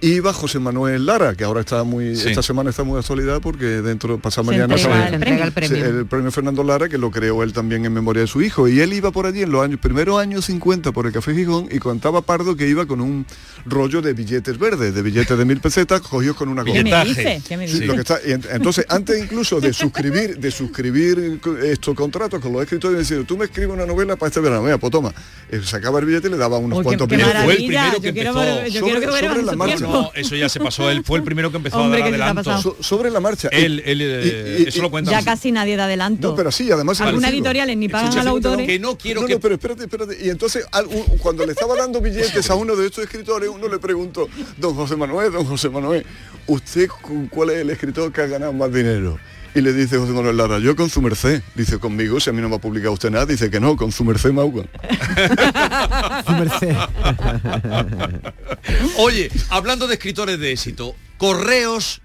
Iba 0.00 0.32
José 0.32 0.58
Manuel 0.58 1.06
Lara, 1.06 1.34
que 1.34 1.44
ahora 1.44 1.60
está 1.60 1.84
muy, 1.84 2.16
Sí. 2.16 2.28
esta 2.28 2.42
semana 2.42 2.70
está 2.70 2.84
muy 2.84 2.94
de 2.94 3.00
actualidad 3.00 3.40
porque 3.40 3.64
dentro, 3.64 4.18
pasado 4.18 4.44
Se 4.44 4.50
mañana 4.52 4.74
entrega 4.74 5.36
se- 5.38 5.44
el 5.44 5.52
premio. 5.52 5.84
El 6.20 6.24
el 6.26 6.32
Fernando 6.32 6.62
Lara, 6.64 6.88
que 6.88 6.98
lo 6.98 7.10
creó 7.10 7.42
él 7.42 7.52
también 7.52 7.84
en 7.84 7.92
memoria 7.92 8.22
de 8.22 8.26
su 8.28 8.42
hijo. 8.42 8.68
Y 8.68 8.80
él 8.80 8.92
iba 8.92 9.10
por 9.10 9.26
allí 9.26 9.42
en 9.42 9.50
los 9.52 9.62
años, 9.64 9.78
primeros 9.80 10.18
años 10.20 10.44
50 10.46 10.92
por 10.92 11.06
el 11.06 11.12
Café 11.12 11.34
Gijón 11.34 11.68
y 11.70 11.78
contaba 11.78 12.22
Pardo 12.22 12.56
que 12.56 12.68
iba 12.68 12.86
con 12.86 13.00
un 13.00 13.26
rollo 13.66 14.00
de 14.02 14.12
billetes 14.12 14.58
verdes, 14.58 14.94
de 14.94 15.02
billetes 15.02 15.36
de 15.36 15.44
mil 15.44 15.60
pesetas, 15.60 16.00
cogidos 16.00 16.36
con 16.36 16.48
una 16.48 16.62
goma. 16.62 16.74
¿Qué 16.74 16.84
me 16.84 17.04
dice? 17.04 17.42
¿Qué 17.46 17.56
me 17.56 17.66
Sí, 17.68 17.74
dice? 17.74 17.86
lo 17.86 17.94
que 17.94 18.00
está- 18.00 18.18
y 18.24 18.30
ent- 18.30 18.48
entonces, 18.50 18.86
antes 18.88 19.18
incluso 19.22 19.60
de 19.60 19.72
suscribir, 19.72 20.38
de 20.38 20.50
suscribir 20.50 21.40
estos 21.64 21.94
contratos 21.94 22.40
con 22.40 22.52
los 22.52 22.62
escritores, 22.62 22.98
diciendo, 22.98 23.24
tú 23.26 23.36
me 23.36 23.46
escribes 23.46 23.74
una 23.74 23.86
novela 23.86 24.16
para 24.16 24.28
este 24.28 24.40
verano, 24.40 24.62
mira, 24.62 24.78
pues 24.78 24.90
toma, 24.90 25.12
Eh, 25.50 25.60
sacaba 25.62 26.00
el 26.00 26.06
billete 26.06 26.28
y 26.28 26.30
le 26.30 26.36
daba 26.38 26.56
unos 26.58 26.78
Uy, 26.78 26.84
cuantos 26.84 27.06
qué 27.06 27.16
billetes. 27.16 27.42
Fue 27.44 27.52
el 27.52 27.56
primero 27.66 27.92
yo 27.92 28.00
que 28.00 28.12
quiero 28.12 28.30
empezó. 28.30 28.44
ver- 28.56 28.70
yo 28.70 28.80
quiero 28.82 29.00
que 29.00 29.06
Sobre- 29.06 29.42
la 29.44 29.52
marcha. 29.56 29.73
Tiempo. 29.76 29.92
No, 30.02 30.10
eso 30.14 30.36
ya 30.36 30.48
se 30.48 30.60
pasó. 30.60 30.90
Él 30.90 31.02
fue 31.04 31.18
el 31.18 31.24
primero 31.24 31.50
que 31.50 31.56
empezó 31.58 31.78
Hombre, 31.78 32.00
a 32.02 32.04
dar 32.04 32.08
adelanto. 32.14 32.62
So- 32.62 32.76
sobre 32.80 33.10
la 33.10 33.20
marcha. 33.20 33.48
Él, 33.52 33.82
eh, 33.84 34.56
y- 34.60 34.62
y- 34.64 34.68
eso 34.68 34.82
lo 34.82 34.90
cuenta. 34.90 35.10
Ya 35.10 35.22
casi 35.22 35.52
nadie 35.52 35.76
da 35.76 35.84
adelanto. 35.84 36.30
No, 36.30 36.36
pero 36.36 36.50
sí, 36.52 36.70
además... 36.70 37.00
Algunas 37.00 37.22
parecido. 37.22 37.36
editoriales 37.36 37.76
ni 37.76 37.88
pagan 37.88 38.12
sí, 38.12 38.18
a 38.18 38.24
los 38.24 38.30
autores. 38.32 38.66
Que 38.66 38.78
no 38.78 38.96
quiero 38.98 39.20
no, 39.22 39.26
que... 39.26 39.34
no, 39.34 39.40
pero 39.40 39.54
espérate, 39.54 39.84
espérate. 39.84 40.18
Y 40.24 40.30
entonces, 40.30 40.64
al- 40.72 40.86
un- 40.86 41.18
cuando 41.18 41.44
le 41.46 41.52
estaba 41.52 41.74
dando 41.76 42.00
billetes 42.00 42.48
a 42.50 42.54
uno 42.54 42.76
de 42.76 42.86
estos 42.86 43.04
escritores, 43.04 43.48
uno 43.48 43.68
le 43.68 43.78
preguntó, 43.78 44.28
don 44.56 44.74
José 44.74 44.96
Manuel, 44.96 45.32
don 45.32 45.44
José 45.44 45.68
Manuel, 45.68 46.04
¿usted 46.46 46.88
con 46.88 47.26
cuál 47.28 47.50
es 47.50 47.56
el 47.58 47.70
escritor 47.70 48.12
que 48.12 48.20
ha 48.22 48.26
ganado 48.26 48.52
más 48.52 48.72
dinero? 48.72 49.18
Y 49.54 49.60
le 49.60 49.72
dice 49.72 49.98
José 49.98 50.12
Manuel 50.12 50.36
Lara, 50.36 50.58
yo 50.58 50.74
con 50.74 50.90
su 50.90 51.00
merced. 51.00 51.40
Dice, 51.54 51.78
conmigo, 51.78 52.18
si 52.18 52.28
a 52.30 52.32
mí 52.32 52.42
no 52.42 52.48
me 52.48 52.56
ha 52.56 52.58
publicado 52.58 52.92
usted 52.92 53.10
nada, 53.10 53.24
dice 53.26 53.50
que 53.50 53.60
no, 53.60 53.76
con 53.76 53.92
su 53.92 54.04
merced 54.04 54.32
Maugan. 54.32 54.68
Su 56.26 56.32
merced. 56.32 56.74
Oye, 58.98 59.30
hablando 59.50 59.86
de 59.86 59.94
escritores 59.94 60.38
de 60.38 60.52
éxito, 60.52 60.94
Correos 61.18 62.00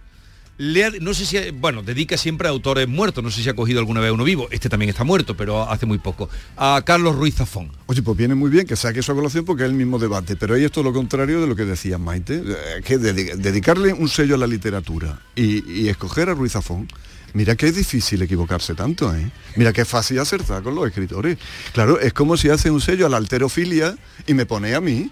le 0.57 0.83
ha- 0.83 0.91
no 0.99 1.13
sé 1.13 1.25
si, 1.25 1.37
bueno, 1.51 1.83
dedica 1.83 2.17
siempre 2.17 2.47
a 2.49 2.51
autores 2.51 2.85
muertos, 2.87 3.23
no 3.23 3.31
sé 3.31 3.41
si 3.41 3.47
ha 3.49 3.53
cogido 3.55 3.79
alguna 3.79 4.01
vez 4.01 4.09
a 4.09 4.13
uno 4.13 4.25
vivo, 4.25 4.49
este 4.51 4.67
también 4.67 4.89
está 4.89 5.05
muerto, 5.05 5.37
pero 5.37 5.63
hace 5.69 5.85
muy 5.85 5.99
poco, 5.99 6.29
a 6.57 6.81
Carlos 6.85 7.15
Ruiz 7.15 7.35
Zafón. 7.35 7.71
Oye, 7.85 8.01
pues 8.01 8.17
viene 8.17 8.35
muy 8.35 8.49
bien 8.51 8.67
que 8.67 8.75
saque 8.75 8.99
eso 8.99 9.13
a 9.13 9.15
colación 9.15 9.45
porque 9.45 9.63
es 9.63 9.69
el 9.69 9.75
mismo 9.75 9.99
debate, 9.99 10.35
pero 10.35 10.55
ahí 10.55 10.65
es 10.65 10.71
todo 10.71 10.83
lo 10.83 10.91
contrario 10.93 11.39
de 11.39 11.47
lo 11.47 11.55
que 11.55 11.63
decía 11.63 11.97
Maite, 11.97 12.43
que 12.83 12.99
dedi- 12.99 13.35
dedicarle 13.35 13.93
un 13.93 14.09
sello 14.09 14.35
a 14.35 14.37
la 14.37 14.47
literatura 14.47 15.21
y, 15.33 15.63
y 15.71 15.87
escoger 15.87 16.29
a 16.29 16.33
Ruiz 16.33 16.51
Zafón, 16.51 16.89
mira 17.33 17.55
que 17.55 17.67
es 17.67 17.75
difícil 17.75 18.21
equivocarse 18.21 18.75
tanto, 18.75 19.13
¿eh? 19.15 19.29
Mira 19.55 19.73
que 19.73 19.81
es 19.81 19.87
fácil 19.87 20.19
acertar 20.19 20.63
con 20.63 20.75
los 20.75 20.87
escritores. 20.87 21.37
Claro, 21.73 21.99
es 21.99 22.13
como 22.13 22.37
si 22.37 22.49
hace 22.49 22.69
un 22.71 22.81
sello 22.81 23.05
a 23.05 23.09
la 23.09 23.17
alterofilia 23.17 23.95
y 24.27 24.33
me 24.33 24.45
pone 24.45 24.75
a 24.75 24.81
mí. 24.81 25.09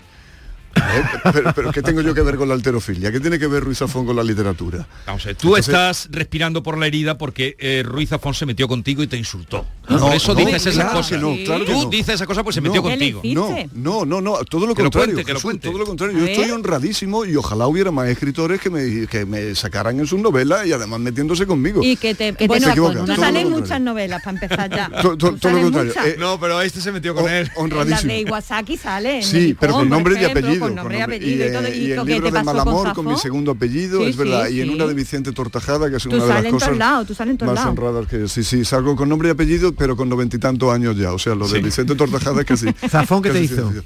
¿Eh? 0.78 1.03
Pero, 1.34 1.53
pero 1.53 1.71
¿qué 1.71 1.82
tengo 1.82 2.01
yo 2.01 2.13
que 2.13 2.21
ver 2.21 2.36
con 2.38 2.47
la 2.47 2.53
alterofilia? 2.55 3.11
¿Qué 3.11 3.19
tiene 3.19 3.38
que 3.38 3.47
ver 3.47 3.63
Ruiz 3.63 3.78
Zafón 3.80 4.05
con 4.05 4.15
la 4.15 4.23
literatura? 4.23 4.88
Vamos 5.05 5.23
a 5.23 5.28
ver, 5.28 5.36
tú 5.36 5.47
Entonces- 5.49 5.67
estás 5.73 6.07
respirando 6.11 6.63
por 6.63 6.78
la 6.78 6.88
herida 6.88 7.17
porque 7.17 7.55
eh, 7.59 7.84
Ruiz 7.86 8.09
Zafón 8.09 8.34
se 8.34 8.45
metió 8.45 8.67
contigo 8.67 9.03
y 9.03 9.07
te 9.07 9.17
insultó. 9.17 9.65
No, 9.89 9.99
por 9.99 10.15
eso 10.15 10.34
no, 10.34 10.39
dices 10.39 10.65
esas 10.65 10.73
claro 10.75 10.91
cosas. 10.97 11.11
que 11.11 11.17
no, 11.17 11.36
claro 11.45 11.65
que 11.65 11.71
tú 11.71 11.84
no. 11.84 11.89
dices 11.89 12.15
esas 12.15 12.28
cosas 12.28 12.43
pues 12.43 12.55
se 12.55 12.61
No. 12.61 12.67
metió 12.69 12.84
¿Qué 12.84 12.97
le 12.97 13.11
contigo. 13.13 13.55
No, 13.73 14.05
no, 14.05 14.05
no, 14.05 14.21
no, 14.21 14.43
todo 14.45 14.65
lo 14.67 14.75
Que 14.75 14.84
lo 14.84 14.89
contrario. 14.91 15.13
cuente, 15.15 15.25
que 15.25 15.34
lo 15.34 15.41
cuente. 15.41 15.67
Todo 15.69 15.78
lo 15.80 15.86
contrario. 15.86 16.17
Yo 16.19 16.25
estoy 16.25 16.51
honradísimo 16.51 17.25
y 17.25 17.36
ojalá 17.36 17.67
hubiera 17.67 17.91
más 17.91 18.07
escritores 18.09 18.59
que 18.59 18.69
me, 18.69 19.07
que 19.07 19.25
me 19.25 19.55
sacaran 19.55 19.99
en 19.99 20.05
sus 20.07 20.19
novelas 20.19 20.65
y 20.67 20.73
además 20.73 20.99
metiéndose 20.99 21.45
conmigo. 21.47 21.82
Y 21.84 21.95
que 21.95 22.15
te, 22.15 22.34
te 22.34 22.47
tú 22.47 22.53
todo 22.53 22.93
lo 22.93 23.05
sales 23.07 23.07
contrario. 23.17 23.49
muchas 23.49 23.82
novelas 23.82 24.21
para 24.23 24.38
empezar 24.39 24.69
ya. 24.69 24.89
To- 25.01 25.17
to- 25.17 25.32
Tú 25.34 25.38
todo 25.38 25.51
lo 25.53 25.61
contrario. 25.61 25.93
Eh, 26.05 26.15
No, 26.19 26.39
pero 26.39 26.61
este 26.61 26.82
se 26.82 26.91
metió 26.91 27.13
con 27.15 27.30
él. 27.30 27.49
Honradísimo. 27.55 28.11
de 28.11 28.19
Iwasaki 28.21 28.78
salen. 28.78 29.23
Sí, 29.23 29.55
pero 29.59 29.73
con 29.73 29.89
nombre 29.89 30.21
y 30.21 30.25
apellido. 30.25 30.66
Con 30.68 30.76
nombre 30.76 30.97
y 30.97 31.01
apellido 31.01 31.45
y, 31.45 31.47
eh, 31.47 31.51
todo. 31.51 31.68
y 31.68 31.72
¿Y, 31.78 31.91
el 31.91 32.05
libro 32.05 32.05
te 32.05 32.26
de 32.26 32.32
pasó 32.32 32.45
Malamor 32.45 32.93
con 32.93 33.05
con 33.05 33.13
mi 33.13 33.20
segundo 33.20 33.51
apellido, 33.51 33.99
Sí, 33.99 34.05
es 34.09 34.18
verdad. 34.18 34.47
sí, 34.47 34.55
y 34.55 34.61
en 34.61 34.68
sí. 34.68 34.74
una 34.74 34.86
de 34.88 34.93
Vicente 34.93 35.32
Tortajada, 35.32 35.89
que 35.89 35.95
es 35.97 36.03
Tú 36.03 36.09
una 36.09 36.18
de 36.18 36.28
las 36.30 36.51
cosas 36.51 36.70
tú 37.07 37.13
en 37.45 37.53
más 37.53 37.65
honradas 37.65 38.07
que 38.07 38.28
sí, 38.28 38.43
sí, 38.43 38.63
salgo 38.65 38.95
con 38.95 39.09
nombre 39.09 39.30
y 39.30 39.32
apellido, 39.32 39.74
pero 39.74 39.95
con 39.95 40.09
noventa 40.09 40.36
y 40.36 40.39
tantos 40.39 40.74
años 40.74 40.97
ya. 40.97 41.13
O 41.13 41.20
sea, 41.20 41.36
lo 41.36 41.47
de 41.47 41.57
Sí. 41.59 41.63
Vicente 41.63 41.95
Tortajada 41.95 42.41
es 42.41 42.47
casi. 42.47 42.68
Zafón, 42.89 43.22
¿qué 43.22 43.32
te 43.32 43.43
hizo? 43.43 43.55
sencillo. 43.55 43.84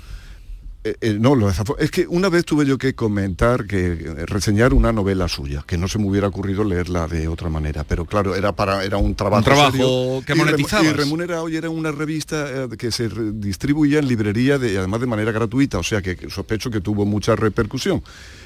Eh, 0.83 0.95
eh, 0.99 1.17
no, 1.19 1.35
lo. 1.35 1.47
Es 1.77 1.91
que 1.91 2.07
una 2.07 2.27
vez 2.29 2.43
tuve 2.43 2.65
yo 2.65 2.79
que 2.79 2.95
comentar, 2.95 3.67
que 3.67 3.93
reseñar 4.25 4.73
una 4.73 4.91
novela 4.91 5.27
suya, 5.27 5.63
que 5.67 5.77
no 5.77 5.87
se 5.87 5.99
me 5.99 6.07
hubiera 6.07 6.27
ocurrido 6.27 6.63
leerla 6.63 7.07
de 7.07 7.27
otra 7.27 7.49
manera, 7.49 7.83
pero 7.83 8.05
claro, 8.05 8.35
era 8.35 8.51
para 8.53 8.83
era 8.83 8.97
un 8.97 9.13
trabajo, 9.13 9.39
Un 9.39 9.43
trabajo 9.43 9.71
serio 9.71 10.23
que 10.25 10.33
monetizabas. 10.33 10.87
y 10.87 10.93
remunerado 10.93 11.47
y 11.49 11.55
era 11.55 11.69
una 11.69 11.91
revista 11.91 12.63
eh, 12.63 12.67
que 12.79 12.91
se 12.91 13.09
distribuía 13.09 13.99
en 13.99 14.07
librería 14.07 14.57
de, 14.57 14.73
y 14.73 14.75
además 14.75 15.01
de 15.01 15.07
manera 15.07 15.31
gratuita, 15.31 15.77
o 15.77 15.83
sea 15.83 16.01
que 16.01 16.15
que 16.15 16.31
sospecho 16.31 16.71
que 16.71 16.81
tuvo 16.81 17.05
mucha 17.05 17.35
repercusión. 17.35 18.01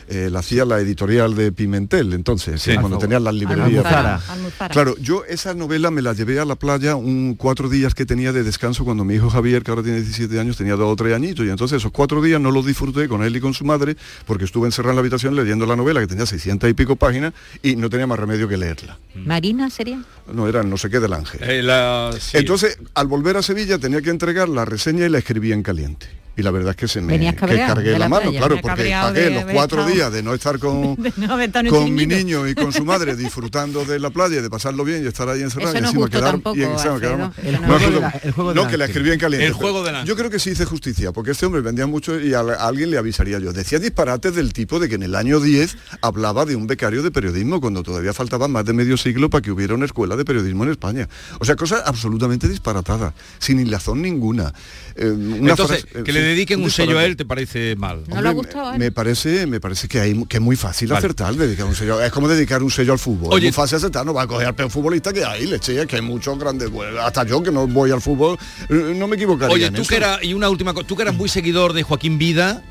Eh, 0.07 0.29
la 0.31 0.39
hacía 0.39 0.65
la 0.65 0.79
editorial 0.79 1.33
de 1.35 1.51
Pimentel, 1.51 2.13
entonces, 2.13 2.61
Sí. 2.61 2.75
cuando 2.75 2.99
tenían 2.99 3.23
las 3.23 3.33
librerías. 3.33 3.65
Almuzara. 3.85 4.21
Almuzara. 4.29 4.71
Claro, 4.71 4.95
yo 4.99 5.23
esa 5.25 5.55
novela 5.55 5.89
me 5.89 6.03
la 6.03 6.13
llevé 6.13 6.39
a 6.39 6.45
la 6.45 6.55
playa 6.55 6.95
un 6.95 7.33
cuatro 7.35 7.69
días 7.69 7.95
que 7.95 8.05
tenía 8.05 8.31
de 8.31 8.43
descanso 8.43 8.85
cuando 8.85 9.03
mi 9.03 9.15
hijo 9.15 9.31
Javier, 9.31 9.63
que 9.63 9.71
ahora 9.71 9.81
tiene 9.81 10.01
17 10.01 10.39
años, 10.39 10.57
tenía 10.57 10.75
dos 10.75 10.93
o 10.93 10.95
tres 10.95 11.15
añitos. 11.15 11.43
Y 11.45 11.49
entonces 11.49 11.77
esos 11.77 11.91
cuatro 11.91 12.21
días 12.21 12.39
no 12.39 12.51
los 12.51 12.65
disfruté 12.67 13.07
con 13.07 13.23
él 13.23 13.35
y 13.35 13.39
con 13.39 13.55
su 13.55 13.65
madre 13.65 13.97
porque 14.27 14.45
estuve 14.45 14.67
encerrado 14.67 14.91
en 14.91 14.97
la 14.97 14.99
habitación 15.01 15.35
leyendo 15.35 15.65
la 15.65 15.75
novela 15.75 16.01
que 16.01 16.07
tenía 16.07 16.25
600 16.27 16.69
y 16.69 16.73
pico 16.73 16.95
páginas 16.95 17.33
y 17.63 17.75
no 17.75 17.89
tenía 17.89 18.05
más 18.05 18.19
remedio 18.19 18.47
que 18.47 18.57
leerla. 18.57 18.99
Marina 19.15 19.69
sería. 19.71 20.01
No 20.31 20.47
era 20.47 20.61
no 20.61 20.77
sé 20.77 20.89
qué 20.91 20.99
del 20.99 21.13
ángel. 21.13 21.41
Eh, 21.43 21.63
la- 21.63 22.11
sí. 22.19 22.37
Entonces, 22.37 22.77
al 22.93 23.07
volver 23.07 23.37
a 23.37 23.41
Sevilla 23.41 23.79
tenía 23.79 24.01
que 24.03 24.11
entregar 24.11 24.49
la 24.49 24.65
reseña 24.65 25.05
y 25.05 25.09
la 25.09 25.17
escribí 25.17 25.51
en 25.51 25.63
caliente. 25.63 26.07
Y 26.38 26.41
la 26.43 26.51
verdad 26.51 26.71
es 26.71 26.75
que 26.75 26.88
se 26.88 26.99
me 27.01 27.17
que 27.17 27.33
cargué 27.36 27.91
de 27.91 27.91
la, 27.93 27.99
la 27.99 28.09
mano, 28.09 28.23
playa. 28.23 28.39
claro, 28.39 28.55
porque 28.61 28.89
pagué 28.91 29.21
de 29.21 29.29
los 29.31 29.43
cuatro 29.53 29.79
estado- 29.81 29.95
días 29.95 30.11
de 30.11 30.23
no 30.23 30.33
estar 30.33 30.59
con, 30.59 30.95
De 30.95 31.13
no 31.17 31.69
con 31.69 31.93
mi 31.93 32.05
niño 32.05 32.47
y 32.47 32.55
con 32.55 32.73
su 32.73 32.83
madre 32.83 33.15
disfrutando 33.15 33.86
de 33.86 33.99
la 33.99 34.09
playa 34.09 34.41
de 34.41 34.49
pasarlo 34.49 34.83
bien 34.83 35.03
y 35.03 35.07
estar 35.07 35.29
ahí 35.29 35.41
encerrado 35.41 35.69
Eso 35.71 35.77
y 35.77 35.81
no 35.81 35.88
encima 35.88 36.01
gustó 36.03 36.17
quedar 36.19 36.31
tampoco, 36.31 36.57
y 36.57 36.63
encima 36.63 36.93
Alfredo. 36.93 37.15
quedar- 37.17 37.31
El 37.45 37.53
no, 37.61 37.67
juego 37.67 37.79
no, 37.79 37.89
de 37.95 37.99
la- 38.01 38.09
el 38.23 38.31
juego 38.31 38.53
no, 38.53 38.61
del 38.63 38.71
que 38.71 38.77
la 38.77 38.86
escribí 38.86 39.11
en 39.11 39.19
caliente. 39.19 39.47
El 39.47 39.53
juego 39.53 39.83
del 39.83 39.95
ángel. 39.95 40.07
Yo 40.09 40.15
creo 40.15 40.29
que 40.29 40.39
sí 40.39 40.49
hice 40.51 40.65
justicia, 40.65 41.11
porque 41.11 41.31
este 41.31 41.45
hombre 41.45 41.61
vendía 41.61 41.88
mucho 41.88 42.19
y 42.19 42.33
a, 42.33 42.39
a 42.41 42.67
alguien 42.67 42.91
le 42.91 42.97
avisaría 42.97 43.39
yo. 43.39 43.53
Decía 43.53 43.79
disparates 43.79 44.36
del 44.36 44.51
tipo 44.53 44.79
de 44.79 44.89
que 44.89 44.95
en 44.95 45.03
el 45.03 45.15
año 45.15 45.39
10 45.39 45.77
hablaba 46.01 46.45
de 46.45 46.55
un 46.55 46.67
becario 46.67 47.01
de 47.01 47.11
periodismo 47.11 47.61
cuando 47.61 47.81
todavía 47.83 48.13
faltaba 48.13 48.47
más 48.47 48.65
de 48.65 48.73
medio 48.73 48.97
siglo 48.97 49.29
para 49.29 49.41
que 49.41 49.51
hubiera 49.51 49.73
una 49.73 49.86
escuela 49.86 50.15
de 50.15 50.25
periodismo 50.25 50.65
en 50.65 50.71
España. 50.71 51.07
O 51.39 51.45
sea, 51.45 51.55
cosas 51.55 51.81
absolutamente 51.86 52.47
disparatadas, 52.49 53.13
sin 53.39 53.59
hilazón 53.59 54.01
ninguna. 54.01 54.53
Eh, 54.97 55.07
una 55.09 55.51
Entonces, 55.51 55.86
frase- 55.86 55.99
eh, 55.99 56.03
que 56.03 56.11
sí, 56.11 56.17
le 56.17 56.24
dediquen 56.28 56.63
un 56.63 56.71
sello 56.71 56.97
a 56.99 57.05
él 57.05 57.15
te 57.15 57.26
parece 57.26 57.76
mal. 57.76 58.03
No 58.07 58.21
le 58.21 58.28
ha 58.28 58.32
Hombre, 58.32 58.34
gustado, 58.34 58.69
me, 58.71 58.76
¿eh? 58.76 58.80
me 58.80 58.91
parece 58.91 59.47
me 59.47 59.59
parece 59.59 59.88
que 59.88 59.99
hay 59.99 60.26
que 60.26 60.38
es 60.38 60.41
muy 60.41 60.55
fácil 60.55 60.89
Vale. 60.89 60.99
acertar 60.99 61.34
dedicar 61.36 61.65
un 61.65 61.76
sello 61.76 62.01
es 62.01 62.11
como 62.11 62.28
dedicar 62.28 62.61
un 62.63 62.71
sello 62.71 62.93
al 62.93 62.99
fútbol 62.99 63.30
Oye, 63.34 63.47
es 63.47 63.55
muy 63.55 63.63
fácil 63.63 63.78
acertar 63.78 64.05
no 64.05 64.13
va 64.13 64.23
a 64.23 64.28
coger 64.28 64.47
al 64.47 64.55
peor 64.55 64.69
futbolista 64.69 65.11
que 65.13 65.23
hay 65.23 65.45
le 65.47 65.57
eché, 65.57 65.86
que 65.88 65.95
hay 65.97 66.01
muchos 66.01 66.38
grandes 66.39 66.69
bueno, 66.69 66.99
hasta 67.01 67.23
yo 67.26 67.41
que 67.43 67.51
no 67.51 67.67
voy 67.67 67.91
al 67.91 68.01
fútbol 68.01 68.38
eh, 68.69 68.93
no 68.95 69.07
me 69.07 69.15
equivocaría 69.15 69.53
Oye, 69.53 69.65
en 69.67 69.73
tú 69.73 69.82
eso. 69.82 69.89
que 69.89 69.95
eras, 69.97 70.23
y 70.23 70.34
una 70.34 70.49
última 70.49 70.73
cosa, 70.73 70.88
tú 70.88 70.95
que 70.95 71.01
eras 71.03 71.15
muy 71.15 71.30
seguidor 71.30 71.73
de 71.73 71.84
Joaquín 71.84 72.17
Vida. 72.17 72.63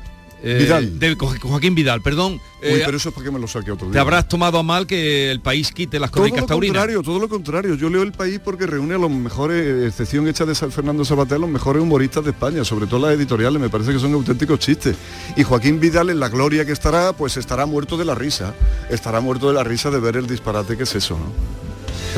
Eh, 0.45 0.57
Vidal. 0.59 0.99
De 0.99 1.15
Jo- 1.15 1.33
Joaquín 1.41 1.75
Vidal, 1.75 2.01
perdón. 2.01 2.33
Uy, 2.33 2.39
eh, 2.61 2.81
pero 2.85 2.97
eso 2.97 3.09
es 3.09 3.15
para 3.15 3.25
que 3.25 3.31
me 3.31 3.39
lo 3.39 3.47
saque 3.47 3.71
otro 3.71 3.87
día 3.87 3.93
te 3.93 3.99
habrás 3.99 4.27
tomado 4.27 4.57
a 4.59 4.63
mal 4.63 4.87
que 4.87 5.29
el 5.31 5.39
país 5.41 5.71
quite 5.71 5.99
las 5.99 6.09
todo 6.11 6.21
crónicas 6.21 6.41
lo 6.41 6.47
taurinas. 6.47 6.73
contrario, 6.77 7.01
todo 7.03 7.19
lo 7.19 7.27
contrario. 7.29 7.75
Yo 7.75 7.89
leo 7.89 8.01
el 8.03 8.11
país 8.11 8.39
porque 8.43 8.65
reúne 8.65 8.95
a 8.95 8.97
los 8.97 9.11
mejores, 9.11 9.87
excepción 9.87 10.27
hecha 10.27 10.45
de 10.45 10.55
San 10.55 10.71
Fernando 10.71 11.03
Sabater, 11.03 11.39
los 11.39 11.49
mejores 11.49 11.81
humoristas 11.83 12.23
de 12.23 12.31
España, 12.31 12.63
sobre 12.63 12.87
todo 12.87 12.99
las 13.07 13.15
editoriales, 13.17 13.61
me 13.61 13.69
parece 13.69 13.91
que 13.91 13.99
son 13.99 14.13
auténticos 14.13 14.59
chistes. 14.59 14.95
Y 15.35 15.43
Joaquín 15.43 15.79
Vidal, 15.79 16.09
en 16.09 16.19
la 16.19 16.29
gloria 16.29 16.65
que 16.65 16.71
estará, 16.71 17.13
pues 17.13 17.37
estará 17.37 17.65
muerto 17.65 17.97
de 17.97 18.05
la 18.05 18.15
risa. 18.15 18.53
Estará 18.89 19.19
muerto 19.19 19.47
de 19.49 19.53
la 19.55 19.63
risa 19.63 19.89
de 19.91 19.99
ver 19.99 20.15
el 20.15 20.27
disparate 20.27 20.77
que 20.77 20.83
es 20.83 20.95
eso, 20.95 21.17
¿no? 21.19 21.64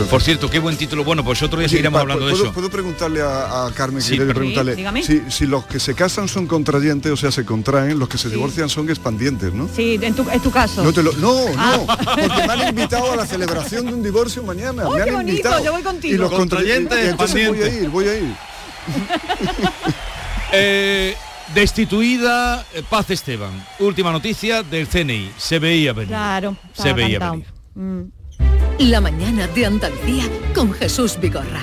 Por 0.06 0.22
cierto, 0.22 0.50
qué 0.50 0.60
buen 0.60 0.78
título. 0.78 1.04
Bueno, 1.04 1.24
pues 1.24 1.42
otro 1.42 1.58
día 1.60 1.66
Oye, 1.66 1.70
seguiremos 1.70 1.98
pa- 1.98 2.02
hablando 2.02 2.26
de 2.26 2.32
¿puedo, 2.32 2.44
eso. 2.46 2.54
¿Puedo 2.54 2.70
preguntarle 2.70 3.22
a, 3.22 3.66
a 3.66 3.72
Carmen, 3.74 4.02
Sí, 4.02 4.16
pero- 4.18 4.34
preguntarle, 4.34 4.76
Sí, 5.04 5.22
si, 5.26 5.32
si 5.32 5.46
los 5.46 5.66
que 5.66 5.80
se 5.80 5.94
casan 5.96 6.28
son 6.28 6.46
contrayentes, 6.48 7.12
o 7.12 7.18
sea, 7.18 7.32
se 7.32 7.44
contraen, 7.46 7.98
los 8.00 8.08
que 8.10 8.18
se 8.18 8.30
divorcian 8.30 8.70
son 8.70 8.90
expandientes, 8.90 9.54
¿no? 9.54 9.68
Sí, 9.76 10.00
en 10.02 10.14
tu, 10.14 10.30
es 10.30 10.42
tu 10.42 10.52
caso. 10.52 10.84
No, 10.84 10.94
te 10.94 11.02
lo- 11.04 11.14
no, 11.14 11.34
Ah. 11.58 11.78
no, 11.78 11.88
porque 11.88 12.48
me 12.48 12.54
han 12.54 12.70
invitado 12.70 13.12
a 13.12 13.16
la 13.16 13.26
celebración 13.26 13.86
de 13.88 13.94
un 13.94 14.04
divorcio 14.04 14.44
mañana. 14.44 14.88
¡Oh, 14.88 14.94
me 14.94 15.02
han 15.02 15.06
qué 15.08 15.12
bonito! 15.14 15.32
invitado. 15.32 15.64
Yo 15.64 15.72
voy 15.72 15.82
contigo. 15.84 16.16
Y 16.16 16.18
los 16.18 16.32
Contrayentes, 16.32 17.16
contrayentes, 17.16 17.48
voy 17.50 17.58
a 17.60 17.66
expandientes. 17.66 17.84
ir, 17.84 17.90
voy 17.90 18.08
a 18.08 18.18
ir. 18.20 18.36
Eh, 20.54 21.14
destituida 21.54 22.66
eh, 22.74 22.82
Paz 22.90 23.10
Esteban. 23.10 23.52
Última 23.80 24.12
noticia 24.14 24.64
del 24.64 24.88
CNI. 24.88 25.32
Se 25.38 25.60
veía 25.60 25.92
venir. 25.92 26.08
Claro, 26.10 26.56
Se 26.74 26.94
veía 26.94 27.20
cantado. 27.20 27.32
venir. 27.34 27.48
Mm. 27.76 28.12
La 28.80 29.02
mañana 29.02 29.48
de 29.48 29.66
Andalucía 29.66 30.26
con 30.54 30.72
Jesús 30.74 31.20
Vigorra. 31.20 31.62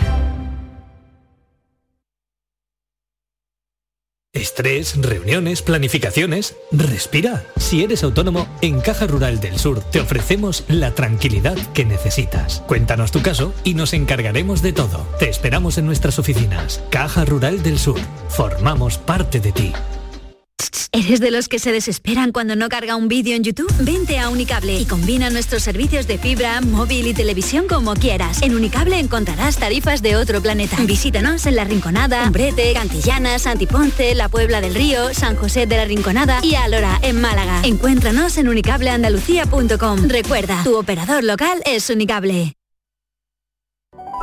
Estrés, 4.35 4.97
reuniones, 5.01 5.62
planificaciones. 5.62 6.57
Respira. 6.72 7.45
Si 7.57 7.85
eres 7.85 8.03
autónomo, 8.03 8.49
en 8.62 8.81
Caja 8.81 9.07
Rural 9.07 9.41
del 9.41 9.61
Sur 9.61 9.81
te 9.81 10.01
ofrecemos 10.01 10.64
la 10.66 10.93
tranquilidad 10.93 11.57
que 11.72 11.85
necesitas. 11.85 12.64
Cuéntanos 12.66 13.12
tu 13.12 13.22
caso 13.22 13.55
y 13.62 13.75
nos 13.75 13.93
encargaremos 13.93 14.61
de 14.61 14.72
todo. 14.72 15.07
Te 15.20 15.29
esperamos 15.29 15.79
en 15.79 15.87
nuestras 15.87 16.18
oficinas. 16.18 16.83
Caja 16.91 17.25
Rural 17.25 17.62
del 17.62 17.79
Sur. 17.79 18.01
Formamos 18.29 18.99
parte 18.99 19.39
de 19.39 19.53
ti. 19.53 19.72
¿Eres 20.94 21.18
de 21.18 21.32
los 21.32 21.48
que 21.48 21.59
se 21.59 21.72
desesperan 21.72 22.30
cuando 22.30 22.55
no 22.55 22.68
carga 22.68 22.94
un 22.94 23.09
vídeo 23.09 23.34
en 23.34 23.42
YouTube? 23.42 23.72
Vente 23.80 24.20
a 24.20 24.28
Unicable 24.28 24.78
y 24.78 24.84
combina 24.84 25.28
nuestros 25.28 25.64
servicios 25.64 26.07
de 26.07 26.18
fibra, 26.18 26.61
móvil 26.61 27.09
y 27.09 27.14
televisión 27.14 27.66
como 27.66 27.94
quieras. 27.94 28.42
En 28.42 28.55
Unicable 28.55 29.00
encontrarás 29.00 29.57
tarifas 29.57 30.02
de 30.02 30.14
otro 30.14 30.40
planeta. 30.40 30.76
Visítanos 30.86 31.46
en 31.46 31.57
La 31.57 31.64
Rinconada, 31.64 32.22
Umbrete, 32.24 32.72
Cantillana, 32.74 33.40
Santiponce, 33.40 34.14
La 34.14 34.28
Puebla 34.28 34.61
del 34.61 34.76
Río, 34.76 35.12
San 35.12 35.34
José 35.34 35.66
de 35.66 35.78
la 35.78 35.84
Rinconada 35.84 36.38
y 36.44 36.55
Alora, 36.55 37.00
en 37.02 37.20
Málaga. 37.20 37.62
Encuéntranos 37.64 38.38
en 38.38 38.48
unicableandalucía.com. 38.48 40.09
Recuerda, 40.09 40.62
tu 40.62 40.78
operador 40.78 41.24
local 41.24 41.61
es 41.66 41.90
Unicable. 41.90 42.55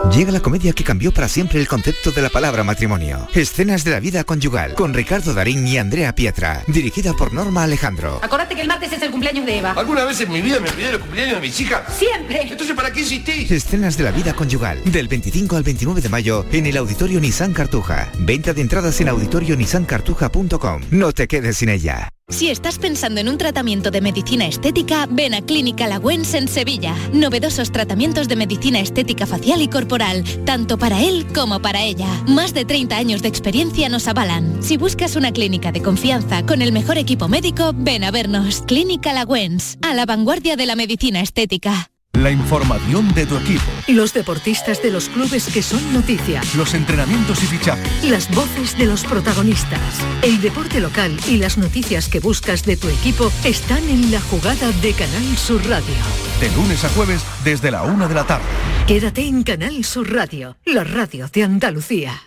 Llega 0.10 0.32
la 0.32 0.42
comedia 0.42 0.74
que 0.74 0.84
cambió 0.84 1.14
para 1.14 1.30
siempre 1.30 1.60
el 1.60 1.68
concepto 1.68 2.12
de 2.12 2.22
la 2.22 2.30
palabra 2.30 2.64
matrimonio. 2.64 3.28
Escenas 3.34 3.84
de 3.84 3.92
la 3.92 4.00
vida 4.00 4.24
conyugal, 4.24 4.74
con 4.74 4.94
Ricardo 4.94 5.34
Darín 5.34 5.66
y 5.66 5.78
Andrea 5.78 6.14
Pietra, 6.16 6.64
dirigida 6.68 7.14
por 7.14 7.34
Norma 7.34 7.64
Alejandro. 7.64 8.20
Acordate 8.22 8.56
que 8.56 8.62
el 8.62 8.68
martes 8.68 8.92
es 8.92 9.02
el 9.02 9.12
cumpleaños 9.12 9.46
de 9.46 9.60
Eva. 9.60 9.72
¿Alguna 9.72 10.04
vez 10.04 10.20
en 10.20 10.32
mi 10.32 10.42
vida 10.42 10.60
me 10.60 10.70
olvidé 10.70 10.92
del 10.92 11.00
cumpleaños 11.00 11.36
de 11.36 11.42
mis 11.42 11.62
hijas? 11.62 11.82
Siempre. 11.96 12.42
Entonces, 12.42 12.76
¿para 12.76 12.92
qué 12.92 13.02
insistís? 13.02 13.52
Escenas 13.52 13.96
de 13.96 14.04
la 14.04 14.12
vida 14.12 14.34
conyugal, 14.34 14.82
del 14.84 15.08
25 15.08 15.56
al 15.56 15.64
29 15.64 16.02
de 16.02 16.10
mayo 16.10 16.46
en 16.52 16.66
el 16.66 16.78
Auditorio 16.78 17.20
Nissan 17.22 17.54
Cartuja. 17.54 18.12
Venta 18.20 18.54
de 18.54 18.62
entradas 18.62 19.00
en 19.00 19.08
auditorionissancartuja.com. 19.08 20.82
No 20.92 21.12
te 21.14 21.28
quedes 21.28 21.58
sin 21.58 21.70
ella. 21.70 22.10
Si 22.32 22.50
estás 22.50 22.80
pensando 22.80 23.20
en 23.20 23.28
un 23.28 23.38
tratamiento 23.38 23.92
de 23.92 24.00
medicina 24.00 24.48
estética, 24.48 25.06
ven 25.10 25.34
a 25.34 25.42
Clínica 25.42 25.88
Lagüens 25.88 26.34
en 26.34 26.48
Sevilla. 26.48 26.96
Novedosos 27.12 27.72
tratamientos 27.72 28.30
de 28.30 28.38
medicina 28.38 28.80
estética 28.80 29.28
facial 29.28 29.62
y 29.62 29.68
corporal, 29.68 30.24
tanto 30.46 30.78
para 30.78 31.04
él 31.04 31.28
como 31.36 31.62
para 31.62 31.84
ella. 31.84 32.08
Más 32.28 32.54
de 32.54 32.64
30 32.64 32.96
años 32.96 33.22
de 33.22 33.28
experiencia 33.28 33.90
nos 33.90 34.08
avalan. 34.08 34.64
Si 34.64 34.78
buscas 34.78 35.18
una 35.18 35.34
clínica 35.34 35.74
de 35.74 35.82
confianza 35.82 36.46
con 36.46 36.62
el 36.62 36.72
mejor 36.72 36.98
equipo 36.98 37.28
médico, 37.28 37.74
ven 37.76 38.06
a 38.06 38.12
vernos. 38.12 38.62
Clínica 38.62 39.12
Lagüens, 39.12 39.78
a 39.82 39.94
la 39.94 40.06
vanguardia 40.06 40.56
de 40.56 40.66
la 40.66 40.78
medicina 40.78 41.20
estética. 41.20 41.91
La 42.14 42.30
información 42.30 43.14
de 43.14 43.26
tu 43.26 43.38
equipo. 43.38 43.64
Los 43.88 44.14
deportistas 44.14 44.82
de 44.84 44.92
los 44.92 45.10
clubes 45.10 45.48
que 45.52 45.64
son 45.64 45.94
noticia. 45.94 46.42
Los 46.56 46.74
entrenamientos 46.74 47.42
y 47.42 47.48
fichajes. 47.48 48.04
Las 48.04 48.30
voces 48.36 48.78
de 48.78 48.86
los 48.86 49.06
protagonistas. 49.06 49.80
El 50.22 50.42
deporte 50.42 50.82
local 50.82 51.18
y 51.28 51.38
las 51.38 51.58
noticias 51.58 52.10
que 52.10 52.20
buscas 52.20 52.64
de 52.64 52.78
tu 52.78 52.90
equipo 52.90 53.32
están 53.46 53.88
en 53.90 54.12
la 54.12 54.20
jugada 54.22 54.72
de 54.82 54.94
Canal 54.94 55.38
Sur 55.38 55.66
Radio. 55.68 55.96
De 56.40 56.52
lunes 56.52 56.84
a 56.84 56.90
jueves 56.90 57.24
desde 57.44 57.72
la 57.72 57.84
una 57.84 58.08
de 58.08 58.14
la 58.14 58.26
tarde. 58.26 58.46
Quédate 58.88 59.26
en 59.26 59.44
Canal 59.44 59.84
Sur 59.86 60.14
Radio, 60.14 60.58
la 60.66 60.84
radio 60.84 61.28
de 61.28 61.44
Andalucía. 61.44 62.22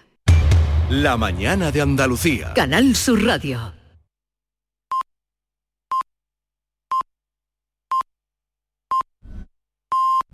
La 0.89 1.17
mañana 1.17 1.71
de 1.71 1.83
Andalucía. 1.83 2.55
Canal 2.55 2.97
Sur 2.97 3.25
Radio. 3.25 3.84